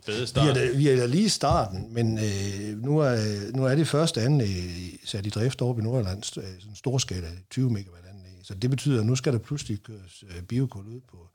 spæde 0.00 0.16
Vi 0.16 0.22
er, 0.22 0.26
start. 0.26 0.54
da, 0.56 0.70
vi 0.76 0.88
er 0.88 0.96
da 0.96 1.06
lige 1.06 1.24
i 1.24 1.28
starten, 1.28 1.94
men 1.94 2.18
øh, 2.18 2.82
nu, 2.82 2.98
er, 2.98 3.52
nu 3.56 3.64
er 3.64 3.74
det 3.74 3.88
første 3.88 4.20
anlæg 4.22 5.00
sat 5.04 5.26
i 5.26 5.30
drift 5.30 5.62
over 5.62 5.78
i 5.78 5.82
Nordjylland, 5.82 6.18
øh, 6.18 6.22
sådan 6.24 6.44
en 6.68 6.74
storskala 6.76 7.28
20 7.50 7.70
megawatt 7.70 8.06
anlæg. 8.06 8.32
Så 8.42 8.54
det 8.54 8.70
betyder, 8.70 9.00
at 9.00 9.06
nu 9.06 9.16
skal 9.16 9.32
der 9.32 9.38
pludselig 9.38 9.82
køres 9.82 10.24
øh, 10.28 10.42
biokul 10.42 10.86
ud 10.86 11.00
på 11.00 11.30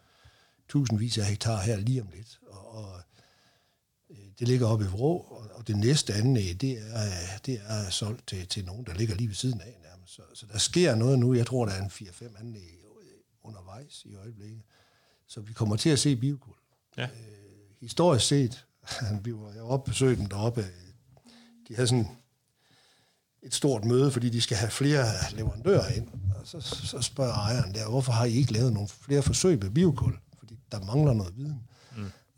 tusindvis 0.70 1.18
af 1.18 1.26
hektar 1.26 1.62
her 1.62 1.78
lige 1.78 2.02
om 2.02 2.08
lidt. 2.16 2.40
Og, 2.48 2.76
og 2.76 2.96
øh, 2.98 3.04
det 4.40 4.48
ligger 4.48 4.68
oppe 4.68 4.86
i 4.86 4.88
Vrå, 4.88 5.18
og, 5.18 5.68
det 5.68 5.78
næste 5.78 6.14
anlæg, 6.14 6.62
det 6.62 6.72
er, 6.72 7.04
øh, 7.06 7.40
det 7.46 7.62
er 7.68 7.90
solgt 7.90 8.28
til, 8.28 8.48
til 8.48 8.66
nogen, 8.66 8.86
der 8.86 8.94
ligger 8.94 9.16
lige 9.16 9.28
ved 9.28 9.36
siden 9.36 9.62
af 9.62 9.76
nærmest. 9.84 10.14
Så, 10.14 10.22
så 10.34 10.46
der 10.52 10.58
sker 10.58 10.96
noget 10.96 11.20
nu. 11.20 11.34
Jeg 11.34 11.46
tror, 11.48 11.66
der 11.66 11.74
er 11.74 11.82
en 11.84 11.90
4-5 11.90 12.40
anlæg 12.40 12.62
øh, 13.02 13.08
undervejs 13.44 14.02
i 14.06 14.16
øjeblikket. 14.16 14.62
Så 15.28 15.42
vi 15.42 15.54
kommer 15.54 15.76
til 15.76 15.90
at 15.90 16.00
se 16.00 16.16
biokul 16.16 16.56
Ja. 16.98 17.08
historisk 17.82 18.28
set, 18.28 18.66
vi 19.26 19.34
var, 19.34 19.52
jeg 19.54 19.64
var 19.64 19.70
oppe 19.70 19.92
besøgte 19.92 20.22
dem 20.22 20.30
deroppe, 20.30 20.66
de 21.68 21.76
havde 21.76 21.88
sådan 21.88 22.08
et 23.44 23.54
stort 23.54 23.86
møde, 23.86 24.12
fordi 24.12 24.30
de 24.30 24.42
skal 24.42 24.58
have 24.58 24.72
flere 24.72 25.06
leverandører 25.32 25.90
ind. 25.90 26.08
Og 26.40 26.48
så, 26.48 26.60
så 26.62 27.02
spørger 27.02 27.34
ejeren 27.34 27.74
der, 27.74 27.90
hvorfor 27.90 28.12
har 28.12 28.26
I 28.26 28.32
ikke 28.34 28.54
lavet 28.54 28.74
nogle 28.74 28.88
flere 28.90 29.24
forsøg 29.24 29.60
med 29.60 29.70
biokul? 29.70 30.20
Fordi 30.40 30.60
der 30.72 30.80
mangler 30.86 31.14
noget 31.14 31.38
viden. 31.38 31.64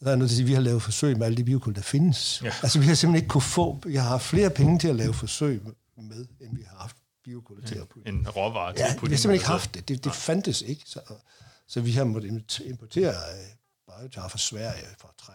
Så 0.06 0.10
er 0.10 0.14
jeg 0.14 0.20
nødt 0.20 0.30
til 0.30 0.36
at 0.36 0.38
sige, 0.38 0.44
at 0.46 0.48
vi 0.50 0.54
har 0.54 0.62
lavet 0.62 0.82
forsøg 0.82 1.18
med 1.18 1.26
alle 1.26 1.38
de 1.38 1.44
biokul, 1.44 1.76
der 1.76 1.82
findes. 1.82 2.42
Ja. 2.44 2.52
Altså 2.64 2.80
vi 2.80 2.86
har 2.86 2.94
simpelthen 2.96 3.16
ikke 3.24 3.28
kunne 3.32 3.42
få, 3.42 3.80
vi 3.86 3.96
har 3.96 4.18
flere 4.18 4.50
penge 4.50 4.80
til 4.80 4.88
at 4.88 4.96
lave 4.96 5.14
forsøg 5.14 5.62
med, 5.98 6.26
end 6.42 6.56
vi 6.58 6.64
har 6.70 6.78
haft 6.78 6.96
biokul 7.24 7.64
til 7.66 7.76
at 7.76 7.88
putte. 7.90 8.10
En 8.10 8.30
råvare 8.30 8.74
til 8.74 8.80
Ja, 8.80 8.86
at 8.88 8.94
vi 8.94 9.00
putte 9.00 9.12
har 9.12 9.14
ind 9.14 9.20
simpelthen 9.20 9.34
ikke 9.34 9.48
haft 9.48 9.74
det. 9.76 9.88
Det, 9.88 10.04
det 10.04 10.14
fandtes 10.14 10.62
ikke. 10.62 10.82
Så, 10.86 11.00
så 11.68 11.82
vi 11.82 11.92
har 11.92 12.04
måttet 12.04 12.60
importere 12.66 13.10
øh, 13.10 14.00
biotar 14.02 14.28
fra 14.28 14.38
Sverige 14.38 14.86
fra 15.02 15.14
træ, 15.26 15.34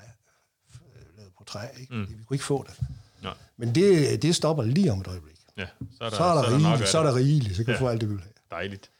øh, 0.96 1.16
lavet 1.16 1.32
på 1.38 1.44
træ. 1.44 1.66
Ikke? 1.80 1.94
Mm. 1.94 2.06
Vi 2.18 2.24
kunne 2.24 2.34
ikke 2.34 2.44
få 2.44 2.66
det. 2.68 2.80
Nej. 3.22 3.34
Men 3.56 3.74
det, 3.74 4.22
det 4.22 4.34
stopper 4.36 4.62
lige 4.64 4.92
om 4.92 5.00
et 5.00 5.06
øjeblik. 5.06 5.36
Ja, 5.56 5.66
så 5.98 6.04
er 6.04 6.10
der, 6.10 6.16
Så 6.16 6.24
er 6.24 6.34
der, 6.34 6.42
så 6.42 6.48
er 6.48 6.52
der 6.52 6.54
rigeligt, 6.66 6.88
så 6.90 6.98
er 6.98 7.02
der 7.02 7.14
rigeligt, 7.14 7.56
så 7.56 7.64
kan 7.64 7.72
Ja. 7.72 7.78
du 7.78 7.84
få 7.84 7.88
alt 7.88 8.00
det, 8.00 8.08
vi 8.08 8.14
vil 8.14 8.22
have. 8.22 8.32
Dejligt. 8.50 8.90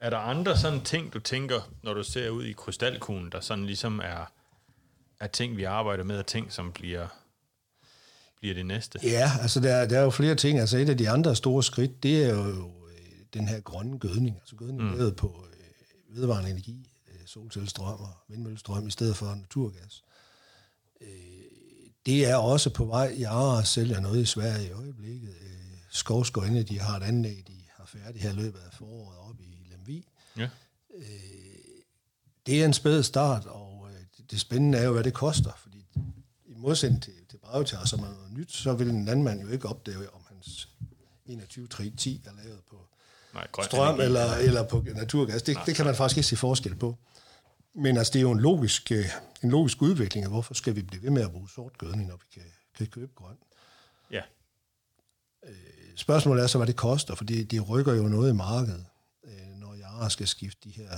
Er 0.00 0.10
der 0.10 0.18
andre 0.18 0.58
sådan 0.58 0.80
ting, 0.84 1.12
du 1.12 1.18
tænker, 1.20 1.70
når 1.82 1.94
du 1.94 2.02
ser 2.02 2.30
ud 2.30 2.44
i 2.44 2.52
krystalkuglen, 2.52 3.32
der 3.32 3.40
sådan 3.40 3.66
ligesom 3.66 4.00
er, 4.04 4.32
er 5.22 5.26
ting, 5.26 5.56
vi 5.56 5.64
arbejder 5.64 6.04
med, 6.04 6.18
og 6.18 6.26
ting, 6.26 6.52
som 6.52 6.72
bliver, 6.72 7.08
bliver 8.38 8.54
det 8.54 8.66
næste? 8.66 8.98
Ja, 9.02 9.30
altså 9.40 9.60
der, 9.60 9.88
der 9.88 9.98
er 9.98 10.02
jo 10.02 10.10
flere 10.10 10.34
ting. 10.34 10.58
Altså 10.58 10.78
et 10.78 10.88
af 10.88 10.98
de 10.98 11.10
andre 11.10 11.36
store 11.36 11.62
skridt, 11.62 12.02
det 12.02 12.24
er 12.24 12.30
jo 12.30 12.72
øh, 12.88 13.24
den 13.34 13.48
her 13.48 13.60
grønne 13.60 13.98
gødning. 13.98 14.36
Altså 14.36 14.56
gødning 14.56 14.82
mm. 14.82 14.96
lavet 14.96 15.16
på 15.16 15.46
øh, 15.52 16.16
vedvarende 16.16 16.50
energi, 16.50 16.90
øh, 17.08 17.26
solcellestrøm 17.26 18.00
og 18.00 18.14
vindmøllestrøm 18.28 18.86
i 18.86 18.90
stedet 18.90 19.16
for 19.16 19.34
naturgas. 19.34 20.04
Øh, 21.00 21.08
det 22.06 22.30
er 22.30 22.36
også 22.36 22.70
på 22.70 22.84
vej. 22.84 23.14
Jeg 23.18 23.62
sælger 23.64 24.00
noget 24.00 24.22
i 24.22 24.26
Sverige 24.26 24.68
i 24.68 24.72
øjeblikket. 24.72 25.28
Øh, 25.28 25.48
Skovskøjne, 25.90 26.62
de 26.62 26.80
har 26.80 26.96
et 26.96 27.02
anlæg, 27.02 27.44
de 27.46 27.62
har 27.76 27.86
færdigt 27.86 28.24
her 28.24 28.32
løbet 28.32 28.58
af 28.58 28.72
foråret 28.72 29.18
op 29.18 29.40
i 29.40 29.66
Lemvig. 29.70 30.04
Ja. 30.36 30.48
Det 32.46 32.62
er 32.62 32.64
en 32.64 32.72
spæd 32.72 33.02
start, 33.02 33.46
og 33.46 33.68
øh, 33.68 33.71
det, 34.32 34.40
spændende 34.40 34.78
er 34.78 34.84
jo, 34.84 34.92
hvad 34.92 35.04
det 35.04 35.14
koster. 35.14 35.50
Fordi 35.56 35.86
i 36.46 36.54
modsætning 36.56 37.02
til, 37.02 37.12
til 37.30 37.38
biotar, 37.38 37.84
som 37.84 38.00
er 38.00 38.08
noget 38.08 38.32
nyt, 38.32 38.52
så 38.52 38.72
vil 38.74 38.88
en 38.90 39.04
landmand 39.04 39.40
jo 39.40 39.48
ikke 39.48 39.68
opdage, 39.68 40.14
om 40.14 40.20
hans 40.28 40.68
21-10 41.28 41.30
er 41.30 42.44
lavet 42.44 42.60
på 42.70 42.86
Nej, 43.34 43.46
grøn 43.52 43.64
strøm 43.64 43.94
energi. 43.94 44.04
eller, 44.04 44.34
eller 44.34 44.62
på 44.68 44.84
naturgas. 44.94 45.42
Det, 45.42 45.58
det 45.66 45.76
kan 45.76 45.84
man 45.84 45.94
faktisk 45.94 46.16
ikke 46.16 46.28
se 46.28 46.36
forskel 46.36 46.74
på. 46.74 46.98
Men 47.74 47.96
altså, 47.96 48.12
det 48.12 48.18
er 48.18 48.22
jo 48.22 48.32
en 48.32 48.40
logisk, 48.40 48.92
øh, 48.92 49.04
en 49.42 49.50
logisk 49.50 49.82
udvikling 49.82 50.24
af, 50.24 50.30
hvorfor 50.30 50.54
skal 50.54 50.76
vi 50.76 50.82
blive 50.82 51.02
ved 51.02 51.10
med 51.10 51.22
at 51.22 51.30
bruge 51.30 51.48
sort 51.54 51.78
gødning, 51.78 52.08
når 52.08 52.16
vi 52.16 52.26
kan, 52.34 52.42
kan 52.78 52.86
købe 52.86 53.12
grøn. 53.14 53.36
Ja, 54.10 54.22
Spørgsmålet 55.96 56.42
er 56.42 56.46
så, 56.46 56.58
hvad 56.58 56.66
det 56.66 56.76
koster, 56.76 57.14
for 57.14 57.24
det, 57.24 57.50
det 57.50 57.68
rykker 57.68 57.94
jo 57.94 58.02
noget 58.02 58.30
i 58.30 58.34
markedet, 58.34 58.86
øh, 59.24 59.46
når 59.56 59.74
jeg 59.74 60.10
skal 60.10 60.28
skifte 60.28 60.68
de 60.68 60.70
her 60.70 60.88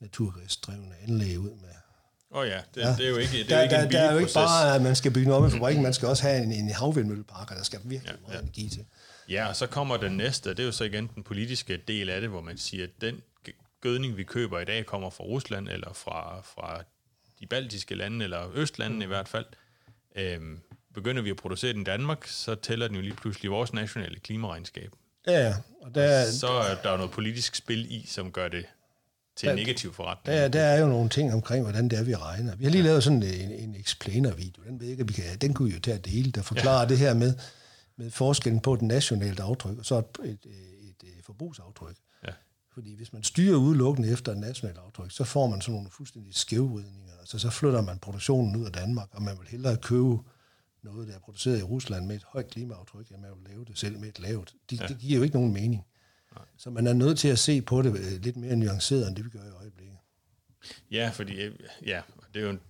naturgasdrevne 0.00 0.94
anlæg 1.02 1.38
ud 1.38 1.50
med. 1.50 1.74
Åh 2.32 2.40
oh 2.40 2.48
ja, 2.48 2.60
det, 2.74 2.80
Ja. 2.80 2.88
det 2.98 3.04
er 3.06 3.08
jo 3.08 3.16
ikke, 3.16 3.32
det 3.32 3.40
er 3.40 3.46
Der, 3.48 3.56
jo 3.56 3.62
ikke 3.62 3.74
der, 3.74 3.82
en 3.86 3.92
der 3.92 4.00
er 4.00 4.12
jo 4.12 4.18
ikke 4.18 4.30
bare, 4.34 4.74
at 4.74 4.82
man 4.82 4.96
skal 4.96 5.12
bygge 5.12 5.28
noget 5.28 5.48
i 5.48 5.52
fabrikken, 5.52 5.82
man 5.82 5.94
skal 5.94 6.08
også 6.08 6.22
have 6.22 6.42
en, 6.42 6.52
en 6.52 6.70
havvindmøllepark, 6.70 7.50
og 7.50 7.56
der 7.56 7.62
skal 7.62 7.80
virkelig 7.84 8.12
Ja, 8.14 8.20
meget 8.26 8.34
ja. 8.34 8.40
energi 8.42 8.68
til. 8.68 8.84
Ja, 9.28 9.48
og 9.48 9.56
så 9.56 9.66
kommer 9.66 9.96
den 9.96 10.12
næste, 10.16 10.50
og 10.50 10.56
det 10.56 10.62
er 10.62 10.66
jo 10.66 10.72
så 10.72 10.84
igen 10.84 11.10
den 11.14 11.22
politiske 11.22 11.76
del 11.88 12.10
af 12.10 12.20
det, 12.20 12.30
hvor 12.30 12.40
man 12.40 12.58
siger, 12.58 12.84
at 12.84 12.90
den 13.00 13.20
gødning, 13.80 14.16
vi 14.16 14.24
køber 14.24 14.60
i 14.60 14.64
dag, 14.64 14.86
kommer 14.86 15.10
fra 15.10 15.24
Rusland 15.24 15.68
eller 15.68 15.92
fra, 15.92 16.40
fra 16.54 16.82
de 17.40 17.46
baltiske 17.46 17.94
lande, 17.94 18.24
eller 18.24 18.50
østlandene 18.54 19.04
i 19.04 19.08
hvert 19.08 19.28
fald, 19.28 19.46
øh, 20.16 20.40
begynder 20.94 21.22
vi 21.22 21.30
at 21.30 21.36
producere 21.36 21.72
den 21.72 21.80
i 21.80 21.84
Danmark, 21.84 22.26
så 22.26 22.54
tæller 22.54 22.86
den 22.86 22.96
jo 22.96 23.02
lige 23.02 23.14
pludselig 23.16 23.50
vores 23.50 23.72
nationale 23.72 24.18
klimaregnskab. 24.20 24.92
Ja. 25.26 25.54
Og 25.82 25.94
der, 25.94 26.30
Så 26.30 26.48
er 26.48 26.74
der 26.82 26.90
jo 26.90 26.96
noget 26.96 27.10
politisk 27.12 27.54
spil 27.54 27.92
i, 27.92 28.06
som 28.06 28.32
gør 28.32 28.48
det 28.48 28.66
til 29.40 29.48
en 29.48 29.56
Der- 29.58 29.62
negativ 29.64 29.92
forretning. 29.94 30.36
der, 30.36 30.48
der 30.48 30.60
er 30.60 30.80
jo 30.80 30.88
nogle 30.88 31.08
ting 31.08 31.32
omkring, 31.34 31.62
hvordan 31.64 31.88
det 31.88 31.98
er, 31.98 32.02
vi 32.02 32.14
regner. 32.14 32.56
Vi 32.56 32.64
har 32.64 32.70
lige 32.70 32.82
lavet 32.82 33.04
sådan 33.04 33.22
en, 33.22 33.50
en 33.50 33.74
explainer-video. 33.74 34.62
Den 34.64 34.80
ved 34.80 34.86
jeg 34.86 34.92
ikke, 34.92 35.06
vi 35.06 35.12
kan, 35.12 35.38
den 35.40 35.54
kunne 35.54 35.68
vi 35.68 35.74
jo 35.74 35.80
tage 35.80 35.96
at 35.96 36.04
dele, 36.04 36.30
der 36.30 36.42
forklarer 36.42 36.80
ja. 36.82 36.88
det 36.88 36.98
her 36.98 37.14
med, 37.14 37.34
med 37.96 38.10
forskellen 38.10 38.60
på 38.60 38.74
et 38.74 38.82
nationalt 38.82 39.40
aftryk 39.40 39.78
og 39.78 39.84
så 39.86 39.96
et, 39.98 40.04
et, 40.24 40.38
et, 40.44 41.02
et 41.02 41.24
forbrugsaftryk. 41.24 41.96
Ja. 42.26 42.32
Fordi 42.74 42.94
hvis 42.96 43.12
man 43.12 43.22
styrer 43.22 43.56
udelukkende 43.56 44.08
efter 44.10 44.32
et 44.32 44.38
nationalt 44.38 44.78
aftryk, 44.78 45.10
så 45.10 45.24
får 45.24 45.46
man 45.46 45.60
sådan 45.60 45.74
nogle 45.74 45.90
fuldstændig 45.90 46.34
skævvridninger. 46.34 47.12
Altså 47.20 47.38
så 47.38 47.50
flytter 47.50 47.80
man 47.80 47.98
produktionen 47.98 48.56
ud 48.56 48.64
af 48.66 48.72
Danmark, 48.72 49.08
og 49.12 49.22
man 49.22 49.34
vil 49.40 49.48
hellere 49.48 49.76
købe 49.76 50.18
noget, 50.82 51.08
der 51.08 51.14
er 51.14 51.18
produceret 51.18 51.58
i 51.58 51.62
Rusland 51.62 52.06
med 52.06 52.16
et 52.16 52.24
højt 52.28 52.48
klimaaftryk, 52.48 53.08
end 53.08 53.20
man 53.20 53.30
vil 53.40 53.50
lave 53.50 53.64
det 53.64 53.78
selv 53.78 53.98
med 53.98 54.08
et 54.08 54.18
lavt. 54.20 54.54
Det, 54.70 54.80
ja. 54.80 54.86
det 54.86 54.98
giver 54.98 55.16
jo 55.16 55.22
ikke 55.22 55.36
nogen 55.36 55.52
mening. 55.52 55.84
Så 56.58 56.70
man 56.70 56.86
er 56.86 56.92
nødt 56.92 57.18
til 57.18 57.28
at 57.28 57.38
se 57.38 57.62
på 57.62 57.82
det 57.82 57.90
øh, 57.96 58.22
lidt 58.22 58.36
mere 58.36 58.56
nuanceret, 58.56 59.08
end 59.08 59.16
det 59.16 59.24
vi 59.24 59.30
gør 59.30 59.44
i 59.44 59.50
øjeblikket. 59.60 59.96
Ja, 60.90 61.10
fordi 61.14 61.40
øh, 61.42 61.54
ja, 61.86 62.00
det 62.34 62.40
er 62.40 62.44
jo 62.44 62.50
en, 62.50 62.60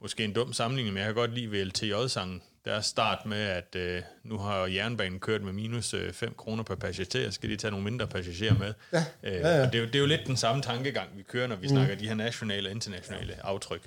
måske 0.00 0.24
en 0.24 0.32
dum 0.32 0.52
sammenligning, 0.52 0.94
men 0.94 0.98
jeg 1.00 1.06
kan 1.06 1.14
godt 1.14 1.34
lide 1.34 1.50
ved 1.50 1.64
LTJ-sangen. 1.64 2.42
Der 2.64 2.72
er 2.72 2.80
start 2.80 3.26
med, 3.26 3.38
at 3.38 3.76
øh, 3.76 4.02
nu 4.24 4.38
har 4.38 4.66
jernbanen 4.66 5.20
kørt 5.20 5.42
med 5.42 5.52
minus 5.52 5.94
øh, 5.94 6.12
5 6.12 6.34
kroner 6.34 6.62
per 6.62 6.74
passager, 6.74 7.30
skal 7.30 7.50
de 7.50 7.56
tage 7.56 7.70
nogle 7.70 7.84
mindre 7.84 8.06
passagerer 8.06 8.54
med. 8.58 8.74
Ja, 8.92 9.04
Øh, 9.22 9.32
ja, 9.32 9.56
ja. 9.56 9.66
Og 9.66 9.72
det, 9.72 9.74
er 9.78 9.82
jo, 9.82 9.86
det 9.86 9.94
er 9.94 9.98
jo 10.00 10.06
lidt 10.06 10.26
den 10.26 10.36
samme 10.36 10.62
tankegang, 10.62 11.08
vi 11.16 11.22
kører, 11.22 11.46
når 11.46 11.56
vi 11.56 11.66
mm. 11.66 11.68
snakker 11.70 11.94
de 11.94 12.08
her 12.08 12.14
nationale 12.14 12.68
og 12.68 12.72
internationale 12.72 13.46
aftryk. 13.46 13.82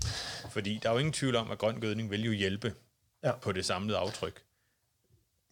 Fordi 0.52 0.80
der 0.84 0.90
er 0.90 0.94
jo 0.94 1.00
ingen 1.00 1.14
tvivl 1.14 1.36
om, 1.36 1.52
at 1.52 1.58
grøn 1.58 1.80
gødning 1.80 2.12
vil 2.12 2.26
jo 2.26 2.32
hjælpe 2.32 2.74
Ja. 3.24 3.32
på 3.32 3.52
det 3.52 3.66
samlede 3.66 3.98
aftryk. 3.98 4.42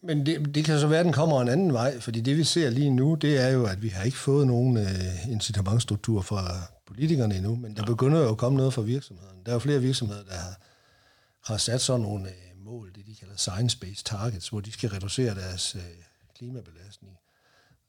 Men 0.04 0.26
det, 0.26 0.54
det 0.54 0.64
kan 0.64 0.80
så 0.80 0.86
være, 0.86 0.98
at 0.98 1.04
den 1.04 1.12
kommer 1.12 1.40
en 1.40 1.48
anden 1.48 1.72
vej, 1.72 2.00
fordi 2.00 2.20
det 2.20 2.36
vi 2.36 2.44
ser 2.44 2.70
lige 2.70 2.90
nu, 2.90 3.14
det 3.14 3.38
er 3.38 3.48
jo, 3.48 3.66
at 3.66 3.82
vi 3.82 3.88
har 3.88 4.04
ikke 4.04 4.16
fået 4.16 4.46
nogen 4.46 4.76
øh, 4.76 5.30
incitamentstruktur 5.30 6.22
fra 6.22 6.50
politikerne 6.86 7.36
endnu, 7.36 7.56
men 7.56 7.76
der 7.76 7.84
begynder 7.84 8.20
jo 8.20 8.30
at 8.30 8.38
komme 8.38 8.56
noget 8.56 8.74
fra 8.74 8.82
virksomhederne. 8.82 9.38
Der 9.44 9.50
er 9.50 9.54
jo 9.54 9.58
flere 9.58 9.80
virksomheder, 9.80 10.22
der 10.24 10.34
har, 10.34 10.60
har 11.44 11.56
sat 11.56 11.80
sådan 11.80 12.00
nogle 12.00 12.28
øh, 12.28 12.64
mål, 12.64 12.92
det 12.94 13.06
de 13.06 13.14
kalder 13.14 13.34
science-based 13.34 14.02
targets, 14.04 14.48
hvor 14.48 14.60
de 14.60 14.72
skal 14.72 14.90
reducere 14.90 15.34
deres 15.34 15.74
øh, 15.74 15.82
klimabelastning. 16.38 17.16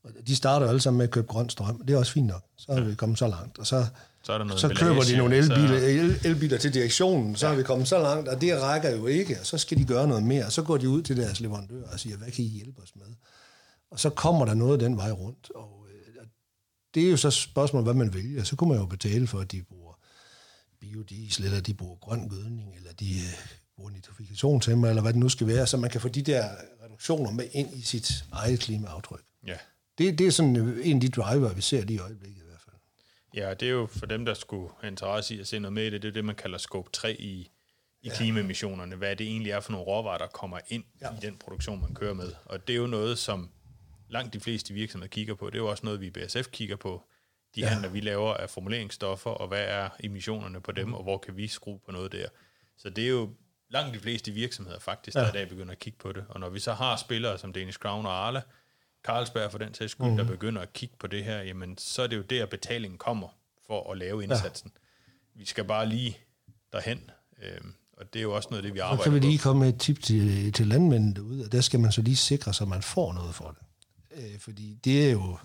Og 0.03 0.11
de 0.27 0.35
starter 0.35 0.65
jo 0.65 0.69
alle 0.69 0.81
sammen 0.81 0.97
med 0.97 1.05
at 1.05 1.11
købe 1.11 1.27
grøn 1.27 1.49
strøm, 1.49 1.85
det 1.85 1.93
er 1.93 1.97
også 1.97 2.11
fint 2.11 2.27
nok. 2.27 2.43
Så 2.57 2.71
er 2.71 2.81
vi 2.81 2.95
kommet 2.95 3.19
så 3.19 3.27
langt, 3.27 3.59
og 3.59 3.67
så, 3.67 3.85
Så 4.25 4.33
er 4.33 4.37
der 4.37 4.45
noget 4.45 4.61
så 4.61 4.69
køber 4.79 5.01
de 5.03 5.17
nogle 5.17 5.43
så- 5.43 5.53
elbiler, 5.53 5.77
el, 6.03 6.19
elbiler 6.25 6.57
til 6.57 6.73
direktionen, 6.73 7.35
så 7.35 7.47
ja. 7.47 7.53
er 7.53 7.57
vi 7.57 7.63
kommet 7.63 7.87
så 7.87 7.99
langt, 8.01 8.27
og 8.29 8.41
det 8.41 8.61
rækker 8.61 8.89
jo 8.95 9.07
ikke, 9.07 9.39
og 9.39 9.45
så 9.45 9.57
skal 9.57 9.77
de 9.77 9.85
gøre 9.85 10.07
noget 10.07 10.23
mere, 10.23 10.45
og 10.45 10.51
så 10.51 10.61
går 10.61 10.77
de 10.77 10.89
ud 10.89 11.01
til 11.01 11.17
deres 11.17 11.39
leverandører 11.39 11.89
og 11.93 11.99
siger, 11.99 12.17
hvad 12.17 12.31
kan 12.31 12.43
I 12.45 12.47
hjælpe 12.47 12.81
os 12.81 12.95
med? 12.95 13.05
Og 13.91 13.99
så 13.99 14.09
kommer 14.09 14.45
der 14.45 14.53
noget 14.53 14.79
den 14.79 14.97
vej 14.97 15.11
rundt, 15.11 15.51
og 15.55 15.85
øh, 15.89 16.25
det 16.95 17.05
er 17.05 17.11
jo 17.11 17.17
så 17.17 17.31
spørgsmålet, 17.31 17.85
hvad 17.85 17.93
man 17.93 18.13
vælger. 18.13 18.43
Så 18.43 18.55
kunne 18.55 18.69
man 18.69 18.79
jo 18.79 18.85
betale 18.85 19.27
for, 19.27 19.39
at 19.39 19.51
de 19.51 19.61
bruger 19.63 19.93
biodiesel, 20.81 21.45
eller 21.45 21.59
de 21.61 21.73
bruger 21.73 21.95
grøn 21.95 22.29
gødning, 22.29 22.75
eller 22.75 22.93
de 22.99 23.11
øh, 23.13 23.45
bruger 23.75 23.91
nitrifikationshæmmer, 23.91 24.89
eller 24.89 25.01
hvad 25.01 25.13
det 25.13 25.19
nu 25.19 25.29
skal 25.29 25.47
være, 25.47 25.67
så 25.67 25.77
man 25.77 25.89
kan 25.89 26.01
få 26.01 26.07
de 26.09 26.21
der 26.21 26.49
reduktioner 26.85 27.31
med 27.31 27.45
ind 27.51 27.69
i 27.73 27.81
sit 27.81 28.25
eget 28.31 28.59
klimaaftryk. 28.59 29.23
Ja. 29.47 29.55
Det, 29.97 30.19
det 30.19 30.27
er 30.27 30.31
sådan 30.31 30.55
øh, 30.55 30.87
en 30.87 30.95
af 30.97 31.01
de 31.01 31.09
driver, 31.09 31.53
vi 31.53 31.61
ser 31.61 31.81
lige 31.85 31.95
i 31.95 31.99
øjeblikket. 31.99 32.41
Ja, 33.35 33.53
det 33.53 33.67
er 33.67 33.71
jo 33.71 33.85
for 33.85 34.05
dem, 34.05 34.25
der 34.25 34.33
skulle 34.33 34.69
have 34.79 34.91
interesse 34.91 35.35
i 35.35 35.39
at 35.39 35.47
se 35.47 35.59
noget 35.59 35.73
med 35.73 35.83
i 35.83 35.89
det, 35.89 36.01
det 36.01 36.07
er 36.07 36.13
det, 36.13 36.25
man 36.25 36.35
kalder 36.35 36.57
scope 36.57 36.89
3 36.93 37.13
i, 37.13 37.31
i 37.31 37.51
ja. 38.03 38.15
klimaemissionerne. 38.15 38.95
Hvad 38.95 39.15
det 39.15 39.27
egentlig 39.27 39.51
er 39.51 39.59
for 39.59 39.71
nogle 39.71 39.87
råvarer, 39.87 40.17
der 40.17 40.27
kommer 40.27 40.59
ind 40.67 40.83
ja. 41.01 41.13
i 41.13 41.17
den 41.21 41.37
produktion, 41.37 41.81
man 41.81 41.93
kører 41.93 42.13
med. 42.13 42.31
Og 42.45 42.67
det 42.67 42.73
er 42.73 42.77
jo 42.77 42.87
noget, 42.87 43.17
som 43.17 43.49
langt 44.09 44.33
de 44.33 44.39
fleste 44.39 44.73
virksomheder 44.73 45.09
kigger 45.09 45.35
på. 45.35 45.49
Det 45.49 45.55
er 45.55 45.59
jo 45.59 45.69
også 45.69 45.85
noget, 45.85 46.01
vi 46.01 46.07
i 46.07 46.09
BSF 46.09 46.47
kigger 46.51 46.75
på. 46.75 47.03
De 47.55 47.61
ja. 47.61 47.67
handler, 47.67 47.89
vi 47.89 47.99
laver 47.99 48.33
af 48.33 48.49
formuleringsstoffer, 48.49 49.29
og 49.29 49.47
hvad 49.47 49.65
er 49.67 49.89
emissionerne 49.99 50.61
på 50.61 50.71
dem, 50.71 50.93
og 50.93 51.03
hvor 51.03 51.17
kan 51.17 51.37
vi 51.37 51.47
skrue 51.47 51.79
på 51.85 51.91
noget 51.91 52.11
der. 52.11 52.27
Så 52.77 52.89
det 52.89 53.03
er 53.03 53.09
jo 53.09 53.29
langt 53.69 53.93
de 53.93 53.99
fleste 53.99 54.31
virksomheder 54.31 54.79
faktisk, 54.79 55.15
der 55.15 55.21
ja. 55.21 55.29
i 55.29 55.31
dag 55.31 55.49
begynder 55.49 55.71
at 55.71 55.79
kigge 55.79 55.99
på 55.99 56.11
det. 56.11 56.25
Og 56.29 56.39
når 56.39 56.49
vi 56.49 56.59
så 56.59 56.73
har 56.73 56.95
spillere 56.95 57.37
som 57.37 57.53
Danish 57.53 57.79
Crown 57.79 58.05
og 58.05 58.27
Arla, 58.27 58.41
Carlsberg 59.05 59.51
for 59.51 59.57
den 59.57 59.73
sags 59.73 59.91
skyld, 59.91 60.07
mm. 60.07 60.17
der 60.17 60.23
begynder 60.23 60.61
at 60.61 60.73
kigge 60.73 60.95
på 60.99 61.07
det 61.07 61.23
her, 61.23 61.41
jamen 61.41 61.77
så 61.77 62.01
er 62.01 62.07
det 62.07 62.17
jo 62.17 62.21
der, 62.21 62.45
betalingen 62.45 62.97
kommer 62.97 63.27
for 63.67 63.91
at 63.91 63.97
lave 63.97 64.23
indsatsen. 64.23 64.71
Ja. 64.75 65.39
Vi 65.39 65.45
skal 65.45 65.63
bare 65.65 65.89
lige 65.89 66.17
derhen, 66.73 66.99
øhm, 67.43 67.73
og 67.97 68.13
det 68.13 68.19
er 68.19 68.23
jo 68.23 68.35
også 68.35 68.47
noget 68.51 68.59
af 68.59 68.63
det, 68.67 68.73
vi 68.73 68.79
Så 68.79 68.83
arbejder 68.83 69.03
kan 69.03 69.13
vi 69.13 69.19
lige 69.19 69.37
på. 69.37 69.41
komme 69.43 69.59
med 69.65 69.73
et 69.73 69.79
tip 69.79 70.01
til, 70.03 70.53
til 70.53 70.67
landmændene 70.67 71.13
derude, 71.15 71.45
og 71.45 71.51
der 71.51 71.61
skal 71.61 71.79
man 71.79 71.91
så 71.91 72.01
lige 72.01 72.15
sikre 72.15 72.53
sig, 72.53 72.65
at 72.65 72.69
man 72.69 72.81
får 72.81 73.13
noget 73.13 73.35
for 73.35 73.55
det. 73.59 73.59
Øh, 74.33 74.39
fordi 74.39 74.77
det 74.83 75.07
er 75.07 75.11
jo 75.11 75.37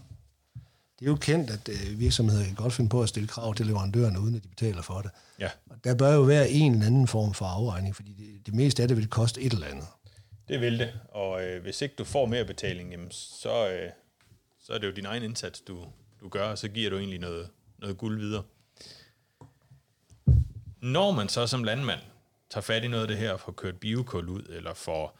det 0.99 1.07
er 1.07 1.11
jo 1.11 1.17
kendt, 1.17 1.51
at 1.51 1.69
øh, 1.69 1.99
virksomheder 1.99 2.45
kan 2.45 2.55
godt 2.55 2.73
finde 2.73 2.91
på 2.91 3.03
at 3.03 3.09
stille 3.09 3.29
krav 3.29 3.55
til 3.55 3.67
leverandørerne, 3.67 4.21
uden 4.21 4.35
at 4.35 4.43
de 4.45 4.49
betaler 4.49 4.83
for 4.83 5.01
det. 5.01 5.11
Ja, 5.39 5.49
Og 5.71 5.77
der 5.85 5.95
bør 5.95 6.15
jo 6.15 6.21
være 6.23 6.51
en 6.51 6.73
eller 6.73 6.87
anden 6.87 7.07
form 7.09 7.35
for 7.35 7.45
afregning, 7.47 7.97
fordi 7.97 8.13
det, 8.13 8.47
det 8.47 8.55
meste 8.55 8.83
af 8.83 8.89
det 8.89 8.97
vil 8.97 9.07
koste 9.09 9.41
et 9.41 9.53
eller 9.53 9.67
andet 9.67 9.85
det 10.51 10.61
vil 10.61 10.79
det, 10.79 11.01
og 11.09 11.45
øh, 11.45 11.63
hvis 11.63 11.83
ikke 11.83 11.95
du 11.95 12.05
får 12.05 12.27
mere 12.27 12.45
betaling, 12.45 12.91
jamen, 12.91 13.11
så, 13.11 13.71
øh, 13.71 13.91
så 14.61 14.73
er 14.73 14.79
det 14.79 14.87
jo 14.87 14.93
din 14.93 15.07
egen 15.07 15.23
indsats, 15.23 15.61
du, 15.61 15.87
du 16.21 16.29
gør, 16.29 16.49
og 16.49 16.59
så 16.59 16.69
giver 16.69 16.91
du 16.91 16.99
egentlig 16.99 17.19
noget, 17.19 17.51
noget 17.79 17.99
guld 17.99 18.19
videre. 18.19 18.43
Når 20.81 21.13
man 21.13 21.29
så 21.29 21.47
som 21.47 21.65
landmand 21.65 22.01
tager 22.51 22.63
fat 22.63 22.85
i 22.85 22.89
noget 22.89 23.03
af 23.03 23.09
det 23.09 23.17
her, 23.17 23.33
og 23.33 23.41
får 23.41 23.53
kørt 23.53 23.81
biokul 23.81 24.29
ud, 24.29 24.43
eller 24.43 24.75
får 24.75 25.19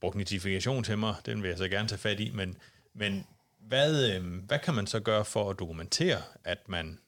brugt 0.00 0.16
notifikationshæmmer, 0.16 1.14
den 1.26 1.42
vil 1.42 1.48
jeg 1.48 1.58
så 1.58 1.68
gerne 1.68 1.88
tage 1.88 1.98
fat 1.98 2.20
i, 2.20 2.30
men, 2.30 2.58
men 2.94 3.26
hvad, 3.58 4.14
øh, 4.14 4.44
hvad 4.46 4.58
kan 4.58 4.74
man 4.74 4.86
så 4.86 5.00
gøre 5.00 5.24
for 5.24 5.50
at 5.50 5.58
dokumentere, 5.58 6.22
at 6.44 6.68
man 6.68 6.98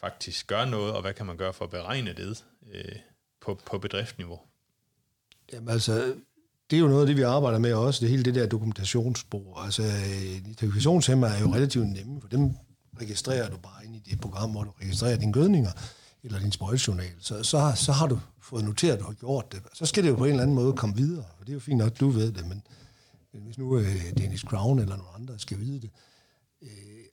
faktisk 0.00 0.46
gør 0.46 0.64
noget, 0.64 0.92
og 0.92 1.00
hvad 1.00 1.14
kan 1.14 1.26
man 1.26 1.36
gøre 1.36 1.52
for 1.52 1.64
at 1.64 1.70
beregne 1.70 2.12
det 2.12 2.44
øh, 2.72 2.96
på, 3.40 3.60
på 3.66 3.78
bedriftsniveau? 3.78 4.40
Jamen 5.52 5.68
altså, 5.68 6.14
det 6.72 6.78
er 6.78 6.80
jo 6.80 6.88
noget 6.88 7.00
af 7.00 7.06
det, 7.06 7.16
vi 7.16 7.22
arbejder 7.22 7.58
med 7.58 7.72
også, 7.72 8.00
det 8.00 8.08
hele 8.10 8.22
det 8.22 8.34
der 8.34 8.46
dokumentationsspor. 8.46 9.58
Altså, 9.60 9.82
øh, 9.82 10.54
er 11.28 11.40
jo 11.40 11.54
relativt 11.54 11.88
nemme, 11.88 12.20
for 12.20 12.28
dem 12.28 12.50
registrerer 13.00 13.50
du 13.50 13.56
bare 13.56 13.84
ind 13.84 13.96
i 13.96 13.98
det 14.10 14.20
program, 14.20 14.50
hvor 14.50 14.64
du 14.64 14.70
registrerer 14.82 15.16
dine 15.16 15.32
gødninger, 15.32 15.70
eller 16.22 16.38
din 16.38 16.52
sprøjtejournal. 16.52 17.12
Så, 17.20 17.42
så, 17.42 17.58
har, 17.58 17.74
så 17.74 17.92
har 17.92 18.06
du 18.06 18.20
fået 18.40 18.64
noteret, 18.64 19.02
og 19.02 19.14
gjort 19.14 19.52
det. 19.52 19.60
Så 19.74 19.86
skal 19.86 20.02
det 20.04 20.10
jo 20.10 20.14
på 20.16 20.24
en 20.24 20.30
eller 20.30 20.42
anden 20.42 20.54
måde 20.56 20.72
komme 20.72 20.96
videre, 20.96 21.24
og 21.38 21.46
det 21.46 21.48
er 21.48 21.54
jo 21.54 21.60
fint 21.60 21.78
nok, 21.78 21.86
at 21.92 22.00
du 22.00 22.10
ved 22.10 22.32
det, 22.32 22.46
men, 22.48 22.62
men 23.32 23.42
hvis 23.42 23.58
nu 23.58 23.78
øh, 23.78 23.96
Dennis 24.18 24.40
Crown 24.40 24.78
eller 24.78 24.96
nogen 24.96 25.10
andre 25.22 25.38
skal 25.38 25.58
vide 25.60 25.80
det, 25.80 25.90
øh, 26.62 26.68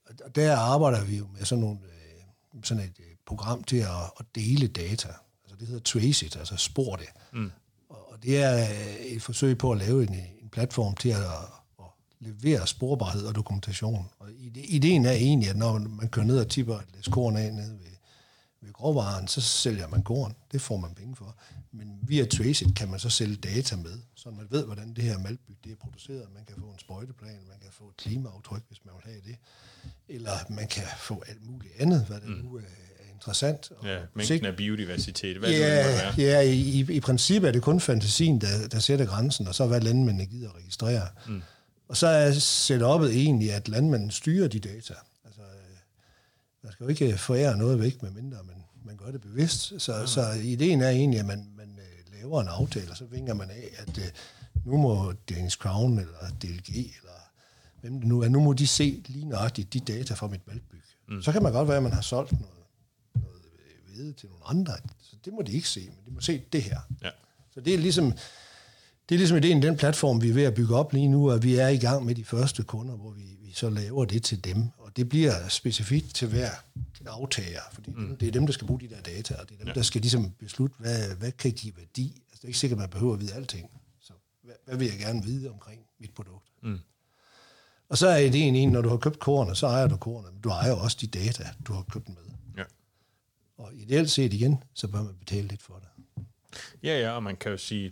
og- 0.07 0.15
og 0.25 0.35
der 0.35 0.55
arbejder 0.57 1.03
vi 1.05 1.17
jo 1.17 1.27
med 1.37 1.45
sådan, 1.45 1.61
nogle, 1.63 1.79
øh, 1.83 2.63
sådan 2.63 2.83
et 2.83 2.93
øh, 2.99 3.05
program 3.27 3.63
til 3.63 3.77
at, 3.77 3.87
at 4.19 4.25
dele 4.35 4.67
data. 4.67 5.07
Altså 5.43 5.55
det 5.59 5.67
hedder 5.67 5.81
Traceit, 5.81 6.35
altså 6.35 6.55
spor 6.57 6.95
det. 6.95 7.07
Mm. 7.33 7.51
Og 8.19 8.23
det 8.25 8.37
er 8.41 8.59
øh, 8.69 8.95
et 8.95 9.21
forsøg 9.21 9.57
på 9.57 9.71
at 9.71 9.77
lave 9.77 10.03
en, 10.07 10.13
en 10.13 10.49
platform 10.51 10.95
til 10.95 11.09
at, 11.09 11.23
at 11.79 11.85
levere 12.19 12.67
sporbarhed 12.67 13.25
og 13.25 13.35
dokumentation. 13.35 14.05
Og 14.19 14.31
ide- 14.31 14.61
ideen 14.61 15.05
er 15.05 15.11
egentlig, 15.11 15.49
at 15.49 15.55
når 15.57 15.77
man 15.79 16.09
kører 16.09 16.25
ned 16.25 16.39
og 16.39 16.47
tipper 16.49 16.77
et 16.79 16.85
læs 16.95 17.07
korn 17.07 17.37
af 17.37 17.53
nede 17.53 17.71
ved, 17.71 17.95
ved 18.61 18.73
gråvaren, 18.73 19.27
så 19.27 19.41
sælger 19.41 19.87
man 19.87 20.03
korn. 20.03 20.35
Det 20.51 20.61
får 20.61 20.77
man 20.77 20.93
penge 20.93 21.15
for. 21.15 21.35
Men 21.71 21.99
via 22.01 22.25
Traceit 22.25 22.75
kan 22.75 22.89
man 22.91 22.99
så 22.99 23.09
sælge 23.09 23.35
data 23.35 23.75
med, 23.75 23.99
så 24.15 24.31
man 24.31 24.47
ved, 24.49 24.65
hvordan 24.65 24.93
det 24.93 25.03
her 25.03 25.17
maltbyg 25.17 25.55
det 25.63 25.71
er 25.71 25.75
produceret. 25.75 26.25
Man 26.33 26.45
kan 26.45 26.55
få 26.59 26.65
en 26.65 26.79
sprøjteplan, 26.79 27.39
man 27.49 27.59
kan 27.61 27.71
få 27.71 27.83
et 27.89 27.97
klimaaftryk, 27.97 28.61
hvis 28.67 28.85
man 28.85 28.93
vil 28.95 29.11
have 29.13 29.21
det. 29.25 29.35
Eller 30.07 30.31
man 30.49 30.67
kan 30.67 30.83
få 30.99 31.23
alt 31.27 31.45
muligt 31.45 31.73
andet, 31.79 32.05
hvad 32.05 32.21
det 32.21 32.43
nu 32.43 32.55
er 32.55 32.61
er 32.98 32.98
interessant. 33.19 33.71
Ja, 33.83 33.97
mængden 34.13 34.45
af 34.45 34.55
biodiversitet, 34.55 35.37
hvad 35.37 35.49
det 35.49 35.59
Ja, 35.59 35.75
være. 35.87 36.13
ja 36.17 36.39
i, 36.39 36.53
i, 36.59 36.85
i 36.89 36.99
princippet 36.99 37.47
er 37.47 37.51
det 37.51 37.61
kun 37.61 37.79
fantasien, 37.79 38.41
der, 38.41 38.67
der 38.71 38.79
sætter 38.79 39.05
grænsen, 39.05 39.47
og 39.47 39.55
så 39.55 39.65
hvad 39.67 39.81
landmændene 39.81 40.25
gider 40.25 40.49
at 40.49 40.55
registrere. 40.55 41.07
Mm. 41.27 41.41
Og 41.87 41.97
så 41.97 42.07
er 42.07 42.31
setup'et 42.31 43.09
egentlig, 43.11 43.53
at 43.53 43.67
landmanden 43.67 44.11
styrer 44.11 44.47
de 44.47 44.59
data. 44.59 44.93
Altså, 45.25 45.41
øh, 45.41 45.75
man 46.63 46.71
skal 46.71 46.83
jo 46.83 46.87
ikke 46.89 47.17
forære 47.17 47.57
noget 47.57 47.79
væk, 47.79 48.01
medmindre 48.03 48.37
man, 48.47 48.55
man 48.85 48.97
gør 48.97 49.11
det 49.11 49.21
bevidst. 49.21 49.73
Så, 49.81 49.95
ja. 49.95 50.05
så 50.05 50.31
ideen 50.43 50.81
er 50.81 50.89
egentlig, 50.89 51.19
at 51.19 51.25
man, 51.25 51.47
man 51.57 51.67
øh, 51.79 52.13
laver 52.21 52.41
en 52.41 52.47
aftale, 52.47 52.91
og 52.91 52.97
så 52.97 53.05
vinger 53.11 53.33
man 53.33 53.49
af, 53.49 53.69
at 53.77 53.97
øh, 53.97 54.03
nu 54.65 54.77
må 54.77 55.13
Danish 55.29 55.57
Crown 55.57 55.99
eller 55.99 56.29
DLG, 56.41 56.75
eller 56.77 57.19
hvem 57.81 57.99
det 57.99 58.07
nu 58.07 58.21
er, 58.21 58.29
nu 58.29 58.39
må 58.39 58.53
de 58.53 58.67
se 58.67 59.03
lige 59.07 59.25
nøjagtigt 59.25 59.73
de 59.73 59.79
data 59.79 60.13
fra 60.13 60.27
mit 60.27 60.47
maltbyg. 60.47 60.79
Mm. 61.09 61.21
Så 61.21 61.31
kan 61.31 61.43
man 61.43 61.51
godt 61.51 61.67
være, 61.67 61.77
at 61.77 61.83
man 61.83 61.93
har 61.93 62.01
solgt 62.01 62.31
noget 62.31 62.58
hvede 63.99 64.13
til 64.13 64.29
nogle 64.29 64.45
andre. 64.45 64.73
Så 65.01 65.15
det 65.25 65.33
må 65.33 65.41
de 65.41 65.51
ikke 65.51 65.69
se, 65.69 65.79
men 65.79 66.05
de 66.05 66.11
må 66.11 66.19
se 66.19 66.41
det 66.53 66.63
her. 66.63 66.79
Ja. 67.03 67.09
Så 67.51 67.61
det 67.61 67.73
er 67.73 67.77
ligesom, 67.77 68.11
det 69.09 69.15
er 69.15 69.17
ligesom 69.17 69.37
ideen, 69.37 69.61
den 69.61 69.77
platform, 69.77 70.21
vi 70.21 70.29
er 70.29 70.33
ved 70.33 70.43
at 70.43 70.53
bygge 70.53 70.75
op 70.75 70.93
lige 70.93 71.07
nu, 71.07 71.29
at 71.29 71.43
vi 71.43 71.55
er 71.55 71.67
i 71.67 71.77
gang 71.77 72.05
med 72.05 72.15
de 72.15 72.25
første 72.25 72.63
kunder, 72.63 72.95
hvor 72.95 73.11
vi, 73.11 73.37
vi 73.41 73.53
så 73.53 73.69
laver 73.69 74.05
det 74.05 74.23
til 74.23 74.43
dem. 74.43 74.69
Og 74.77 74.97
det 74.97 75.09
bliver 75.09 75.47
specifikt 75.47 76.15
til 76.15 76.27
hver 76.27 76.49
aftager, 77.05 77.61
fordi 77.73 77.91
mm. 77.91 78.17
det 78.17 78.27
er 78.27 78.31
dem, 78.31 78.45
der 78.45 78.53
skal 78.53 78.67
bruge 78.67 78.79
de 78.79 78.89
der 78.89 79.01
data, 79.01 79.35
og 79.35 79.49
det 79.49 79.53
er 79.53 79.57
dem, 79.57 79.67
ja. 79.67 79.73
der 79.73 79.81
skal 79.81 80.01
ligesom 80.01 80.31
beslutte, 80.39 80.75
hvad, 80.79 81.15
hvad 81.15 81.31
kan 81.31 81.51
give 81.51 81.73
værdi. 81.77 82.23
Altså, 82.29 82.37
det 82.37 82.43
er 82.43 82.47
ikke 82.47 82.59
sikkert, 82.59 82.77
at 82.77 82.81
man 82.81 82.89
behøver 82.89 83.13
at 83.13 83.19
vide 83.19 83.33
alting. 83.33 83.69
Så 84.01 84.13
hvad, 84.43 84.55
hvad 84.65 84.77
vil 84.77 84.87
jeg 84.87 84.99
gerne 84.99 85.23
vide 85.23 85.49
omkring 85.49 85.81
mit 85.99 86.13
produkt? 86.15 86.49
Mm. 86.63 86.79
Og 87.89 87.97
så 87.97 88.07
er 88.07 88.17
ideen 88.17 88.55
en, 88.55 88.69
når 88.69 88.81
du 88.81 88.89
har 88.89 88.97
købt 88.97 89.19
kornet, 89.19 89.57
så 89.57 89.67
ejer 89.67 89.87
du 89.87 89.97
kornet, 89.97 90.33
men 90.33 90.41
du 90.41 90.49
ejer 90.49 90.71
også 90.71 90.97
de 91.01 91.07
data, 91.07 91.49
du 91.67 91.73
har 91.73 91.81
købt 91.81 92.09
med. 92.09 92.28
Og 93.59 93.73
ideelt 93.73 94.09
set 94.09 94.33
igen, 94.33 94.63
så 94.73 94.87
bør 94.87 95.03
man 95.03 95.15
betale 95.19 95.47
lidt 95.47 95.61
for 95.61 95.79
det. 95.79 96.23
Ja, 96.83 96.99
ja, 96.99 97.11
og 97.11 97.23
man 97.23 97.35
kan 97.35 97.51
jo 97.51 97.57
sige, 97.57 97.91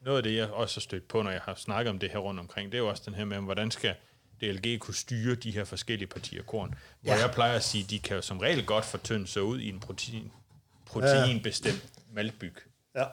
noget 0.00 0.16
af 0.16 0.22
det, 0.22 0.36
jeg 0.36 0.50
også 0.50 0.76
har 0.76 0.80
stødt 0.80 1.08
på, 1.08 1.22
når 1.22 1.30
jeg 1.30 1.40
har 1.40 1.54
snakket 1.54 1.90
om 1.90 1.98
det 1.98 2.10
her 2.10 2.18
rundt 2.18 2.40
omkring, 2.40 2.72
det 2.72 2.78
er 2.78 2.82
jo 2.82 2.88
også 2.88 3.02
den 3.06 3.14
her 3.14 3.24
med, 3.24 3.40
hvordan 3.40 3.70
skal 3.70 3.94
DLG 4.40 4.80
kunne 4.80 4.94
styre 4.94 5.34
de 5.34 5.50
her 5.50 5.64
forskellige 5.64 6.08
partier 6.08 6.42
korn. 6.42 6.74
Hvor 7.00 7.12
ja. 7.12 7.20
jeg 7.20 7.30
plejer 7.30 7.56
at 7.56 7.64
sige, 7.64 7.84
de 7.90 7.98
kan 7.98 8.16
jo 8.16 8.22
som 8.22 8.38
regel 8.38 8.66
godt 8.66 8.84
fortynde 8.84 9.26
sig 9.26 9.42
ud 9.42 9.60
i 9.60 9.68
en 9.68 9.80
protein, 9.80 10.32
proteinbestemt 10.86 11.84
ja. 11.84 12.14
maltbyg. 12.14 12.54
Ja. 12.96 13.04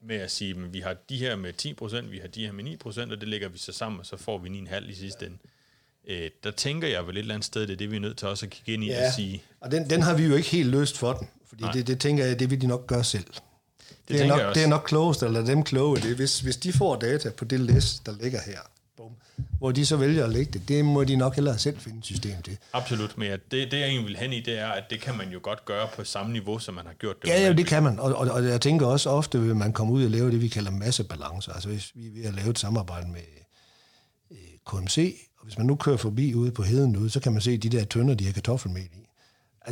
Med 0.00 0.16
at 0.16 0.30
sige, 0.30 0.50
at 0.50 0.72
vi 0.72 0.80
har 0.80 0.96
de 1.08 1.16
her 1.16 1.36
med 1.36 1.52
10%, 1.82 2.00
vi 2.00 2.18
har 2.18 2.28
de 2.28 2.46
her 2.46 2.52
med 2.52 2.64
9%, 2.86 3.12
og 3.12 3.20
det 3.20 3.28
lægger 3.28 3.48
vi 3.48 3.58
så 3.58 3.72
sammen, 3.72 4.00
og 4.00 4.06
så 4.06 4.16
får 4.16 4.38
vi 4.38 4.48
9,5 4.48 4.90
i 4.90 4.94
sidste 4.94 5.26
ende. 5.26 5.38
Øh, 6.06 6.30
der 6.44 6.50
tænker 6.50 6.88
jeg 6.88 7.06
vel 7.06 7.16
et 7.16 7.20
eller 7.20 7.34
andet 7.34 7.46
sted, 7.46 7.62
det 7.62 7.70
er 7.72 7.76
det, 7.76 7.90
vi 7.90 7.96
er 7.96 8.00
nødt 8.00 8.18
til 8.18 8.28
også 8.28 8.46
at 8.46 8.50
kigge 8.50 8.72
ind 8.72 8.84
i 8.84 8.86
ja. 8.86 9.06
og 9.06 9.12
sige... 9.12 9.42
og 9.60 9.70
den, 9.70 9.90
den 9.90 10.02
har 10.02 10.16
vi 10.16 10.24
jo 10.24 10.34
ikke 10.34 10.48
helt 10.48 10.70
løst 10.70 10.98
for 10.98 11.12
den, 11.12 11.28
fordi 11.60 11.78
det, 11.78 11.86
det 11.86 12.00
tænker 12.00 12.24
jeg, 12.24 12.38
det 12.40 12.50
vil 12.50 12.60
de 12.60 12.66
nok 12.66 12.86
gøre 12.86 13.04
selv. 13.04 13.24
Det, 13.24 14.08
det, 14.08 14.20
er, 14.20 14.26
nok, 14.26 14.54
det 14.54 14.62
er 14.62 14.66
nok 14.66 14.84
klogest, 14.86 15.22
eller 15.22 15.44
dem 15.44 15.62
kloge, 15.62 15.96
det 15.96 16.16
hvis, 16.16 16.40
hvis 16.40 16.56
de 16.56 16.72
får 16.72 16.96
data 16.96 17.30
på 17.30 17.44
det 17.44 17.60
list, 17.60 18.06
der 18.06 18.12
ligger 18.22 18.40
her, 18.46 18.58
bum, 18.96 19.12
hvor 19.58 19.72
de 19.72 19.86
så 19.86 19.96
vælger 19.96 20.24
at 20.24 20.30
lægge 20.30 20.52
det, 20.52 20.68
det 20.68 20.84
må 20.84 21.04
de 21.04 21.16
nok 21.16 21.34
hellere 21.34 21.58
selv 21.58 21.78
finde 21.78 21.98
et 21.98 22.04
system 22.04 22.42
til. 22.42 22.58
Absolut, 22.72 23.18
men 23.18 23.30
det, 23.30 23.40
det 23.50 23.72
jeg 23.72 23.88
egentlig 23.88 24.06
vil 24.06 24.16
hen 24.16 24.32
i, 24.32 24.40
det 24.40 24.58
er, 24.58 24.68
at 24.68 24.84
det 24.90 25.00
kan 25.00 25.16
man 25.16 25.28
jo 25.30 25.38
godt 25.42 25.64
gøre 25.64 25.88
på 25.96 26.04
samme 26.04 26.32
niveau, 26.32 26.58
som 26.58 26.74
man 26.74 26.86
har 26.86 26.92
gjort 26.92 27.22
det. 27.22 27.28
Ja, 27.28 27.40
ja 27.40 27.52
det 27.52 27.66
kan 27.66 27.82
man, 27.82 27.98
og, 27.98 28.14
og, 28.14 28.30
og 28.30 28.44
jeg 28.44 28.60
tænker 28.60 28.86
også 28.86 29.10
ofte, 29.10 29.38
at 29.38 29.44
man 29.44 29.72
kommer 29.72 29.94
ud 29.94 30.04
og 30.04 30.10
lave 30.10 30.30
det, 30.30 30.40
vi 30.40 30.48
kalder 30.48 30.70
massebalance. 30.70 31.52
Altså 31.52 31.68
hvis 31.68 31.92
vi 31.94 32.06
er 32.06 32.12
ved 32.12 32.24
at 32.24 32.34
lave 32.34 32.50
et 32.50 32.58
samarbejde 32.58 33.08
med 33.08 33.20
øh, 34.30 34.36
KMC, 34.66 35.16
og 35.38 35.44
hvis 35.44 35.58
man 35.58 35.66
nu 35.66 35.76
kører 35.76 35.96
forbi 35.96 36.34
ude 36.34 36.50
på 36.50 36.62
heden 36.62 36.96
ude, 36.96 37.10
så 37.10 37.20
kan 37.20 37.32
man 37.32 37.40
se 37.40 37.58
de 37.58 37.68
der 37.68 37.84
tønder, 37.84 38.14
de 38.14 38.24
har 38.24 38.32
kartoffelmel 38.32 38.82
i 38.82 39.03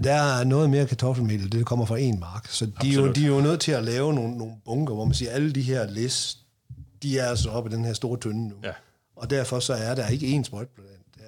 der 0.00 0.14
er 0.14 0.44
noget 0.44 0.70
mere 0.70 0.87
kartoffelmel, 0.87 1.52
det 1.52 1.66
kommer 1.66 1.85
fra 1.85 1.98
en 1.98 2.20
mark. 2.20 2.48
Så 2.48 2.66
de 2.83 2.90
er, 2.90 2.94
jo, 2.94 3.12
de 3.12 3.24
er 3.24 3.28
jo 3.28 3.40
nødt 3.40 3.61
til 3.61 3.72
at 3.72 3.85
lave 3.85 4.14
nogle, 4.14 4.38
nogle 4.38 4.55
bunker, 4.64 4.94
hvor 4.94 5.05
man 5.05 5.14
siger, 5.14 5.31
at 5.31 5.35
alle 5.35 5.52
de 5.52 5.62
her 5.62 5.90
læs, 5.90 6.38
de 7.02 7.18
er 7.18 7.26
altså 7.26 7.50
oppe 7.50 7.70
i 7.70 7.74
den 7.74 7.85
her 7.85 7.92
store 7.92 8.18
tynde 8.18 8.48
nu. 8.48 8.55
Ja. 8.64 8.72
Og 9.16 9.31
derfor 9.31 9.61
så 9.61 9.72
er 9.72 9.94
der 9.94 10.09
ikke 10.09 10.38
én 10.38 10.42
sprøjteplan. 10.42 10.87
Der 11.18 11.24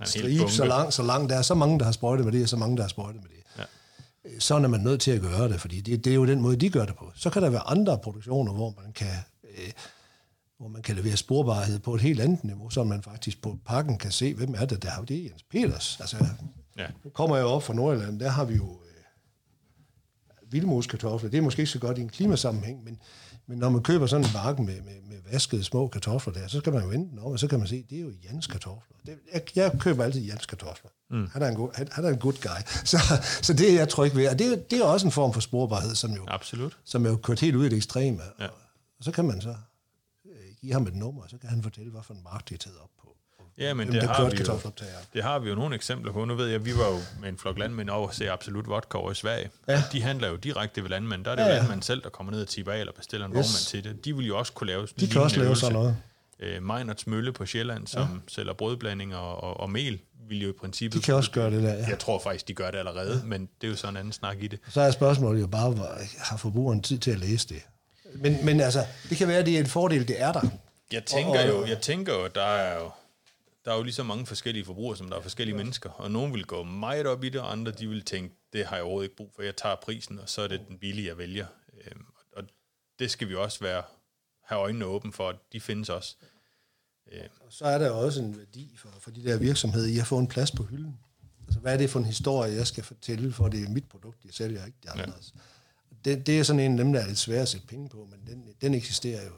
er 0.00 0.04
stribe 0.04 0.50
så 0.50 0.64
lang, 0.64 0.92
så 0.92 1.02
lang. 1.02 1.28
Der 1.28 1.36
er 1.36 1.42
så 1.42 1.54
mange, 1.54 1.78
der 1.78 1.84
har 1.84 1.92
sprøjtet 1.92 2.24
med 2.24 2.32
det, 2.32 2.42
og 2.42 2.48
så 2.48 2.56
mange, 2.56 2.76
der 2.76 2.82
har 2.82 2.88
sprøjtet 2.88 3.22
med 3.22 3.30
det. 3.30 3.44
Ja. 3.58 3.64
Øh, 4.24 4.40
så 4.40 4.54
er 4.54 4.58
man 4.58 4.80
nødt 4.80 5.00
til 5.00 5.10
at 5.10 5.20
gøre 5.20 5.48
det, 5.48 5.60
fordi 5.60 5.80
det, 5.80 6.04
det 6.04 6.10
er 6.10 6.14
jo 6.14 6.26
den 6.26 6.40
måde, 6.40 6.56
de 6.56 6.70
gør 6.70 6.84
det 6.84 6.96
på. 6.96 7.12
Så 7.14 7.30
kan 7.30 7.42
der 7.42 7.50
være 7.50 7.68
andre 7.68 7.98
produktioner, 7.98 8.52
hvor 8.52 8.74
man 8.82 8.92
kan... 8.92 9.14
Øh, 9.44 9.70
hvor 10.58 10.68
man 10.68 10.82
kan 10.82 10.96
levere 10.96 11.16
sporbarhed 11.16 11.78
på 11.78 11.94
et 11.94 12.00
helt 12.00 12.20
andet 12.20 12.44
niveau, 12.44 12.70
så 12.70 12.84
man 12.84 13.02
faktisk 13.02 13.42
på 13.42 13.58
pakken 13.66 13.98
kan 13.98 14.10
se, 14.10 14.34
hvem 14.34 14.54
er 14.58 14.64
det, 14.64 14.82
der 14.82 14.90
har 14.90 15.02
det. 15.02 15.24
Jens 15.24 15.42
Peters. 15.50 15.96
Altså, 16.00 16.16
Ja. 16.78 16.86
Nu 17.04 17.10
kommer 17.10 17.36
jeg 17.36 17.44
op 17.44 17.62
fra 17.62 17.74
Nordjylland, 17.74 18.20
der 18.20 18.28
har 18.28 18.44
vi 18.44 18.54
jo 18.54 18.80
øh, 18.84 20.52
vildmoskartofler. 20.52 21.30
Det 21.30 21.38
er 21.38 21.42
måske 21.42 21.60
ikke 21.60 21.72
så 21.72 21.78
godt 21.78 21.98
i 21.98 22.00
en 22.00 22.08
klimasammenhæng, 22.08 22.84
men, 22.84 22.98
men 23.46 23.58
når 23.58 23.68
man 23.68 23.82
køber 23.82 24.06
sådan 24.06 24.26
en 24.26 24.32
bakke 24.32 24.62
med, 24.62 24.80
med, 24.82 25.00
med 25.08 25.16
vaskede 25.32 25.64
små 25.64 25.88
kartofler 25.88 26.32
der, 26.32 26.48
så 26.48 26.58
skal 26.58 26.72
man 26.72 26.82
jo 26.82 26.90
enten 26.90 27.18
om, 27.18 27.24
og 27.24 27.38
så 27.38 27.48
kan 27.48 27.58
man 27.58 27.68
se, 27.68 27.84
det 27.90 27.98
er 27.98 28.02
jo 28.02 28.12
Jans 28.24 28.46
kartofler. 28.46 28.96
Det, 29.06 29.18
jeg, 29.32 29.42
jeg 29.56 29.72
køber 29.80 30.04
altid 30.04 30.20
Jans 30.20 30.46
kartofler. 30.46 30.90
Mm. 31.10 31.28
Han, 31.32 31.42
er 31.42 31.48
en 31.48 31.54
god, 31.54 31.70
han, 31.74 31.88
han 31.92 32.04
er 32.04 32.08
en 32.08 32.18
good 32.18 32.42
guy. 32.42 32.60
Så, 32.92 32.98
så 33.42 33.52
det 33.52 33.70
er 33.70 33.74
jeg 33.74 33.88
tryg 33.88 34.14
ved. 34.16 34.28
Og 34.28 34.38
det, 34.38 34.70
det 34.70 34.80
er 34.80 34.84
også 34.84 35.06
en 35.06 35.12
form 35.12 35.32
for 35.32 35.40
sporbarhed, 35.40 35.94
som 35.94 36.10
jo, 36.10 36.24
Absolut. 36.28 36.78
som 36.84 37.06
er 37.06 37.10
jo 37.10 37.16
kørt 37.16 37.40
helt 37.40 37.56
ud 37.56 37.66
i 37.66 37.68
det 37.68 37.76
ekstreme. 37.76 38.22
Ja. 38.38 38.46
Og, 38.46 38.52
og 38.98 39.04
så 39.04 39.12
kan 39.12 39.24
man 39.24 39.40
så 39.40 39.54
øh, 40.26 40.54
give 40.60 40.72
ham 40.72 40.86
et 40.86 40.94
nummer, 40.94 41.22
og 41.22 41.30
så 41.30 41.38
kan 41.38 41.50
han 41.50 41.62
fortælle, 41.62 41.90
hvad 41.90 42.02
for 42.02 42.14
en 42.14 42.22
mark 42.22 42.48
det 42.48 42.54
er 42.54 42.58
taget 42.58 42.78
op 42.78 42.90
på. 43.02 43.16
Ja, 43.58 43.74
men 43.74 43.92
det, 43.92 44.02
har 44.02 44.30
vi 44.30 44.36
jo, 44.48 44.70
det 45.14 45.22
har 45.22 45.38
vi 45.38 45.48
jo 45.48 45.54
nogle 45.54 45.74
eksempler 45.74 46.12
på. 46.12 46.24
Nu 46.24 46.34
ved 46.34 46.46
jeg, 46.46 46.64
vi 46.64 46.76
var 46.76 46.88
jo 46.88 46.98
med 47.20 47.28
en 47.28 47.38
flok 47.38 47.58
landmænd 47.58 47.90
over 47.90 48.08
at 48.08 48.14
se 48.14 48.30
Absolut 48.30 48.68
Vodka 48.68 48.98
over 48.98 49.10
i 49.10 49.14
Sverige. 49.14 49.50
Ja. 49.68 49.82
De 49.92 50.02
handler 50.02 50.28
jo 50.28 50.36
direkte 50.36 50.82
ved 50.82 50.90
landmænd. 50.90 51.24
Der 51.24 51.30
er 51.30 51.36
det 51.36 51.42
ja, 51.42 51.48
ja. 51.48 51.56
landmænd 51.56 51.82
selv, 51.82 52.02
der 52.02 52.08
kommer 52.08 52.32
ned 52.32 52.42
og 52.42 52.48
tipper 52.48 52.72
af, 52.72 52.80
eller 52.80 52.92
bestiller 52.92 53.26
en 53.26 53.32
yes. 53.32 53.34
vognmand 53.34 53.66
til 53.66 53.84
det. 53.84 54.04
De 54.04 54.16
vil 54.16 54.26
jo 54.26 54.38
også 54.38 54.52
kunne 54.52 54.66
lave 54.66 54.88
De 55.00 55.08
kan 55.08 55.20
også 55.20 55.40
lave 55.40 55.56
sådan 55.56 55.72
noget. 55.72 55.96
Øh, 56.40 56.62
Meinerts 56.62 57.06
Mølle 57.06 57.32
på 57.32 57.46
Sjælland, 57.46 57.86
som 57.86 58.02
ja. 58.02 58.08
sælger 58.28 58.52
brødblandinger 58.52 59.16
og, 59.16 59.44
og, 59.44 59.60
og 59.60 59.70
mel, 59.70 59.98
vil 60.28 60.42
jo 60.42 60.48
i 60.48 60.52
princippet... 60.60 61.00
De 61.00 61.04
kan 61.04 61.14
også 61.14 61.30
gøre 61.30 61.50
det 61.50 61.62
der, 61.62 61.74
ja. 61.74 61.88
Jeg 61.88 61.98
tror 61.98 62.18
faktisk, 62.18 62.48
de 62.48 62.54
gør 62.54 62.70
det 62.70 62.78
allerede, 62.78 63.20
ja. 63.22 63.24
men 63.24 63.48
det 63.60 63.66
er 63.66 63.70
jo 63.70 63.76
sådan 63.76 63.92
en 63.92 63.96
anden 63.96 64.12
snak 64.12 64.36
i 64.42 64.46
det. 64.46 64.58
Så 64.68 64.80
er 64.80 64.90
spørgsmålet 64.90 65.40
jo 65.40 65.46
bare, 65.46 65.74
har 66.18 66.36
forbrugeren 66.36 66.82
tid 66.82 66.98
til 66.98 67.10
at 67.10 67.18
læse 67.18 67.48
det? 67.48 67.62
Men, 68.14 68.44
men 68.44 68.60
altså, 68.60 68.84
det 69.10 69.18
kan 69.18 69.28
være, 69.28 69.38
at 69.38 69.46
det 69.46 69.54
er 69.54 69.60
en 69.60 69.66
fordel, 69.66 70.08
det 70.08 70.22
er 70.22 70.32
der. 70.32 70.40
Jeg 70.92 71.04
tænker, 71.04 71.30
og, 71.30 71.38
og, 71.38 71.48
jo, 71.48 71.66
jeg 71.66 71.78
tænker 71.78 72.14
jo, 72.14 72.28
der 72.34 72.42
er 72.42 72.78
jo 72.78 72.90
der 73.68 73.74
er 73.74 73.78
jo 73.78 73.82
lige 73.82 73.94
så 73.94 74.02
mange 74.02 74.26
forskellige 74.26 74.64
forbrugere, 74.64 74.96
som 74.96 75.08
der 75.08 75.16
er 75.16 75.20
forskellige 75.22 75.56
ja. 75.56 75.62
mennesker, 75.62 75.90
og 75.90 76.10
nogen 76.10 76.34
vil 76.34 76.44
gå 76.44 76.62
meget 76.62 77.06
op 77.06 77.24
i 77.24 77.28
det, 77.28 77.40
og 77.40 77.52
andre 77.52 77.72
de 77.72 77.88
vil 77.88 78.04
tænke, 78.04 78.34
det 78.52 78.66
har 78.66 78.76
jeg 78.76 78.82
overhovedet 78.82 79.06
ikke 79.06 79.16
brug 79.16 79.32
for, 79.34 79.42
jeg 79.42 79.56
tager 79.56 79.74
prisen, 79.74 80.18
og 80.18 80.28
så 80.28 80.42
er 80.42 80.48
det 80.48 80.60
den 80.68 80.78
billige, 80.78 81.08
jeg 81.08 81.18
vælger. 81.18 81.46
Øhm, 81.84 82.04
og 82.36 82.44
det 82.98 83.10
skal 83.10 83.28
vi 83.28 83.34
også 83.34 83.60
være 83.60 83.82
have 84.44 84.60
øjnene 84.60 84.84
åbne 84.84 85.12
for, 85.12 85.28
at 85.28 85.36
de 85.52 85.60
findes 85.60 85.88
også. 85.88 86.16
Øhm. 87.12 87.28
Og 87.40 87.52
så 87.52 87.64
er 87.64 87.78
der 87.78 87.90
også 87.90 88.22
en 88.22 88.38
værdi 88.38 88.76
for, 88.76 88.88
for 89.00 89.10
de 89.10 89.24
der 89.24 89.38
virksomheder 89.38 89.88
i 89.88 89.98
at 89.98 90.06
få 90.06 90.18
en 90.18 90.28
plads 90.28 90.50
på 90.50 90.62
hylden. 90.62 90.98
Altså, 91.46 91.60
hvad 91.60 91.72
er 91.72 91.78
det 91.78 91.90
for 91.90 91.98
en 91.98 92.06
historie, 92.06 92.54
jeg 92.54 92.66
skal 92.66 92.84
fortælle, 92.84 93.32
for 93.32 93.48
det 93.48 93.64
er 93.64 93.68
mit 93.68 93.88
produkt, 93.88 94.24
jeg 94.24 94.34
sælger, 94.34 94.66
ikke 94.66 94.78
de 94.82 94.90
andres. 94.90 95.34
Ja. 95.34 96.10
Det, 96.10 96.26
det 96.26 96.38
er 96.38 96.42
sådan 96.42 96.60
en 96.60 96.78
af 96.78 96.84
dem, 96.84 96.92
der 96.92 97.00
er 97.00 97.06
lidt 97.06 97.18
svært 97.18 97.42
at 97.42 97.48
sætte 97.48 97.66
penge 97.66 97.88
på, 97.88 98.08
men 98.10 98.26
den, 98.26 98.54
den 98.60 98.74
eksisterer 98.74 99.24
jo 99.24 99.32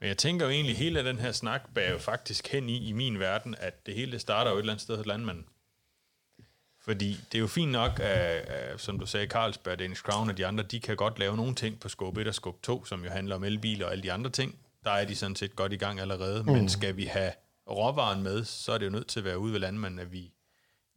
Men 0.00 0.08
jeg 0.08 0.18
tænker 0.18 0.46
jo 0.46 0.50
egentlig, 0.50 0.76
hele 0.76 1.04
den 1.04 1.18
her 1.18 1.32
snak 1.32 1.74
bærer 1.74 1.92
jo 1.92 1.98
faktisk 1.98 2.48
hen 2.48 2.68
i, 2.68 2.88
i 2.88 2.92
min 2.92 3.18
verden, 3.18 3.54
at 3.58 3.86
det 3.86 3.94
hele 3.94 4.18
starter 4.18 4.50
jo 4.50 4.56
et 4.56 4.60
eller 4.60 4.72
andet 4.72 4.82
sted 4.82 4.96
hos 4.96 5.06
landmanden. 5.06 5.46
Fordi 6.84 7.16
det 7.32 7.38
er 7.38 7.40
jo 7.40 7.46
fint 7.46 7.72
nok, 7.72 8.00
at, 8.00 8.48
at 8.48 8.80
som 8.80 8.98
du 8.98 9.06
sagde, 9.06 9.26
Carlsberg, 9.26 9.78
Danish 9.78 10.02
Crown 10.02 10.30
og 10.30 10.36
de 10.36 10.46
andre, 10.46 10.64
de 10.64 10.80
kan 10.80 10.96
godt 10.96 11.18
lave 11.18 11.36
nogle 11.36 11.54
ting 11.54 11.80
på 11.80 11.88
skub 11.88 12.18
1 12.18 12.28
og 12.28 12.34
skub 12.34 12.62
2, 12.62 12.84
som 12.84 13.04
jo 13.04 13.10
handler 13.10 13.36
om 13.36 13.44
elbiler 13.44 13.86
og 13.86 13.92
alle 13.92 14.02
de 14.02 14.12
andre 14.12 14.30
ting. 14.30 14.58
Der 14.84 14.90
er 14.90 15.04
de 15.04 15.16
sådan 15.16 15.36
set 15.36 15.56
godt 15.56 15.72
i 15.72 15.76
gang 15.76 16.00
allerede. 16.00 16.42
Mm. 16.42 16.52
Men 16.52 16.68
skal 16.68 16.96
vi 16.96 17.04
have 17.04 17.32
råvaren 17.70 18.22
med, 18.22 18.44
så 18.44 18.72
er 18.72 18.78
det 18.78 18.86
jo 18.86 18.90
nødt 18.90 19.06
til 19.06 19.20
at 19.20 19.24
være 19.24 19.38
ude 19.38 19.52
ved 19.52 19.60
landmanden, 19.60 20.00
at 20.00 20.12
vi, 20.12 20.32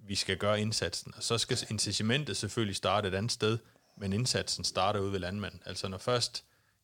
vi 0.08 0.16
skal 0.16 0.38
gøre 0.38 0.62
indsatsen. 0.62 1.14
Og 1.18 1.24
så 1.24 1.38
skal 1.38 1.58
incitamentet 1.70 2.38
selvfølgelig 2.38 2.76
starte 2.76 3.08
et 3.08 3.16
andet 3.16 3.32
sted, 3.32 3.58
men 3.98 4.14
indsatsen 4.14 4.64
starter 4.64 5.00
ude 5.00 5.12
ved 5.12 5.20
landmanden. 5.20 5.62
Altså 5.66 5.88
når 5.88 5.98
først 5.98 6.44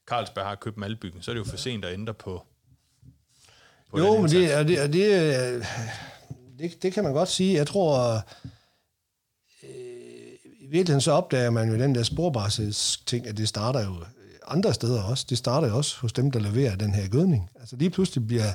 Carlsberg 0.10 0.46
har 0.46 0.56
købt 0.56 0.78
Malbyggen, 0.78 1.22
så 1.22 1.32
er 1.32 1.36
det 1.36 1.40
jo 1.40 1.46
for 1.46 1.58
sent 1.58 1.86
at 1.86 1.94
ændre 1.94 2.14
på, 2.14 2.44
på 3.92 4.00
Jo, 4.00 4.22
men 4.22 4.32
det, 4.32 4.54
er, 4.54 4.64
det, 4.64 4.80
er, 4.82 4.88
det, 4.88 5.66
det, 6.60 6.84
det 6.84 6.94
kan 6.94 7.04
man 7.04 7.14
godt 7.14 7.30
sige. 7.30 7.54
Jeg 7.54 7.68
tror, 7.68 8.16
øh, 9.64 9.70
i 10.60 10.68
virkeligheden 10.70 11.02
så 11.02 11.12
opdager 11.12 11.50
man 11.50 11.70
jo 11.70 11.76
den 11.76 11.96
der 11.96 12.04
sporbarhedsting, 12.04 13.28
at 13.28 13.38
det 13.38 13.48
starter 13.48 13.86
jo 13.86 13.96
andre 14.48 14.74
steder 14.74 15.04
også. 15.04 15.26
Det 15.30 15.38
starter 15.38 15.68
jo 15.68 15.78
også 15.78 15.98
hos 15.98 16.14
dem, 16.14 16.32
der 16.32 16.40
leverer 16.40 16.76
den 16.76 16.94
her 16.94 17.08
gødning. 17.08 17.50
Altså 17.60 17.76
lige 17.76 17.90
pludselig 17.90 18.28
bliver 18.28 18.54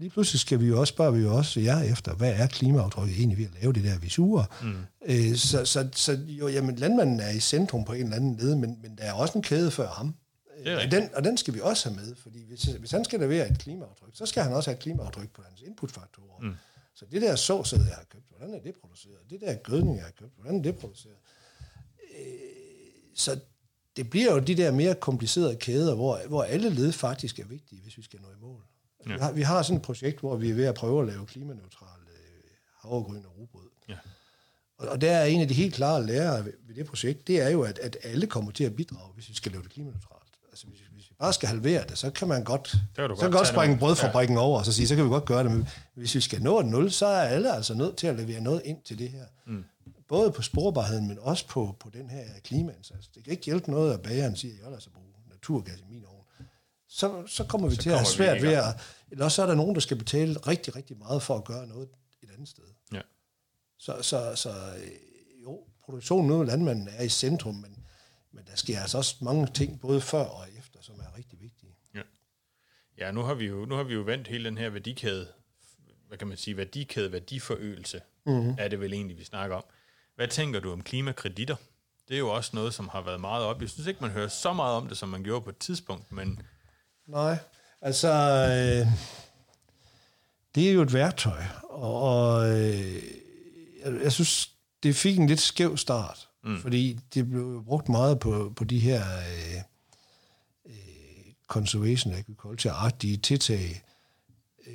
lige 0.00 0.10
pludselig 0.10 0.40
skal 0.40 0.60
vi 0.60 0.66
jo 0.66 0.80
også, 0.80 0.90
spørge 0.90 1.14
vi 1.14 1.22
jo 1.22 1.36
også 1.36 1.60
jer 1.60 1.80
efter, 1.80 2.14
hvad 2.14 2.32
er 2.36 2.46
klimaaftrykket 2.46 3.18
egentlig 3.18 3.38
ved 3.38 3.44
at 3.44 3.62
lave 3.62 3.72
det 3.72 3.84
der 3.84 3.98
visurer? 3.98 4.44
Mm. 4.62 4.76
Øh, 5.06 5.36
så, 5.36 5.64
så, 5.64 5.88
så 5.92 6.18
jo, 6.28 6.48
jamen, 6.48 6.76
landmanden 6.76 7.20
er 7.20 7.30
i 7.30 7.40
centrum 7.40 7.84
på 7.84 7.92
en 7.92 8.02
eller 8.02 8.16
anden 8.16 8.36
led, 8.36 8.54
men, 8.54 8.78
men 8.82 8.96
der 8.98 9.04
er 9.04 9.12
også 9.12 9.38
en 9.38 9.42
kæde 9.42 9.70
før 9.70 9.88
ham. 9.88 10.14
Og 10.66 10.90
den, 10.90 11.14
og 11.14 11.24
den 11.24 11.36
skal 11.36 11.54
vi 11.54 11.60
også 11.60 11.88
have 11.88 12.00
med, 12.00 12.14
fordi 12.14 12.44
hvis, 12.44 12.62
hvis 12.62 12.90
han 12.90 13.04
skal 13.04 13.20
levere 13.20 13.50
et 13.50 13.58
klimaaftryk, 13.58 14.10
så 14.14 14.26
skal 14.26 14.42
han 14.42 14.52
også 14.52 14.70
have 14.70 14.76
et 14.76 14.82
klimaaftryk 14.82 15.30
på 15.32 15.42
hans 15.42 15.60
inputfaktorer. 15.60 16.40
Mm. 16.40 16.54
Så 16.94 17.04
det 17.10 17.22
der 17.22 17.36
såsæd, 17.36 17.78
jeg 17.78 17.94
har 17.94 18.04
købt, 18.10 18.24
hvordan 18.28 18.54
er 18.54 18.60
det 18.60 18.74
produceret? 18.80 19.18
Det 19.30 19.40
der 19.40 19.54
gødning, 19.54 19.96
jeg 19.96 20.04
har 20.04 20.10
købt, 20.10 20.32
hvordan 20.36 20.58
er 20.58 20.62
det 20.62 20.76
produceret? 20.76 21.16
Øh, 22.18 22.24
så 23.14 23.40
det 23.96 24.10
bliver 24.10 24.32
jo 24.32 24.38
de 24.38 24.54
der 24.54 24.70
mere 24.70 24.94
komplicerede 24.94 25.56
kæder, 25.56 25.94
hvor, 25.94 26.20
hvor 26.28 26.42
alle 26.42 26.70
led 26.70 26.92
faktisk 26.92 27.38
er 27.38 27.44
vigtige, 27.44 27.82
hvis 27.82 27.96
vi 27.96 28.02
skal 28.02 28.20
nå 28.20 28.28
i 28.28 28.40
mål. 28.40 28.62
Ja. 29.06 29.12
Vi, 29.12 29.18
har, 29.18 29.32
vi 29.32 29.42
har 29.42 29.62
sådan 29.62 29.76
et 29.76 29.82
projekt, 29.82 30.20
hvor 30.20 30.36
vi 30.36 30.50
er 30.50 30.54
ved 30.54 30.64
at 30.64 30.74
prøve 30.74 31.00
at 31.00 31.06
lave 31.06 31.26
klimaneutral 31.26 32.00
øh, 32.08 32.50
havregryn 32.82 33.24
og 33.24 33.38
rugbrød. 33.38 33.70
Ja. 33.88 33.96
Og, 34.76 34.88
og 34.88 35.00
der 35.00 35.10
er 35.10 35.24
en 35.24 35.40
af 35.40 35.48
de 35.48 35.54
helt 35.54 35.74
klare 35.74 36.06
lærere 36.06 36.44
ved, 36.44 36.52
ved 36.66 36.74
det 36.74 36.86
projekt, 36.86 37.26
det 37.26 37.40
er 37.40 37.48
jo, 37.48 37.62
at, 37.62 37.78
at 37.78 37.96
alle 38.02 38.26
kommer 38.26 38.50
til 38.50 38.64
at 38.64 38.76
bidrage, 38.76 39.12
hvis 39.14 39.28
vi 39.28 39.34
skal 39.34 39.52
lave 39.52 39.62
det 39.62 39.70
klimaneutralt 39.70 40.19
altså 40.68 40.86
hvis, 40.86 40.88
hvis 40.92 41.10
vi 41.10 41.14
bare 41.18 41.32
skal 41.32 41.48
halvere 41.48 41.84
det, 41.88 41.98
så 41.98 42.10
kan 42.10 42.28
man 42.28 42.44
godt, 42.44 42.68
så 42.68 43.16
kan 43.20 43.30
godt, 43.30 43.48
springe 43.48 43.78
brødfabrikken 43.78 44.36
ja. 44.36 44.42
over, 44.42 44.58
og 44.58 44.64
så 44.64 44.72
sige, 44.72 44.88
så 44.88 44.96
kan 44.96 45.04
vi 45.04 45.08
godt 45.08 45.24
gøre 45.24 45.44
det, 45.44 45.52
men 45.52 45.68
hvis 45.94 46.14
vi 46.14 46.20
skal 46.20 46.42
nå 46.42 46.60
et 46.60 46.66
nul, 46.66 46.90
så 46.90 47.06
er 47.06 47.22
alle 47.22 47.54
altså 47.54 47.74
nødt 47.74 47.96
til 47.96 48.06
at 48.06 48.16
levere 48.16 48.40
noget 48.40 48.62
ind 48.64 48.82
til 48.82 48.98
det 48.98 49.10
her. 49.10 49.24
Mm. 49.46 49.64
Både 50.08 50.32
på 50.32 50.42
sporbarheden, 50.42 51.08
men 51.08 51.18
også 51.20 51.46
på, 51.46 51.76
på 51.80 51.90
den 51.92 52.10
her 52.10 52.24
klimaindsats. 52.44 53.08
Det 53.08 53.24
kan 53.24 53.30
ikke 53.30 53.44
hjælpe 53.44 53.70
noget, 53.70 53.94
at 53.94 54.02
bageren 54.02 54.36
siger, 54.36 54.54
at 54.54 54.60
jeg 54.60 54.68
lader 54.68 54.80
sig 54.80 54.92
bruge 54.92 55.06
naturgas 55.30 55.80
i 55.80 55.84
min 55.90 56.04
ovn, 56.04 56.24
så, 56.88 57.26
så 57.26 57.44
kommer 57.44 57.68
vi 57.68 57.74
Så 57.74 57.82
til 57.82 57.90
at 57.90 57.96
have 57.96 58.04
kommer 58.04 58.16
svært 58.16 58.42
ved 58.42 58.52
at... 58.52 58.64
Eller 59.10 59.24
også 59.24 59.36
så 59.36 59.42
er 59.42 59.46
der 59.46 59.54
nogen, 59.54 59.74
der 59.74 59.80
skal 59.80 59.96
betale 59.96 60.38
rigtig, 60.38 60.76
rigtig 60.76 60.98
meget 60.98 61.22
for 61.22 61.36
at 61.36 61.44
gøre 61.44 61.66
noget 61.66 61.88
et 62.22 62.30
andet 62.34 62.48
sted. 62.48 62.64
Ja. 62.92 63.00
Så, 63.78 63.96
så, 64.02 64.32
så 64.34 64.50
øh, 64.50 64.90
jo, 65.42 65.60
produktionen 65.84 66.30
ude 66.30 66.46
landmanden 66.46 66.88
er 66.96 67.02
i 67.02 67.08
centrum, 67.08 67.54
men, 67.54 67.79
men 68.32 68.44
der 68.44 68.56
sker 68.56 68.80
altså 68.80 68.98
også 68.98 69.16
mange 69.20 69.46
ting, 69.54 69.80
både 69.80 70.00
før 70.00 70.24
og 70.24 70.46
efter, 70.58 70.78
som 70.82 71.00
er 71.00 71.16
rigtig 71.16 71.40
vigtige. 71.40 71.76
Ja, 73.00 73.10
nu 73.10 73.22
har 73.22 73.34
vi 73.34 73.46
jo, 73.46 73.64
nu 73.64 73.74
har 73.74 73.82
vi 73.82 73.94
jo 73.94 74.00
vendt 74.00 74.28
hele 74.28 74.44
den 74.44 74.58
her 74.58 74.70
værdikæde, 74.70 75.28
hvad 76.08 76.18
kan 76.18 76.28
man 76.28 76.36
sige, 76.36 76.56
værdikæde, 76.56 77.12
værdiforøgelse, 77.12 78.00
mm-hmm. 78.26 78.54
er 78.58 78.68
det 78.68 78.80
vel 78.80 78.92
egentlig, 78.92 79.18
vi 79.18 79.24
snakker 79.24 79.56
om. 79.56 79.64
Hvad 80.16 80.28
tænker 80.28 80.60
du 80.60 80.72
om 80.72 80.82
klimakreditter? 80.82 81.56
Det 82.08 82.14
er 82.14 82.18
jo 82.18 82.28
også 82.28 82.50
noget, 82.54 82.74
som 82.74 82.88
har 82.88 83.00
været 83.00 83.20
meget 83.20 83.44
op. 83.44 83.60
Jeg 83.60 83.70
synes 83.70 83.86
ikke, 83.86 84.00
man 84.00 84.10
hører 84.10 84.28
så 84.28 84.52
meget 84.52 84.76
om 84.76 84.88
det, 84.88 84.98
som 84.98 85.08
man 85.08 85.22
gjorde 85.22 85.44
på 85.44 85.50
et 85.50 85.58
tidspunkt, 85.58 86.12
men 86.12 86.42
Nej, 87.06 87.38
altså, 87.80 88.08
øh, 88.08 88.86
det 90.54 90.68
er 90.68 90.72
jo 90.72 90.82
et 90.82 90.92
værktøj, 90.92 91.42
og, 91.62 92.02
og 92.02 92.50
øh, 92.50 92.94
jeg, 93.84 94.02
jeg 94.02 94.12
synes, 94.12 94.50
det 94.82 94.96
fik 94.96 95.18
en 95.18 95.26
lidt 95.26 95.40
skæv 95.40 95.76
start, 95.76 96.28
mm. 96.44 96.58
fordi 96.60 97.00
det 97.14 97.30
blev 97.30 97.64
brugt 97.64 97.88
meget 97.88 98.18
på, 98.18 98.52
på 98.56 98.64
de 98.64 98.78
her 98.78 99.02
øh, 99.02 99.62
øh, 100.66 101.32
conservation 101.48 102.14
agriculture-agtige 102.14 103.16
tiltag, 103.16 103.82
øh, 104.66 104.74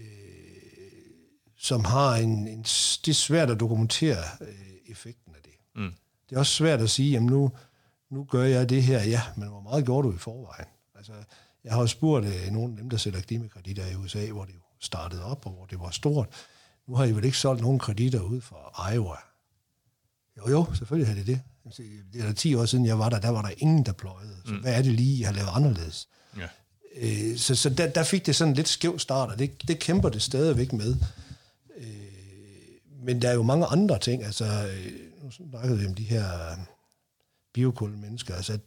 som 1.58 1.86
har 1.86 2.16
en, 2.16 2.48
en... 2.48 2.64
Det 3.06 3.08
er 3.08 3.14
svært 3.14 3.50
at 3.50 3.60
dokumentere 3.60 4.24
øh, 4.42 4.48
effekten 4.88 5.36
af 5.36 5.42
det. 5.44 5.54
Mm. 5.76 5.94
Det 6.30 6.36
er 6.36 6.40
også 6.40 6.54
svært 6.54 6.82
at 6.82 6.90
sige, 6.90 7.12
jamen 7.12 7.30
nu, 7.30 7.52
nu 8.10 8.24
gør 8.24 8.44
jeg 8.44 8.70
det 8.70 8.84
her, 8.84 9.04
ja, 9.04 9.22
men 9.38 9.48
hvor 9.48 9.62
meget 9.62 9.86
gjorde 9.86 10.08
du 10.08 10.14
i 10.14 10.18
forvejen? 10.18 10.68
Altså, 10.96 11.14
jeg 11.64 11.74
har 11.74 11.82
jo 11.82 11.88
spurgt 11.88 12.26
øh, 12.26 12.52
nogle 12.52 12.72
af 12.72 12.78
dem, 12.78 12.90
der 12.90 12.98
sælger 12.98 13.22
klimakreditter 13.22 13.88
i 13.88 13.96
USA, 13.96 14.32
hvor 14.32 14.46
det 14.46 14.54
jo 14.54 14.60
startede 14.80 15.24
op, 15.24 15.46
og 15.46 15.52
hvor 15.52 15.66
det 15.66 15.80
var 15.80 15.90
stort. 15.90 16.30
Nu 16.88 16.96
har 16.96 17.06
I 17.06 17.12
vel 17.12 17.26
ikke 17.26 17.38
solgt 17.38 17.62
nogen 17.62 17.80
kreditter 17.80 18.22
ud 18.22 18.42
fra 18.42 18.92
Iowa? 18.94 19.18
Jo, 20.38 20.50
jo, 20.50 20.74
selvfølgelig 20.74 21.08
har 21.08 21.16
det 21.16 21.28
det. 21.28 21.42
Det 22.14 22.22
er 22.22 22.26
da 22.26 22.34
10 22.34 22.56
år 22.56 22.66
siden, 22.66 22.86
jeg 22.86 23.00
var 23.00 23.10
der, 23.10 23.20
der 23.20 23.30
var 23.30 23.42
der 23.42 23.52
ingen, 23.58 23.86
der 23.86 23.92
pløjede. 23.92 24.38
Så 24.46 24.54
mm. 24.54 24.60
hvad 24.60 24.74
er 24.74 24.82
det 24.82 24.92
lige, 24.92 25.20
jeg 25.20 25.28
har 25.28 25.36
lavet 25.36 25.50
anderledes? 25.54 26.08
ja. 26.38 26.48
Øh, 26.96 27.38
så 27.38 27.56
så 27.56 27.70
der, 27.70 27.90
der 27.90 28.04
fik 28.04 28.26
det 28.26 28.36
sådan 28.36 28.54
lidt 28.54 28.68
skæv 28.68 29.00
start, 29.00 29.30
og 29.30 29.40
det, 29.40 29.68
det 29.68 29.80
kæmper 29.80 30.10
det 30.10 30.22
stadigvæk 30.22 30.74
med. 30.74 30.96
Øh, 31.78 31.86
men 33.04 33.22
der 33.22 33.30
er 33.30 33.34
jo 33.34 33.44
mange 33.44 33.66
andre 33.66 34.00
ting. 34.00 34.24
Altså, 34.24 34.46
øh, 34.46 35.24
nu 35.24 35.32
snakkede 35.32 35.80
vi 35.80 35.86
om 35.86 35.96
de 35.96 36.04
her 36.04 36.52
øh, 36.52 36.58
biokulmennesker. 37.54 38.36
Altså, 38.36 38.60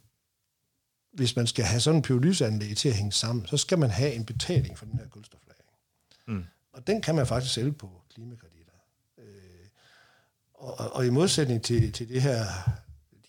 hvis 1.13 1.35
man 1.35 1.47
skal 1.47 1.65
have 1.65 1.81
sådan 1.81 1.95
en 1.95 2.01
pyrolyseanlæg 2.01 2.77
til 2.77 2.89
at 2.89 2.95
hænge 2.95 3.11
sammen, 3.11 3.45
så 3.45 3.57
skal 3.57 3.79
man 3.79 3.89
have 3.89 4.13
en 4.13 4.25
betaling 4.25 4.77
for 4.77 4.85
den 4.85 4.99
her 4.99 5.07
kulstoflagring. 5.07 5.69
Mm. 6.27 6.45
Og 6.73 6.87
den 6.87 7.01
kan 7.01 7.15
man 7.15 7.27
faktisk 7.27 7.53
sælge 7.53 7.71
på 7.71 8.01
klimakreditter. 8.13 8.73
Øh, 9.17 9.25
og, 10.53 10.79
og, 10.79 10.95
og 10.95 11.05
i 11.05 11.09
modsætning 11.09 11.63
til, 11.63 11.91
til 11.91 12.09
det 12.09 12.21
her, 12.21 12.45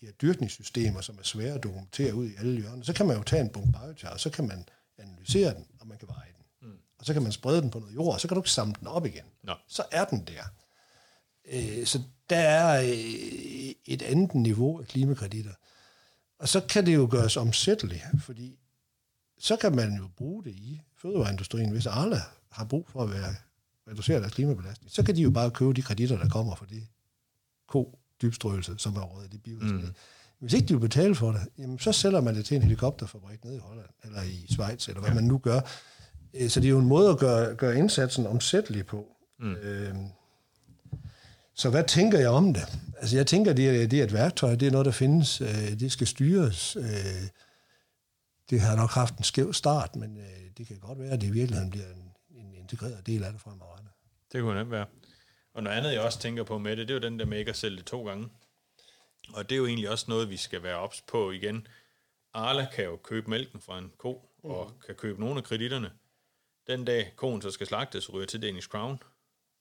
de 0.01 0.07
her 0.07 0.13
dyrkningssystemer, 0.13 1.01
som 1.01 1.19
er 1.19 1.23
svære 1.23 1.55
at 1.55 1.63
dokumentere 1.63 2.15
ud 2.15 2.27
i 2.27 2.35
alle 2.39 2.61
hjørner, 2.61 2.85
så 2.85 2.93
kan 2.93 3.07
man 3.07 3.17
jo 3.17 3.23
tage 3.23 3.43
en 3.43 3.49
bunke 3.49 3.73
biochar, 3.73 4.11
og 4.11 4.21
så 4.21 4.31
kan 4.31 4.49
man 4.49 4.65
analysere 4.99 5.55
den, 5.55 5.67
og 5.81 5.87
man 5.87 5.99
kan 5.99 6.09
veje 6.09 6.33
den. 6.37 6.69
Mm. 6.69 6.79
Og 6.99 7.07
så 7.07 7.13
kan 7.13 7.23
man 7.23 7.33
sprede 7.33 7.63
den 7.63 7.71
på 7.71 7.79
noget 7.79 7.95
jord, 7.95 8.15
og 8.15 8.21
så 8.21 8.29
kan 8.29 8.35
du 8.35 8.41
ikke 8.41 8.51
samle 8.51 8.75
den 8.81 8.87
op 8.87 9.07
igen. 9.07 9.25
Nå. 9.43 9.55
Så 9.69 9.85
er 9.93 10.05
den 10.05 10.25
der. 10.27 10.43
Øh, 11.53 11.87
så 11.87 12.03
der 12.31 12.37
er 12.37 12.83
øh, 12.83 13.75
et 13.85 14.03
andet 14.03 14.35
niveau 14.35 14.81
af 14.81 14.87
klimakreditter. 14.87 15.55
Og 16.39 16.49
så 16.49 16.61
kan 16.61 16.87
det 16.87 16.95
jo 16.95 17.09
gøres 17.11 17.37
omsætteligt, 17.37 18.05
fordi 18.23 18.59
så 19.39 19.57
kan 19.57 19.77
man 19.77 19.97
jo 19.97 20.09
bruge 20.17 20.45
det 20.45 20.51
i 20.51 20.81
fødevareindustrien, 20.97 21.71
hvis 21.71 21.87
alle 21.91 22.21
har 22.51 22.65
brug 22.65 22.89
for 22.89 23.03
at 23.03 23.11
være 23.11 23.35
reducere 23.89 24.21
deres 24.21 24.35
klimabelastning, 24.35 24.93
så 24.93 25.03
kan 25.03 25.17
de 25.17 25.23
jo 25.23 25.31
bare 25.31 25.51
købe 25.51 25.73
de 25.73 25.83
kreditter, 25.83 26.19
der 26.19 26.29
kommer 26.29 26.55
for 26.55 26.65
det 26.65 26.87
ko 27.69 28.00
dybstrøelse, 28.23 28.75
som 28.79 28.97
er 28.97 29.01
rådet 29.01 29.27
i 29.27 29.31
det 29.31 29.43
biogas. 29.43 29.71
Mm. 29.71 29.85
Hvis 30.41 30.53
ikke 30.53 30.67
de 30.67 30.75
vil 30.75 30.81
betale 30.81 31.15
for 31.15 31.33
det, 31.33 31.41
jamen, 31.59 31.79
så 31.79 31.93
sælger 31.93 32.21
man 32.21 32.35
det 32.35 32.45
til 32.45 32.57
en 32.57 32.63
helikopterfabrik 32.63 33.45
nede 33.45 33.57
i 33.57 33.59
Holland, 33.59 33.89
eller 34.05 34.23
i 34.23 34.47
Schweiz, 34.51 34.89
eller 34.89 35.01
hvad 35.01 35.11
ja. 35.11 35.15
man 35.15 35.25
nu 35.25 35.39
gør. 35.39 35.61
Øh, 36.35 36.51
Så 36.51 36.61
det 36.61 36.67
er 36.67 36.71
jo 36.71 36.79
en 36.79 36.87
måde 36.87 37.11
at 37.11 37.19
gøre, 37.19 37.55
gøre 37.55 37.79
indsatsen 37.79 38.27
omsættelig 38.27 38.87
på. 38.87 39.07
Mm. 39.41 39.55
Øhm, 39.55 40.07
så 41.55 41.71
hvad 41.71 41.85
tænker 41.85 42.19
jeg 42.19 42.29
om 42.29 42.55
det? 42.55 42.79
Altså 42.99 43.17
jeg 43.17 43.27
tænker, 43.27 43.53
det 43.53 43.83
er, 43.83 43.87
det 43.87 44.01
er 44.01 44.05
et 44.05 44.13
værktøj, 44.13 44.55
det 44.55 44.69
er 44.69 44.73
noget, 44.73 44.85
der 44.85 44.93
findes, 44.93 45.41
øh, 45.41 45.81
det 45.81 45.93
skal 45.93 46.07
styres. 46.07 46.77
Øh, 46.77 46.85
det 48.51 48.61
har 48.61 48.77
nok 48.77 48.91
haft 48.91 49.19
en 49.19 49.25
skæv 49.25 49.53
start, 49.53 49.97
men 49.97 50.17
øh, 50.17 50.25
det 50.59 50.67
kan 50.67 50.79
godt 50.79 50.99
være, 50.99 51.11
at 51.11 51.21
det 51.21 51.27
i 51.27 51.31
virkeligheden 51.31 51.71
bliver 51.71 51.87
en, 51.87 52.13
en 52.31 52.55
integreret 52.55 53.07
del 53.07 53.25
af 53.25 53.33
det 53.33 53.41
fremadrettet. 53.41 53.91
Det 54.33 54.43
kunne 54.43 54.55
nemt 54.55 54.71
være. 54.71 54.87
Og 55.55 55.63
noget 55.63 55.77
andet, 55.77 55.93
jeg 55.93 56.01
også 56.01 56.19
tænker 56.19 56.43
på 56.45 56.59
med 56.59 56.77
det, 56.77 56.89
det 56.89 56.95
er 56.95 56.99
jo 56.99 57.11
den 57.11 57.19
der 57.19 57.25
med 57.25 57.39
ikke 57.39 57.49
at 57.51 57.57
sælge 57.57 57.77
det 57.77 57.87
to 57.87 58.07
gange. 58.07 58.29
Og 59.35 59.49
det 59.49 59.55
er 59.55 59.59
jo 59.59 59.67
egentlig 59.67 59.91
også 59.91 60.05
noget, 60.09 60.31
vi 60.31 60.37
skal 60.37 60.63
være 60.63 60.77
ops 60.77 61.01
på 61.01 61.31
igen. 61.31 61.67
Arla 62.35 62.67
kan 62.75 62.85
jo 62.85 62.97
købe 62.97 63.31
mælken 63.31 63.61
fra 63.61 63.79
en 63.79 63.93
ko, 63.99 64.29
og 64.43 64.71
Mm. 64.75 64.81
kan 64.87 64.95
købe 64.95 65.21
nogle 65.21 65.37
af 65.39 65.45
kreditterne. 65.45 65.91
Den 66.67 66.85
dag 66.85 67.13
koen 67.17 67.43
så 67.43 67.51
skal 67.51 67.67
slagtes, 67.67 68.13
ryger 68.13 68.27
til 68.27 68.43
Danish 68.43 68.69
Crown. 68.69 69.03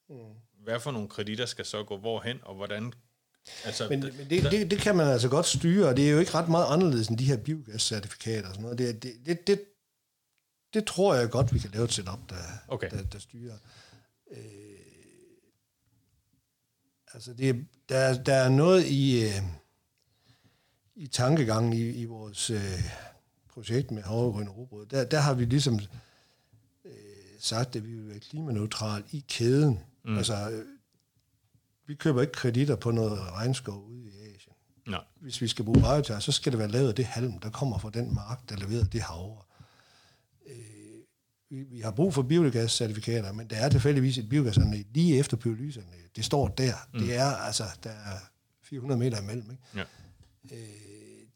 Mm. 0.08 0.16
Hvad 0.64 0.80
for 0.80 0.90
nogle 0.90 1.08
kreditter 1.08 1.46
skal 1.46 1.64
så 1.64 1.84
gå 1.84 1.96
hvorhen, 1.96 2.38
og 2.42 2.54
hvordan... 2.54 2.92
Altså, 3.64 3.88
Men, 3.88 4.00
men 4.00 4.30
det, 4.30 4.50
det, 4.50 4.70
det 4.70 4.78
kan 4.78 4.96
man 4.96 5.06
altså 5.08 5.28
godt 5.28 5.46
styre, 5.46 5.88
og 5.88 5.96
det 5.96 6.06
er 6.08 6.12
jo 6.12 6.18
ikke 6.18 6.34
ret 6.34 6.48
meget 6.48 6.66
anderledes 6.72 7.08
end 7.08 7.18
de 7.18 7.24
her 7.24 7.36
biogascertifikater 7.36 8.48
og 8.48 8.54
sådan 8.54 8.62
noget. 8.62 8.78
Det, 8.78 9.02
det, 9.02 9.12
det, 9.26 9.46
det, 9.46 9.64
det 10.74 10.86
tror 10.86 11.14
jeg 11.14 11.30
godt, 11.30 11.54
vi 11.54 11.58
kan 11.58 11.70
lave 11.70 11.84
et 11.84 11.92
setup, 11.92 12.18
der, 12.28 12.36
Okay. 12.68 12.90
der, 12.90 13.02
der 13.02 13.18
styrer. 13.18 13.58
Øh, 14.30 14.69
altså, 17.14 17.32
det, 17.34 17.48
er- 17.48 17.54
der, 17.88 17.96
er- 17.98 18.22
der 18.22 18.34
er 18.34 18.48
noget 18.48 18.86
i, 18.86 19.22
øh, 19.24 19.42
i 20.96 21.06
tankegangen 21.06 21.72
i, 21.72 21.80
i 21.90 22.04
vores 22.04 22.50
øh, 22.50 22.82
projekt 23.48 23.90
med 23.90 24.02
havregrøn 24.02 24.48
og 24.48 24.56
robrød. 24.56 24.86
Der, 24.86 25.04
der 25.04 25.20
har 25.20 25.34
vi 25.34 25.44
ligesom 25.44 25.80
øh, 26.84 26.92
sagt, 27.40 27.76
at 27.76 27.86
vi 27.86 27.94
vil 27.94 28.08
være 28.08 28.18
klimaneutrale 28.20 29.04
i 29.12 29.24
kæden. 29.28 29.80
Mm. 30.04 30.16
Altså, 30.16 30.50
øh, 30.50 30.64
vi 31.86 31.94
køber 31.94 32.20
ikke 32.20 32.32
kreditter 32.32 32.76
på 32.76 32.90
noget 32.90 33.12
regnskov 33.20 33.84
ude 33.84 34.04
i 34.04 34.08
Asien. 34.08 34.54
Nej. 34.86 35.04
Hvis 35.20 35.40
vi 35.40 35.48
skal 35.48 35.64
bruge 35.64 35.80
biochar, 35.80 36.18
så 36.18 36.32
skal 36.32 36.52
det 36.52 36.58
være 36.58 36.68
lavet 36.68 36.88
af 36.88 36.94
det 36.94 37.04
halm, 37.04 37.38
der 37.38 37.50
kommer 37.50 37.78
fra 37.78 37.90
den 37.90 38.14
mark, 38.14 38.48
der 38.48 38.56
leverer 38.56 38.84
det 38.84 39.00
havre. 39.02 39.42
Vi, 41.50 41.62
vi 41.62 41.80
har 41.80 41.90
brug 41.90 42.14
for 42.14 42.22
biogascertifikater, 42.22 43.32
men 43.32 43.46
der 43.50 43.56
er 43.56 43.68
tilfældigvis 43.68 44.18
et 44.18 44.28
biogasanlæg 44.28 44.86
lige 44.94 45.18
efter 45.18 45.36
pyrolyseanlæg. 45.36 46.00
Det 46.16 46.24
står 46.24 46.48
der. 46.48 46.72
Mm. 46.94 47.00
Det 47.00 47.16
er 47.16 47.26
altså, 47.26 47.64
der 47.84 47.90
er 47.90 48.16
400 48.64 48.98
meter 48.98 49.20
imellem. 49.22 49.50
Ikke? 49.50 49.62
Ja. 49.74 49.84
Øh, 50.56 50.58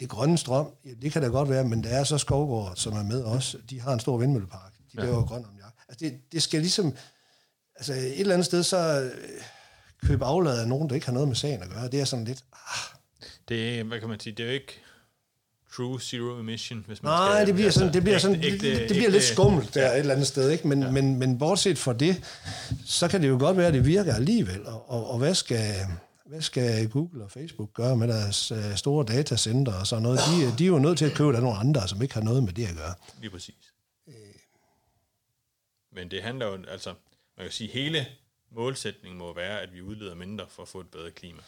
det 0.01 0.09
grønne 0.09 0.39
strøm, 0.39 0.67
ja, 0.85 0.91
det 1.03 1.13
kan 1.13 1.23
da 1.23 1.29
godt 1.29 1.49
være, 1.49 1.65
men 1.65 1.85
der 1.85 1.89
er 1.91 2.05
så 2.05 2.19
Skovgård, 2.19 2.77
som 2.77 2.93
er 2.93 3.03
med 3.03 3.25
os. 3.25 3.57
De 3.71 3.81
har 3.81 3.93
en 3.93 4.01
stor 4.01 4.19
vindmøllepark. 4.19 4.73
De 4.93 5.01
Ja. 5.01 5.03
laver 5.07 5.27
grøn 5.27 5.45
ammoniak. 5.45 5.73
Altså 5.89 6.05
det, 6.05 6.21
det 6.33 6.43
skal 6.43 6.61
ligesom... 6.61 6.95
Altså 7.77 7.93
et 7.93 8.21
eller 8.21 8.35
andet 8.35 8.47
sted, 8.47 8.63
så 8.63 9.03
øh, 9.03 9.11
købe 10.09 10.25
aflad 10.25 10.61
af 10.61 10.69
nogen, 10.69 10.89
der 10.89 10.95
ikke 10.95 11.07
har 11.07 11.13
noget 11.13 11.29
med 11.29 11.37
sagen 11.37 11.63
at 11.63 11.71
gøre. 11.71 11.89
Det 11.89 12.01
er 12.01 12.05
sådan 12.05 12.25
lidt... 12.25 12.45
Ah, 12.53 12.99
Det 13.49 13.85
hvad 13.85 14.01
kan 14.01 14.09
man 14.09 14.21
sige, 14.21 14.33
det 14.37 14.43
er 14.43 14.47
jo 14.47 14.53
ikke 14.55 14.81
true 15.77 16.01
zero 16.01 16.39
emission, 16.41 16.85
hvis 16.87 17.03
man 17.03 17.11
Nej, 17.13 17.35
skal... 17.37 17.47
det 17.47 17.55
bliver 17.55 17.71
sådan, 17.71 17.93
det 17.93 18.03
bliver 18.03 18.19
sådan, 18.19 18.37
ægte- 18.45 18.51
det, 18.53 18.61
det, 18.61 18.73
det 18.77 18.81
ægte- 18.81 18.95
bliver 18.95 19.11
lidt 19.11 19.23
skummelt 19.25 19.75
der 19.75 19.91
et 19.93 19.99
eller 19.99 20.13
andet 20.15 20.27
sted, 20.27 20.51
ikke? 20.51 20.69
Men, 20.69 20.83
ja. 20.83 20.91
men, 20.91 21.17
men 21.19 21.39
bortset 21.39 21.79
fra 21.79 21.93
det, 21.93 22.25
så 22.87 23.09
kan 23.09 23.23
det 23.23 23.29
jo 23.29 23.37
godt 23.39 23.57
være, 23.57 23.67
at 23.67 23.75
det 23.75 23.87
virker 23.87 24.15
alligevel. 24.15 24.67
Og, 24.67 24.91
og, 24.91 25.11
og 25.11 25.19
hvad 25.19 25.35
skal 25.35 25.75
hvad 26.27 26.43
skal 26.43 26.89
Google 26.89 27.25
og 27.25 27.31
Facebook 27.31 27.73
gøre 27.75 27.97
med 27.97 28.09
deres 28.09 28.51
øh, 28.51 28.77
store 28.77 29.05
datacenter 29.05 29.73
og 29.81 29.87
sådan 29.87 30.03
noget? 30.03 30.19
De, 30.19 30.59
de 30.59 30.65
er 30.65 30.69
jo 30.69 30.79
nødt 30.79 30.99
til 30.99 31.05
at 31.05 31.13
købe 31.13 31.37
af 31.37 31.43
nogle 31.43 31.59
andre, 31.59 31.89
som 31.89 32.03
ikke 32.03 32.15
har 32.15 32.21
noget 32.23 32.43
med 32.43 32.53
det 32.53 32.67
at 32.67 32.77
gøre. 32.77 32.95
Lige 33.21 33.31
præcis. 33.31 33.55
Men 35.93 36.11
det 36.11 36.23
handler 36.23 36.47
jo, 36.47 36.59
altså, 36.69 36.91
man 37.37 37.47
kan 37.47 37.51
sige, 37.53 37.71
hele 37.71 38.07
målsætningen 38.53 39.19
må 39.19 39.35
være, 39.35 39.61
at 39.61 39.73
vi 39.75 39.83
udleder 39.83 40.15
mindre 40.15 40.45
for 40.49 40.63
at 40.63 40.69
få 40.69 40.81
et 40.81 40.89
bedre 40.89 41.11
klima. 41.11 41.41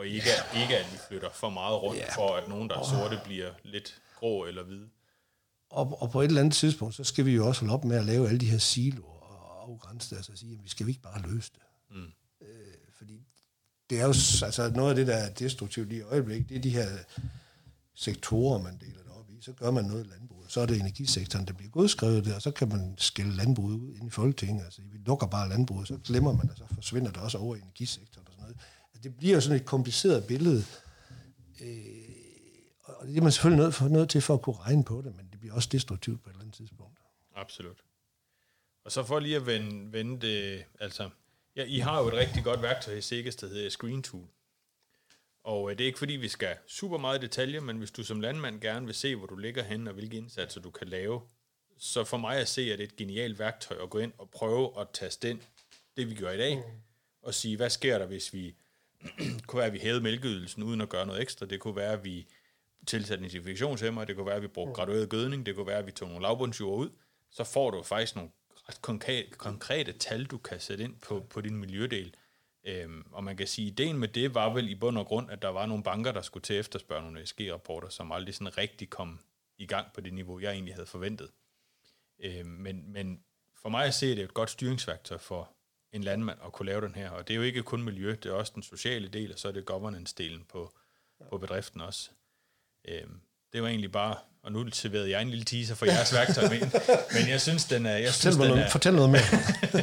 Og 0.00 0.06
ikke, 0.06 0.28
ja. 0.54 0.60
ikke 0.62 0.76
at 0.78 0.92
vi 0.92 0.98
flytter 1.08 1.30
for 1.30 1.50
meget 1.50 1.82
rundt, 1.82 2.00
Ja. 2.00 2.14
for 2.16 2.36
at 2.36 2.48
nogen, 2.48 2.68
der 2.68 2.78
er 2.78 2.82
sorte, 2.84 3.20
bliver 3.24 3.50
lidt 3.64 4.00
grå 4.18 4.44
eller 4.44 4.62
hvide. 4.64 4.88
Og, 5.70 6.02
og 6.02 6.10
på 6.10 6.20
et 6.20 6.24
eller 6.26 6.40
andet 6.40 6.54
tidspunkt, 6.54 6.94
så 6.94 7.04
skal 7.04 7.24
vi 7.26 7.34
jo 7.34 7.46
også 7.48 7.60
holde 7.60 7.74
op 7.74 7.84
med 7.84 7.96
at 7.96 8.04
lave 8.04 8.28
alle 8.28 8.40
de 8.40 8.50
her 8.50 8.58
siloer 8.58 9.22
og 9.22 9.62
afgrænse 9.70 10.10
det, 10.10 10.16
altså 10.16 10.32
sige, 10.36 10.52
at 10.52 10.64
vi 10.64 10.68
skal 10.68 10.86
vi 10.86 10.90
ikke 10.90 11.02
bare 11.02 11.22
løse 11.22 11.50
det. 11.54 11.62
Mm. 11.96 12.12
Øh, 12.42 12.48
fordi 12.98 13.20
det 13.90 13.98
er 13.98 14.02
jo 14.02 14.08
altså 14.46 14.70
noget 14.74 14.90
af 14.90 14.96
det, 14.96 15.06
der 15.06 15.14
er 15.16 15.30
destruktivt 15.32 15.88
lige 15.88 15.98
i 15.98 16.02
øjeblikket, 16.02 16.48
det 16.48 16.56
er 16.56 16.60
de 16.60 16.70
her 16.70 16.88
sektorer, 17.94 18.58
man 18.62 18.78
deler 18.80 19.02
det 19.02 19.12
op 19.18 19.30
i. 19.30 19.38
Så 19.42 19.52
gør 19.52 19.70
man 19.70 19.84
noget 19.84 20.06
i 20.06 20.08
landbruget. 20.10 20.52
Så 20.52 20.60
er 20.60 20.66
det 20.66 20.80
energisektoren, 20.80 21.46
der 21.46 21.52
bliver 21.52 21.70
godskrevet 21.70 22.24
der, 22.24 22.34
og 22.34 22.42
så 22.42 22.50
kan 22.50 22.68
man 22.68 22.94
skille 22.98 23.32
landbruget 23.36 23.74
ud 23.74 23.94
ind 23.94 24.06
i 24.06 24.10
Folketinget. 24.10 24.64
Altså, 24.64 24.80
vi 24.92 24.98
lukker 25.06 25.26
bare 25.26 25.48
landbruget, 25.48 25.88
så 25.88 25.98
glemmer 26.04 26.32
man 26.32 26.48
det, 26.48 26.58
så 26.58 26.64
forsvinder 26.74 27.10
det 27.10 27.22
også 27.22 27.38
over 27.38 27.56
i 27.56 27.58
energisektoren 27.58 28.26
og 28.26 28.32
sådan 28.32 28.42
noget. 28.42 28.56
Det 29.02 29.16
bliver 29.16 29.40
sådan 29.40 29.60
et 29.60 29.66
kompliceret 29.66 30.26
billede, 30.26 30.64
øh, 31.60 31.68
og 32.84 33.06
det 33.06 33.16
er 33.16 33.22
man 33.22 33.32
selvfølgelig 33.32 33.64
nødt, 33.64 33.74
for, 33.74 33.88
nødt 33.88 34.10
til 34.10 34.20
for 34.20 34.34
at 34.34 34.42
kunne 34.42 34.56
regne 34.56 34.84
på 34.84 35.02
det, 35.04 35.16
men 35.16 35.30
det 35.32 35.40
det 35.40 35.44
bliver 35.44 35.54
også 35.54 35.68
destruktivt 35.72 36.22
på 36.22 36.30
et 36.30 36.34
eller 36.34 36.42
andet 36.42 36.56
tidspunkt. 36.56 36.98
Absolut. 37.34 37.84
Og 38.84 38.92
så 38.92 39.04
for 39.04 39.18
lige 39.18 39.36
at 39.36 39.46
vende, 39.46 39.92
vende 39.92 40.26
det, 40.26 40.64
altså, 40.80 41.10
ja, 41.56 41.64
I 41.64 41.78
har 41.78 42.00
jo 42.00 42.08
et 42.08 42.14
rigtig 42.14 42.44
godt 42.44 42.62
værktøj 42.62 42.94
i 42.94 43.00
Sikkes, 43.00 43.36
der 43.36 43.46
hedder 43.46 43.70
Screen 43.70 44.02
Tool. 44.02 44.26
Og 45.44 45.70
øh, 45.70 45.78
det 45.78 45.84
er 45.84 45.86
ikke 45.86 45.98
fordi, 45.98 46.12
vi 46.12 46.28
skal 46.28 46.56
super 46.66 46.98
meget 46.98 47.22
detaljer, 47.22 47.60
men 47.60 47.78
hvis 47.78 47.90
du 47.90 48.04
som 48.04 48.20
landmand 48.20 48.60
gerne 48.60 48.86
vil 48.86 48.94
se, 48.94 49.16
hvor 49.16 49.26
du 49.26 49.36
ligger 49.36 49.62
hen 49.62 49.88
og 49.88 49.94
hvilke 49.94 50.16
indsatser 50.16 50.60
du 50.60 50.70
kan 50.70 50.88
lave, 50.88 51.20
så 51.78 52.04
for 52.04 52.16
mig 52.16 52.36
at 52.36 52.48
se, 52.48 52.62
at 52.62 52.78
det 52.78 52.84
er 52.84 52.88
et 52.88 52.96
genialt 52.96 53.38
værktøj 53.38 53.82
at 53.82 53.90
gå 53.90 53.98
ind 53.98 54.12
og 54.18 54.30
prøve 54.30 54.80
at 54.80 54.86
taste 54.92 55.30
ind 55.30 55.40
det, 55.96 56.10
vi 56.10 56.14
gør 56.14 56.30
i 56.30 56.38
dag, 56.38 56.56
mm. 56.56 56.62
og 57.22 57.34
sige, 57.34 57.56
hvad 57.56 57.70
sker 57.70 57.98
der, 57.98 58.06
hvis 58.06 58.32
vi 58.32 58.54
kunne 59.46 59.58
være, 59.58 59.66
at 59.66 59.72
vi 59.72 59.78
hævede 59.78 60.00
mælkeydelsen 60.00 60.62
uden 60.62 60.80
at 60.80 60.88
gøre 60.88 61.06
noget 61.06 61.22
ekstra. 61.22 61.46
Det 61.46 61.60
kunne 61.60 61.76
være, 61.76 61.92
at 61.92 62.04
vi 62.04 62.26
tilsatte 62.86 63.24
en 63.24 63.30
infektionshæmmer, 63.34 64.04
det 64.04 64.16
kunne 64.16 64.26
være, 64.26 64.34
at 64.34 64.42
vi 64.42 64.48
brugte 64.48 64.70
mm. 64.70 64.74
gradueret 64.74 65.08
gødning, 65.08 65.46
det 65.46 65.54
kunne 65.54 65.66
være, 65.66 65.78
at 65.78 65.86
vi 65.86 65.92
tog 65.92 66.08
nogle 66.08 66.22
lavbundsjord 66.22 66.78
ud. 66.78 66.90
Så 67.30 67.44
får 67.44 67.70
du 67.70 67.82
faktisk 67.82 68.16
nogle 68.16 68.30
ret 68.68 68.82
konkrete, 68.82 69.30
konkrete 69.30 69.92
tal, 69.92 70.24
du 70.24 70.38
kan 70.38 70.60
sætte 70.60 70.84
ind 70.84 70.94
på, 70.96 71.26
på 71.30 71.40
din 71.40 71.56
miljødel. 71.56 72.14
Øhm, 72.64 73.04
og 73.12 73.24
man 73.24 73.36
kan 73.36 73.46
sige, 73.46 73.66
at 73.66 73.72
ideen 73.72 73.98
med 73.98 74.08
det 74.08 74.34
var 74.34 74.54
vel 74.54 74.68
i 74.68 74.74
bund 74.74 74.98
og 74.98 75.06
grund, 75.06 75.30
at 75.30 75.42
der 75.42 75.48
var 75.48 75.66
nogle 75.66 75.82
banker, 75.82 76.12
der 76.12 76.22
skulle 76.22 76.42
til 76.42 76.54
at 76.54 76.60
efterspørge 76.60 77.02
nogle 77.02 77.22
ESG-rapporter, 77.22 77.88
som 77.88 78.12
aldrig 78.12 78.34
sådan 78.34 78.58
rigtig 78.58 78.90
kom 78.90 79.20
i 79.58 79.66
gang 79.66 79.86
på 79.94 80.00
det 80.00 80.14
niveau, 80.14 80.40
jeg 80.40 80.52
egentlig 80.52 80.74
havde 80.74 80.86
forventet. 80.86 81.30
Øhm, 82.18 82.46
men, 82.46 82.92
men 82.92 83.24
for 83.62 83.68
mig 83.68 83.86
at 83.86 83.94
se, 83.94 84.10
det 84.10 84.18
er 84.18 84.24
et 84.24 84.34
godt 84.34 84.50
styringsværktøj 84.50 85.18
for 85.18 85.50
en 85.92 86.02
landmand 86.04 86.38
at 86.46 86.52
kunne 86.52 86.66
lave 86.66 86.80
den 86.80 86.94
her. 86.94 87.10
Og 87.10 87.28
det 87.28 87.34
er 87.34 87.36
jo 87.36 87.42
ikke 87.42 87.62
kun 87.62 87.82
miljø, 87.82 88.10
det 88.22 88.26
er 88.26 88.32
også 88.32 88.52
den 88.54 88.62
sociale 88.62 89.08
del, 89.08 89.32
og 89.32 89.38
så 89.38 89.48
er 89.48 89.52
det 89.52 89.70
governance-delen 89.70 90.44
på, 90.48 90.72
på 91.30 91.38
bedriften 91.38 91.80
også. 91.80 92.10
Øhm, 92.88 93.20
det 93.52 93.62
var 93.62 93.68
egentlig 93.68 93.92
bare, 93.92 94.16
og 94.42 94.52
nu 94.52 94.70
serverede 94.70 95.10
jeg 95.10 95.22
en 95.22 95.30
lille 95.30 95.44
teaser 95.44 95.74
for 95.74 95.86
jeres 95.86 96.14
værktøj 96.14 96.48
med, 96.48 96.60
men 97.20 97.28
jeg 97.28 97.40
synes, 97.40 97.64
den 97.64 97.86
er... 97.86 97.96
Jeg 97.96 98.12
synes, 98.12 98.36
fortæl, 98.36 98.48
den 98.48 98.48
noget, 98.48 98.66
er, 98.66 98.70
fortæl 98.70 98.94
noget 98.94 99.10
mere. 99.10 99.22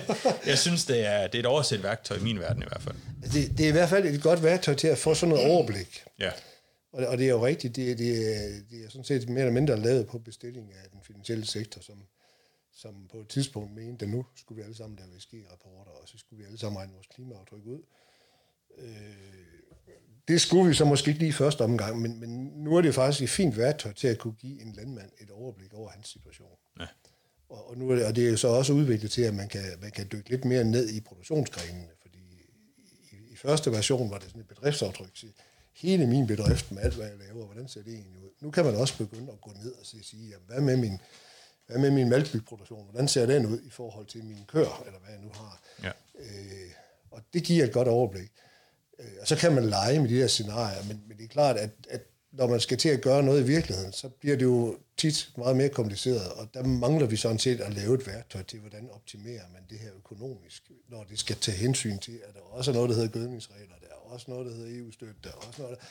jeg 0.51 0.58
synes, 0.58 0.86
det 0.86 1.05
er, 1.05 1.28
det 1.28 1.36
er 1.36 1.39
et 1.39 1.45
overset 1.45 1.84
værktøj 1.84 2.18
i 2.18 2.24
min 2.24 2.39
verden 2.39 2.62
i 2.62 2.66
hvert 2.68 2.82
fald. 2.82 2.95
Det, 3.34 3.58
det 3.58 3.64
er 3.66 3.70
i 3.70 3.72
hvert 3.72 3.89
fald 3.89 4.05
et 4.05 4.22
godt 4.22 4.43
værktøj 4.43 4.74
til 4.74 4.88
at 4.88 4.97
få 4.97 5.14
sådan 5.14 5.36
noget 5.36 5.51
overblik. 5.51 6.03
Ja. 6.20 6.32
Og, 6.93 7.05
og 7.05 7.18
det 7.18 7.26
er 7.26 7.30
jo 7.30 7.45
rigtigt, 7.45 7.76
det, 7.76 7.97
det, 7.97 8.16
det 8.72 8.86
er 8.86 8.89
sådan 8.89 9.03
set 9.03 9.30
mere 9.30 9.39
eller 9.39 9.53
mindre 9.53 9.80
lavet 9.80 10.08
på 10.08 10.20
bestilling 10.20 10.74
af 10.74 10.89
den 10.91 10.99
finansielle 11.03 11.45
sektor, 11.45 11.82
som, 11.82 12.03
som 12.78 13.07
på 13.11 13.17
et 13.17 13.28
tidspunkt 13.28 13.71
mente, 13.75 14.05
at 14.05 14.11
nu 14.11 14.25
skulle 14.36 14.57
vi 14.57 14.63
alle 14.63 14.75
sammen 14.75 14.99
lave 14.99 15.19
SG-rapporter, 15.19 15.91
og 15.91 16.07
så 16.07 16.17
skulle 16.17 16.38
vi 16.38 16.45
alle 16.45 16.57
sammen 16.57 16.78
regne 16.78 16.93
vores 16.93 17.07
klimaaftryk 17.07 17.65
ud. 17.65 17.82
Øh, 18.78 19.57
det 20.28 20.41
skulle 20.41 20.67
vi 20.67 20.73
så 20.73 20.86
måske 20.86 21.09
ikke 21.09 21.19
lige 21.19 21.34
første 21.34 21.63
omgang, 21.63 22.01
men, 22.01 22.19
men 22.19 22.30
nu 22.45 22.75
er 22.75 22.82
det 22.82 22.95
faktisk 22.95 23.23
et 23.23 23.30
fint 23.30 23.57
værktøj 23.57 23.93
til 23.93 24.07
at 24.07 24.17
kunne 24.17 24.34
give 24.34 24.61
en 24.61 24.73
landmand 24.73 25.11
et 25.19 25.32
overblik 25.32 25.73
over 25.73 25.89
hans 25.89 26.07
situation. 26.07 26.57
Ja. 26.80 26.86
Og, 27.49 27.69
og, 27.69 27.78
nu 27.78 27.89
er 27.89 27.95
det, 27.95 28.05
og 28.05 28.15
det 28.15 28.25
er 28.25 28.30
jo 28.30 28.38
så 28.38 28.47
også 28.47 28.73
udviklet 28.73 29.11
til, 29.11 29.21
at 29.21 29.34
man 29.34 29.47
kan, 29.47 29.63
man 29.82 29.91
kan 29.91 30.07
dykke 30.11 30.30
lidt 30.30 30.45
mere 30.45 30.63
ned 30.63 30.89
i 30.89 30.99
produktionsgrenene, 30.99 31.89
fordi 32.01 32.19
i, 33.11 33.15
i 33.32 33.36
første 33.36 33.71
version 33.71 34.11
var 34.11 34.17
det 34.17 34.28
sådan 34.28 34.41
et 34.41 34.47
bedriftsaftryk 34.47 35.15
til 35.15 35.34
hele 35.73 36.07
min 36.07 36.28
bedrift 36.28 36.71
med 36.71 36.82
alt, 36.82 36.95
hvad 36.95 37.07
jeg 37.07 37.17
laver, 37.17 37.45
hvordan 37.45 37.67
ser 37.67 37.84
det 37.84 37.93
egentlig 37.93 38.21
ud. 38.23 38.30
Nu 38.41 38.51
kan 38.51 38.65
man 38.65 38.75
også 38.75 38.97
begynde 38.97 39.32
at 39.32 39.41
gå 39.41 39.51
ned 39.63 39.71
og 39.71 39.86
sige, 39.86 40.30
jamen, 40.30 40.45
hvad 40.47 40.61
med 40.61 40.78
min, 40.78 40.99
hvad 41.68 41.78
med 41.78 41.91
min 41.91 42.09
mælkebygproduktion? 42.09 42.84
Hvordan 42.84 43.07
ser 43.07 43.26
den 43.26 43.45
ud 43.45 43.59
i 43.61 43.70
forhold 43.70 44.05
til 44.05 44.24
min 44.26 44.45
kør, 44.47 44.84
eller 44.86 44.99
hvad 44.99 45.11
jeg 45.11 45.22
nu 45.22 45.30
har? 45.34 45.61
Ja. 45.84 45.91
Øh, 46.20 46.72
og 47.11 47.22
det 47.34 47.43
giver 47.43 47.65
et 47.65 47.72
godt 47.74 47.88
overblik. 47.88 48.32
Øh, 48.99 49.05
og 49.22 49.28
så 49.28 49.36
kan 49.36 49.53
man 49.53 49.65
lege 49.65 49.99
med 49.99 50.09
de 50.09 50.15
her 50.15 50.28
scenarier, 50.28 50.84
men, 50.88 51.03
men 51.07 51.18
det 51.18 51.24
er 51.24 51.28
klart, 51.28 51.57
at, 51.57 51.70
at 51.89 52.01
når 52.32 52.47
man 52.47 52.59
skal 52.59 52.78
til 52.78 52.89
at 52.89 53.01
gøre 53.01 53.24
noget 53.24 53.41
i 53.41 53.45
virkeligheden, 53.45 53.93
så 53.93 54.09
bliver 54.09 54.36
det 54.36 54.43
jo 54.45 54.78
tit 54.97 55.32
meget 55.38 55.57
mere 55.57 55.70
kompliceret, 55.70 56.32
og 56.32 56.47
der 56.53 56.63
mangler 56.63 57.07
vi 57.07 57.15
sådan 57.15 57.39
set 57.39 57.61
at 57.61 57.74
lave 57.74 57.95
et 57.95 58.07
værktøj 58.07 58.43
til, 58.43 58.59
hvordan 58.59 58.89
optimerer 58.91 59.43
man 59.53 59.61
det 59.70 59.80
her 59.80 59.89
økonomisk, 59.97 60.72
når 60.89 61.03
det 61.03 61.20
skal 61.20 61.36
tage 61.36 61.57
hensyn 61.57 61.99
til, 61.99 62.20
at 62.28 62.34
der 62.34 62.39
også 62.39 62.72
er 62.72 62.76
noget, 62.76 62.89
der 62.89 62.95
hedder 62.95 63.09
gødningsregler, 63.09 63.76
der 63.82 63.88
er 63.88 64.13
også 64.13 64.26
noget, 64.32 64.45
der 64.45 64.53
hedder 64.53 64.80
EU-støtte, 64.80 65.15
der 65.24 65.30
er 65.30 65.47
også 65.47 65.61
noget, 65.61 65.78
der 65.78 65.86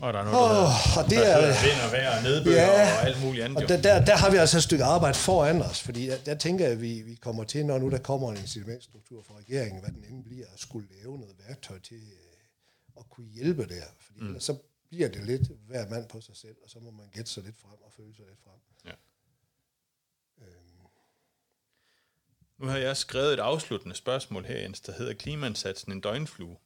og 0.00 0.12
der 0.12 0.18
er 0.18 0.24
noget, 0.24 0.34
der, 0.34 0.64
oh, 0.64 0.98
og 0.98 1.10
det 1.10 1.18
er, 1.32 1.38
vind 1.66 1.80
og 1.86 1.92
vejr 1.92 2.16
og 2.16 2.22
nedbør 2.22 2.52
ja, 2.52 2.98
og 2.98 3.06
alt 3.06 3.24
muligt 3.24 3.44
andet. 3.44 3.62
Og 3.62 3.68
der, 3.68 3.82
der, 3.82 4.04
der 4.04 4.16
har 4.16 4.30
vi 4.30 4.36
altså 4.36 4.56
et 4.56 4.62
stykke 4.62 4.84
arbejde 4.84 5.18
foran 5.18 5.62
os, 5.62 5.80
fordi 5.82 6.06
der, 6.06 6.18
der 6.26 6.34
tænker 6.34 6.64
jeg, 6.64 6.72
at 6.72 6.80
vi, 6.80 7.02
vi 7.02 7.14
kommer 7.14 7.44
til, 7.44 7.66
når 7.66 7.78
nu 7.78 7.90
der 7.90 7.98
kommer 7.98 8.30
en 8.30 8.36
incitamentstruktur 8.36 9.22
fra 9.22 9.34
regeringen, 9.38 9.80
hvad 9.80 9.90
den 9.90 10.04
end 10.10 10.24
bliver, 10.24 10.46
at 10.54 10.60
skulle 10.60 10.88
lave 11.02 11.18
noget 11.18 11.34
værktøj 11.46 11.78
til 11.78 11.96
øh, 11.96 12.98
at 12.98 13.04
kunne 13.10 13.26
hjælpe 13.26 13.66
der. 13.66 13.84
Fordi 14.06 14.20
mm. 14.20 14.40
så 14.40 14.56
bliver 14.88 15.08
det 15.08 15.24
lidt 15.24 15.42
hver 15.66 15.88
mand 15.88 16.08
på 16.08 16.20
sig 16.20 16.36
selv, 16.36 16.56
og 16.64 16.70
så 16.70 16.78
må 16.78 16.90
man 16.90 17.08
gætte 17.12 17.30
sig 17.30 17.42
lidt 17.42 17.56
frem 17.60 17.78
og 17.86 17.92
føle 17.96 18.14
sig 18.16 18.24
lidt 18.28 18.40
frem. 18.44 18.60
Ja. 18.84 18.96
Øhm. 20.44 20.86
Nu 22.58 22.66
har 22.66 22.78
jeg 22.78 22.96
skrevet 22.96 23.32
et 23.32 23.40
afsluttende 23.40 23.96
spørgsmål 23.96 24.44
her, 24.44 24.58
Jens, 24.58 24.80
der 24.80 24.92
hedder 24.92 25.14
Klimansatsen 25.14 25.92
en 25.92 26.00
døgnflue. 26.00 26.56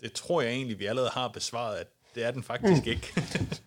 Det 0.00 0.12
tror 0.12 0.42
jeg 0.42 0.52
egentlig, 0.52 0.78
vi 0.78 0.86
allerede 0.86 1.10
har 1.10 1.28
besvaret, 1.28 1.76
at 1.76 1.88
det 2.16 2.24
er 2.24 2.30
den 2.30 2.42
faktisk 2.42 2.84
mm. 2.84 2.90
ikke. 2.90 3.12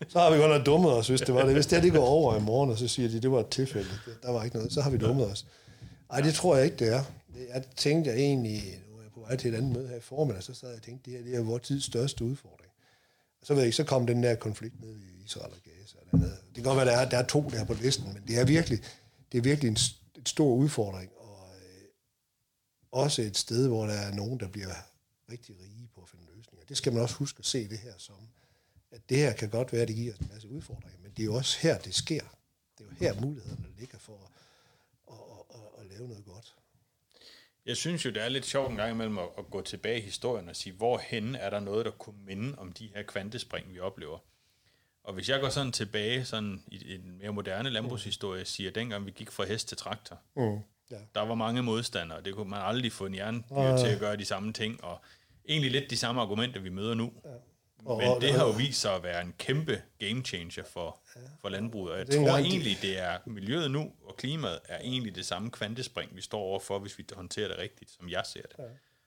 så 0.08 0.20
har 0.20 0.32
vi 0.32 0.38
godt 0.38 0.52
nok 0.52 0.66
dummet 0.66 0.92
os, 0.92 1.08
hvis 1.08 1.22
det 1.22 1.36
var 1.36 1.46
det. 1.46 1.54
Hvis 1.54 1.66
det, 1.66 1.84
det 1.84 1.92
går 1.92 2.06
over 2.06 2.38
i 2.38 2.42
morgen, 2.42 2.70
og 2.72 2.78
så 2.78 2.88
siger 2.88 3.10
de, 3.10 3.22
det 3.22 3.32
var 3.32 3.40
et 3.40 3.48
tilfælde, 3.48 3.90
der 4.22 4.32
var 4.32 4.44
ikke 4.44 4.56
noget, 4.56 4.74
så 4.74 4.82
har 4.82 4.90
vi 4.90 4.98
dummet 4.98 5.32
os. 5.32 5.46
Nej, 6.10 6.22
det 6.22 6.34
tror 6.34 6.56
jeg 6.56 6.66
ikke, 6.66 6.78
det 6.78 6.94
er. 6.94 7.04
Jeg 7.54 7.64
tænkte 7.76 8.12
jeg 8.12 8.20
egentlig, 8.20 8.80
nu 8.92 8.98
er 8.98 9.02
jeg 9.02 9.12
på 9.12 9.20
vej 9.20 9.36
til 9.36 9.54
et 9.54 9.58
andet 9.58 9.72
møde 9.72 9.88
her 9.88 9.96
i 9.96 10.02
formiddag, 10.02 10.44
så 10.44 10.54
sad 10.54 10.70
jeg 10.70 10.78
og 10.78 10.84
tænkte, 10.84 11.12
det 11.12 11.20
her 11.20 11.26
det 11.26 11.36
er 11.36 11.44
vores 11.44 11.62
tids 11.62 11.86
største 11.86 12.26
udfordring. 12.26 12.72
Og 13.42 13.48
så 13.48 13.54
ved 13.54 13.62
jeg 13.62 13.68
ikke, 13.68 13.76
så 13.76 13.84
kom 13.84 14.08
den 14.08 14.24
der 14.24 14.36
konflikt 14.36 14.82
ned 14.82 14.96
i 14.96 15.24
Israel 15.26 15.54
og 15.54 15.60
Gaza. 15.64 16.28
Det 16.46 16.56
kan 16.56 16.64
godt 16.64 16.78
være, 16.78 16.86
der 16.86 16.98
er, 16.98 17.10
der 17.10 17.18
er 17.18 17.26
to 17.26 17.50
der 17.52 17.66
på 17.66 17.74
listen, 17.74 18.14
men 18.14 18.24
det 18.28 18.40
er 18.40 18.46
virkelig, 18.46 18.80
det 19.32 19.38
er 19.38 19.42
virkelig 19.42 19.70
en, 19.70 19.78
en 20.16 20.26
stor 20.26 20.54
udfordring, 20.56 21.12
og 21.18 21.48
øh, 21.56 21.84
også 22.92 23.22
et 23.22 23.38
sted, 23.38 23.68
hvor 23.68 23.86
der 23.86 23.94
er 23.94 24.14
nogen, 24.14 24.40
der 24.40 24.48
bliver 24.48 24.76
rigtig 25.32 25.56
rige 25.62 25.90
på 25.96 26.02
at 26.02 26.10
finde 26.10 26.24
løsninger. 26.36 26.66
Det 26.66 26.78
skal 26.78 26.94
man 26.94 27.02
også 27.02 27.16
huske 27.16 27.40
at 27.40 27.46
se 27.46 27.70
det 27.70 27.78
her 27.78 27.94
som 27.98 28.16
at 28.92 29.10
det 29.10 29.18
her 29.18 29.34
kan 29.34 29.50
godt 29.50 29.74
være, 29.74 29.82
at 29.82 29.88
det 29.88 29.96
giver 29.96 30.14
os 30.14 30.20
en 30.20 30.30
masse 30.34 30.50
udfordringer, 30.50 31.00
men 31.02 31.12
det 31.12 31.20
er 31.20 31.26
jo 31.26 31.36
også 31.36 31.58
her, 31.62 31.78
det 31.78 31.96
sker. 31.96 32.24
Det 32.78 32.86
er 32.86 32.90
jo 32.90 32.96
her, 33.00 33.22
mulighederne 33.22 33.68
ligger 33.80 33.98
for 33.98 34.32
at, 35.08 35.14
at, 35.14 35.60
at, 35.60 35.82
at 35.82 35.98
lave 35.98 36.08
noget 36.08 36.26
godt. 36.26 36.56
Jeg 37.66 37.78
synes 37.78 38.06
jo, 38.06 38.10
det 38.10 38.24
er 38.24 38.30
lidt 38.30 38.46
sjovt 38.46 38.72
en 38.72 38.78
gang 38.78 38.92
imellem 38.92 39.18
at, 39.18 39.28
at 39.38 39.46
gå 39.52 39.62
tilbage 39.62 39.98
i 39.98 40.02
historien 40.02 40.50
og 40.50 40.56
sige, 40.56 40.74
hvorhen 40.74 41.36
er 41.36 41.50
der 41.50 41.60
noget, 41.60 41.86
der 41.86 41.92
kunne 41.92 42.26
minde 42.26 42.58
om 42.58 42.72
de 42.72 42.90
her 42.96 43.04
kvantespring, 43.04 43.74
vi 43.74 43.80
oplever. 43.80 44.20
Og 45.04 45.14
hvis 45.14 45.30
jeg 45.30 45.42
går 45.42 45.50
sådan 45.50 45.72
tilbage 45.72 46.26
sådan 46.26 46.64
i 46.68 46.96
en 46.96 47.18
mere 47.18 47.34
moderne 47.34 47.70
landbrugshistorie, 47.70 48.46
siger, 48.46 48.72
dengang 48.72 49.06
vi 49.06 49.12
gik 49.12 49.32
fra 49.32 49.46
hest 49.46 49.68
til 49.68 49.78
traktor, 49.78 50.20
mm, 50.36 50.60
ja. 50.92 50.98
der 51.16 51.22
var 51.22 51.36
mange 51.36 51.64
modstandere, 51.64 52.22
det 52.22 52.36
kunne 52.36 52.50
man 52.50 52.62
aldrig 52.62 52.92
få 52.92 53.06
en 53.06 53.16
jerndyr 53.16 53.74
uh. 53.74 53.80
til 53.80 53.88
at 53.88 54.00
gøre 54.00 54.18
de 54.18 54.26
samme 54.26 54.54
ting, 54.54 54.84
og 54.84 55.02
egentlig 55.48 55.72
lidt 55.72 55.90
de 55.90 55.98
samme 55.98 56.22
argumenter, 56.22 56.60
vi 56.60 56.70
møder 56.70 56.94
nu. 56.94 57.14
Ja. 57.26 57.30
Og, 57.86 57.98
Men 57.98 58.22
det 58.22 58.34
har 58.34 58.46
jo 58.46 58.52
vist 58.52 58.82
sig 58.82 58.96
at 58.96 59.04
være 59.04 59.22
en 59.22 59.34
kæmpe 59.38 59.82
game 60.00 60.22
changer 60.26 60.64
for, 60.64 61.00
ja. 61.16 61.22
for 61.42 61.50
landbruget, 61.50 61.92
og 61.94 62.00
jeg 62.00 62.08
tror 62.10 62.38
egentlig, 62.38 62.78
det 62.82 63.00
er 63.00 63.18
miljøet 63.26 63.72
nu, 63.72 63.92
og 64.06 64.16
klimaet 64.18 64.60
er 64.66 64.80
egentlig 64.80 65.16
det 65.16 65.26
samme 65.26 65.52
kvantespring, 65.52 66.16
vi 66.16 66.22
står 66.22 66.40
overfor, 66.40 66.80
hvis 66.80 66.98
vi 66.98 67.06
håndterer 67.14 67.48
det 67.48 67.58
rigtigt, 67.58 67.92
som 67.92 68.10
jeg 68.10 68.24
ser 68.26 68.42
det. 68.42 68.56
Ja. 68.60 68.64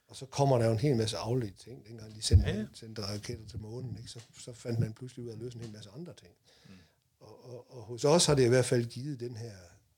Og 0.07 0.15
så 0.15 0.25
kommer 0.25 0.57
der 0.57 0.65
jo 0.65 0.71
en 0.71 0.79
hel 0.79 0.95
masse 0.95 1.17
afledte 1.17 1.63
ting. 1.63 1.87
Dengang 1.87 2.15
de 2.15 2.21
sendte, 2.21 2.49
ja. 2.49 2.65
sendte 2.73 3.01
raketter 3.01 3.47
til 3.47 3.59
månen, 3.59 3.97
ikke? 3.97 4.09
Så, 4.09 4.19
så 4.39 4.53
fandt 4.53 4.79
man 4.79 4.93
pludselig 4.93 5.25
ud 5.25 5.29
af 5.29 5.33
at 5.33 5.39
løse 5.39 5.57
en 5.57 5.63
hel 5.63 5.73
masse 5.73 5.89
andre 5.97 6.13
ting. 6.13 6.31
Mm. 6.65 6.73
Og, 7.19 7.53
og, 7.53 7.77
og 7.77 7.83
hos 7.83 8.05
os 8.05 8.25
har 8.25 8.35
det 8.35 8.45
i 8.45 8.49
hvert 8.49 8.65
fald 8.65 8.85
givet 8.85 9.19
den 9.19 9.35
her 9.35 9.53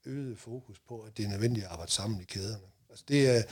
øgede 0.06 0.36
fokus 0.36 0.80
på, 0.80 1.02
at 1.02 1.18
det 1.18 1.26
er 1.26 1.30
nødvendigt 1.30 1.66
at 1.66 1.72
arbejde 1.72 1.92
sammen 1.92 2.22
i 2.22 2.24
kæderne. 2.24 2.64
Altså 2.90 3.06
det 3.08 3.30
er, 3.38 3.44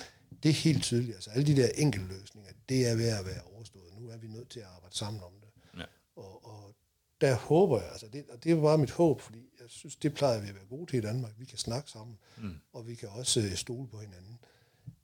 det 0.43 0.49
er 0.49 0.53
helt 0.53 0.83
tydeligt. 0.83 1.15
Altså 1.15 1.29
alle 1.29 1.47
de 1.47 1.55
der 1.61 1.69
enkelte 1.75 2.07
løsninger, 2.07 2.51
det 2.69 2.87
er 2.87 2.95
ved 2.95 3.07
at 3.07 3.25
være 3.25 3.41
overstået. 3.55 3.93
Nu 3.99 4.09
er 4.09 4.17
vi 4.17 4.27
nødt 4.27 4.49
til 4.49 4.59
at 4.59 4.65
arbejde 4.65 4.95
sammen 4.95 5.23
om 5.23 5.31
det. 5.41 5.79
Ja. 5.79 5.85
Og, 6.15 6.45
og 6.45 6.75
der 7.21 7.35
håber 7.35 7.81
jeg, 7.81 7.89
altså 7.91 8.07
det, 8.13 8.25
og 8.29 8.43
det 8.43 8.51
er 8.51 8.61
bare 8.61 8.77
mit 8.77 8.91
håb, 8.91 9.21
fordi 9.21 9.39
jeg 9.61 9.69
synes, 9.69 9.95
det 9.95 10.13
plejer 10.13 10.41
vi 10.41 10.47
at 10.47 10.55
være 10.55 10.65
gode 10.65 10.91
til 10.91 10.97
i 10.97 11.01
Danmark. 11.01 11.31
Vi 11.37 11.45
kan 11.45 11.57
snakke 11.57 11.89
sammen, 11.91 12.17
mm. 12.37 12.55
og 12.73 12.87
vi 12.87 12.95
kan 12.95 13.09
også 13.09 13.39
øh, 13.39 13.55
stole 13.55 13.87
på 13.87 13.99
hinanden. 13.99 14.39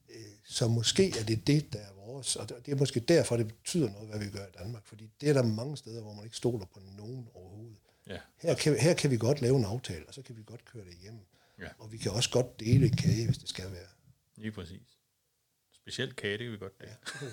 Øh, 0.09 0.21
så 0.45 0.67
måske 0.67 1.19
er 1.19 1.23
det 1.23 1.47
det, 1.47 1.73
der 1.73 1.79
er 1.79 1.93
vores, 1.93 2.35
og 2.35 2.49
det 2.49 2.71
er 2.71 2.75
måske 2.75 2.99
derfor, 2.99 3.37
det 3.37 3.47
betyder 3.47 3.89
noget, 3.89 4.09
hvad 4.09 4.19
vi 4.19 4.29
gør 4.29 4.45
i 4.45 4.51
Danmark, 4.59 4.85
fordi 4.85 5.09
det 5.21 5.29
er 5.29 5.33
der 5.33 5.43
mange 5.43 5.77
steder, 5.77 6.01
hvor 6.01 6.13
man 6.13 6.23
ikke 6.23 6.37
stoler 6.37 6.65
på 6.65 6.79
nogen 6.97 7.27
overhovedet. 7.33 7.77
Ja. 8.07 8.19
Her, 8.37 8.55
kan, 8.55 8.79
her 8.79 8.93
kan 8.93 9.11
vi 9.11 9.17
godt 9.17 9.41
lave 9.41 9.57
en 9.57 9.65
aftale, 9.65 10.07
og 10.07 10.13
så 10.13 10.21
kan 10.21 10.37
vi 10.37 10.43
godt 10.45 10.65
køre 10.65 10.85
det 10.85 10.93
igennem. 11.01 11.25
Ja. 11.59 11.67
Og 11.77 11.91
vi 11.91 11.97
kan 11.97 12.11
også 12.11 12.29
godt 12.29 12.59
dele 12.59 12.85
en 12.85 12.95
kage, 12.95 13.25
hvis 13.25 13.37
det 13.37 13.49
skal 13.49 13.71
være. 13.71 13.87
Lige 14.35 14.51
præcis. 14.51 14.98
Specielt 15.89 16.15
kage, 16.15 16.31
det 16.37 16.39
kan 16.39 16.51
vi 16.51 16.57
godt 16.57 16.79
det. 16.79 16.87
Ja. 16.87 17.25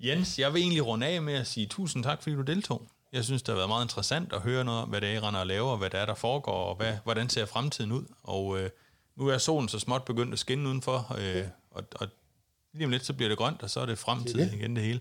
Jens, 0.08 0.38
jeg 0.38 0.54
vil 0.54 0.62
egentlig 0.62 0.86
runde 0.86 1.06
af 1.06 1.22
med 1.22 1.34
at 1.34 1.46
sige 1.46 1.66
tusind 1.66 2.04
tak, 2.04 2.22
fordi 2.22 2.36
du 2.36 2.42
deltog. 2.42 2.82
Jeg 3.12 3.24
synes, 3.24 3.42
det 3.42 3.48
har 3.48 3.56
været 3.56 3.68
meget 3.68 3.84
interessant 3.84 4.32
at 4.32 4.40
høre 4.40 4.64
noget 4.64 4.82
om, 4.82 4.88
hvad 4.88 5.00
det 5.00 5.08
er, 5.08 5.12
I 5.12 5.18
render 5.18 5.40
og 5.40 5.46
laver, 5.46 5.76
hvad 5.76 5.90
det 5.90 6.00
er, 6.00 6.06
der 6.06 6.14
foregår, 6.14 6.52
og 6.64 6.76
hvad, 6.76 6.96
hvordan 7.04 7.28
ser 7.28 7.46
fremtiden 7.46 7.92
ud. 7.92 8.04
Og 8.22 8.58
øh, 8.60 8.70
nu 9.16 9.26
er 9.28 9.38
solen 9.38 9.68
så 9.68 9.78
småt 9.78 10.04
begyndt 10.04 10.32
at 10.32 10.38
skinne 10.38 10.68
udenfor, 10.68 11.16
øh, 11.18 11.44
og, 11.70 11.84
og 11.94 12.08
lige 12.74 12.84
om 12.84 12.90
lidt, 12.90 13.06
så 13.06 13.12
bliver 13.12 13.28
det 13.28 13.38
grønt, 13.38 13.62
og 13.62 13.70
så 13.70 13.80
er 13.80 13.86
det 13.86 13.98
fremtiden 13.98 14.54
igen 14.54 14.76
det 14.76 14.84
hele. 14.84 15.00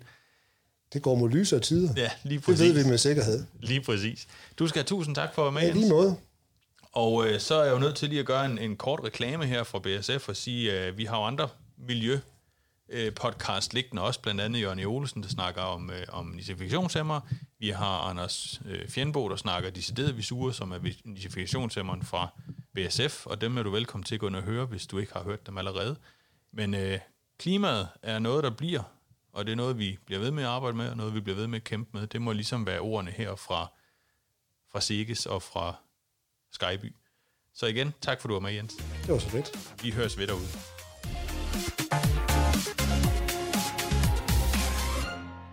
det 0.93 1.01
går 1.01 1.15
mod 1.15 1.30
lysere 1.30 1.59
tider. 1.59 1.93
Ja, 1.97 2.11
lige 2.23 2.38
Det 2.38 2.45
præcis. 2.45 2.76
ved 2.76 2.84
vi 2.84 2.89
med 2.89 2.97
sikkerhed. 2.97 3.45
Lige 3.59 3.82
præcis. 3.82 4.28
Du 4.59 4.67
skal 4.67 4.80
have 4.80 4.88
tusind 4.88 5.15
tak 5.15 5.34
for 5.34 5.47
at 5.47 5.53
være 5.53 5.61
med, 5.63 5.69
Ja, 5.73 5.80
lige 5.80 5.89
måde. 5.89 6.15
Og 6.91 7.28
øh, 7.28 7.39
så 7.39 7.55
er 7.55 7.63
jeg 7.63 7.73
jo 7.73 7.80
nødt 7.80 7.95
til 7.95 8.09
lige 8.09 8.19
at 8.19 8.26
gøre 8.26 8.45
en, 8.45 8.57
en 8.57 8.78
kort 8.78 8.99
reklame 9.03 9.45
her 9.45 9.63
fra 9.63 9.80
BSF 9.80 10.30
og 10.30 10.36
sige, 10.36 10.73
at 10.73 10.88
øh, 10.89 10.97
vi 10.97 11.05
har 11.05 11.17
jo 11.17 11.23
andre 11.23 11.49
miljø 11.78 12.19
øh, 12.89 13.13
podcast 13.13 13.73
liggende 13.73 14.01
også, 14.01 14.21
blandt 14.21 14.41
andet 14.41 14.61
Jørgen 14.61 14.80
E. 14.80 14.86
Olesen, 14.86 15.23
der 15.23 15.30
snakker 15.30 15.61
om, 15.61 15.89
øh, 15.89 16.05
om 16.09 16.26
nitrifikationshæmmer. 16.26 17.21
Vi 17.59 17.69
har 17.69 17.99
Anders 17.99 18.61
øh, 18.65 18.89
Fjendbo, 18.89 19.30
der 19.30 19.36
snakker 19.36 19.69
decideret 19.69 20.17
visure, 20.17 20.53
som 20.53 20.71
er 20.71 20.80
nitrifikationshæmmeren 21.03 22.03
fra 22.03 22.28
BSF, 22.76 23.26
og 23.26 23.41
dem 23.41 23.57
er 23.57 23.63
du 23.63 23.69
velkommen 23.69 24.03
til 24.03 24.15
at 24.15 24.21
gå 24.21 24.28
ind 24.28 24.36
og 24.36 24.43
høre, 24.43 24.65
hvis 24.65 24.88
du 24.88 24.97
ikke 24.97 25.13
har 25.13 25.23
hørt 25.23 25.47
dem 25.47 25.57
allerede. 25.57 25.95
Men 26.51 26.73
øh, 26.73 26.99
klimaet 27.38 27.88
er 28.01 28.19
noget, 28.19 28.43
der 28.43 28.49
bliver, 28.49 28.84
og 29.34 29.45
det 29.45 29.51
er 29.51 29.55
noget, 29.55 29.78
vi 29.78 29.97
bliver 30.05 30.19
ved 30.19 30.32
med 30.32 30.43
at 30.43 30.49
arbejde 30.49 30.78
med, 30.78 30.89
og 30.89 30.97
noget, 30.97 31.13
vi 31.13 31.19
bliver 31.19 31.38
ved 31.38 31.47
med 31.47 31.57
at 31.57 31.63
kæmpe 31.63 31.97
med. 31.97 32.07
Det 32.07 32.21
må 32.21 32.32
ligesom 32.32 32.65
være 32.65 32.80
ordene 32.80 33.11
her 33.11 33.36
fra, 33.36 33.71
fra 34.71 34.82
Siges 34.82 35.26
og 35.26 35.41
fra 35.41 35.76
Skyby. 36.51 36.93
Så 37.53 37.65
igen, 37.65 37.93
tak 38.01 38.21
for 38.21 38.28
du 38.28 38.34
var 38.34 38.41
med, 38.41 38.51
Jens. 38.51 38.73
Det 38.76 39.07
var 39.07 39.19
så 39.19 39.30
fedt. 39.30 39.84
Vi 39.84 39.91
høres 39.91 40.17
ved 40.17 40.28
derude. 40.28 40.74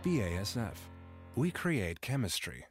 BASF. 0.03 0.75
We 1.37 1.53
create 1.53 2.01
chemistry. 2.01 2.65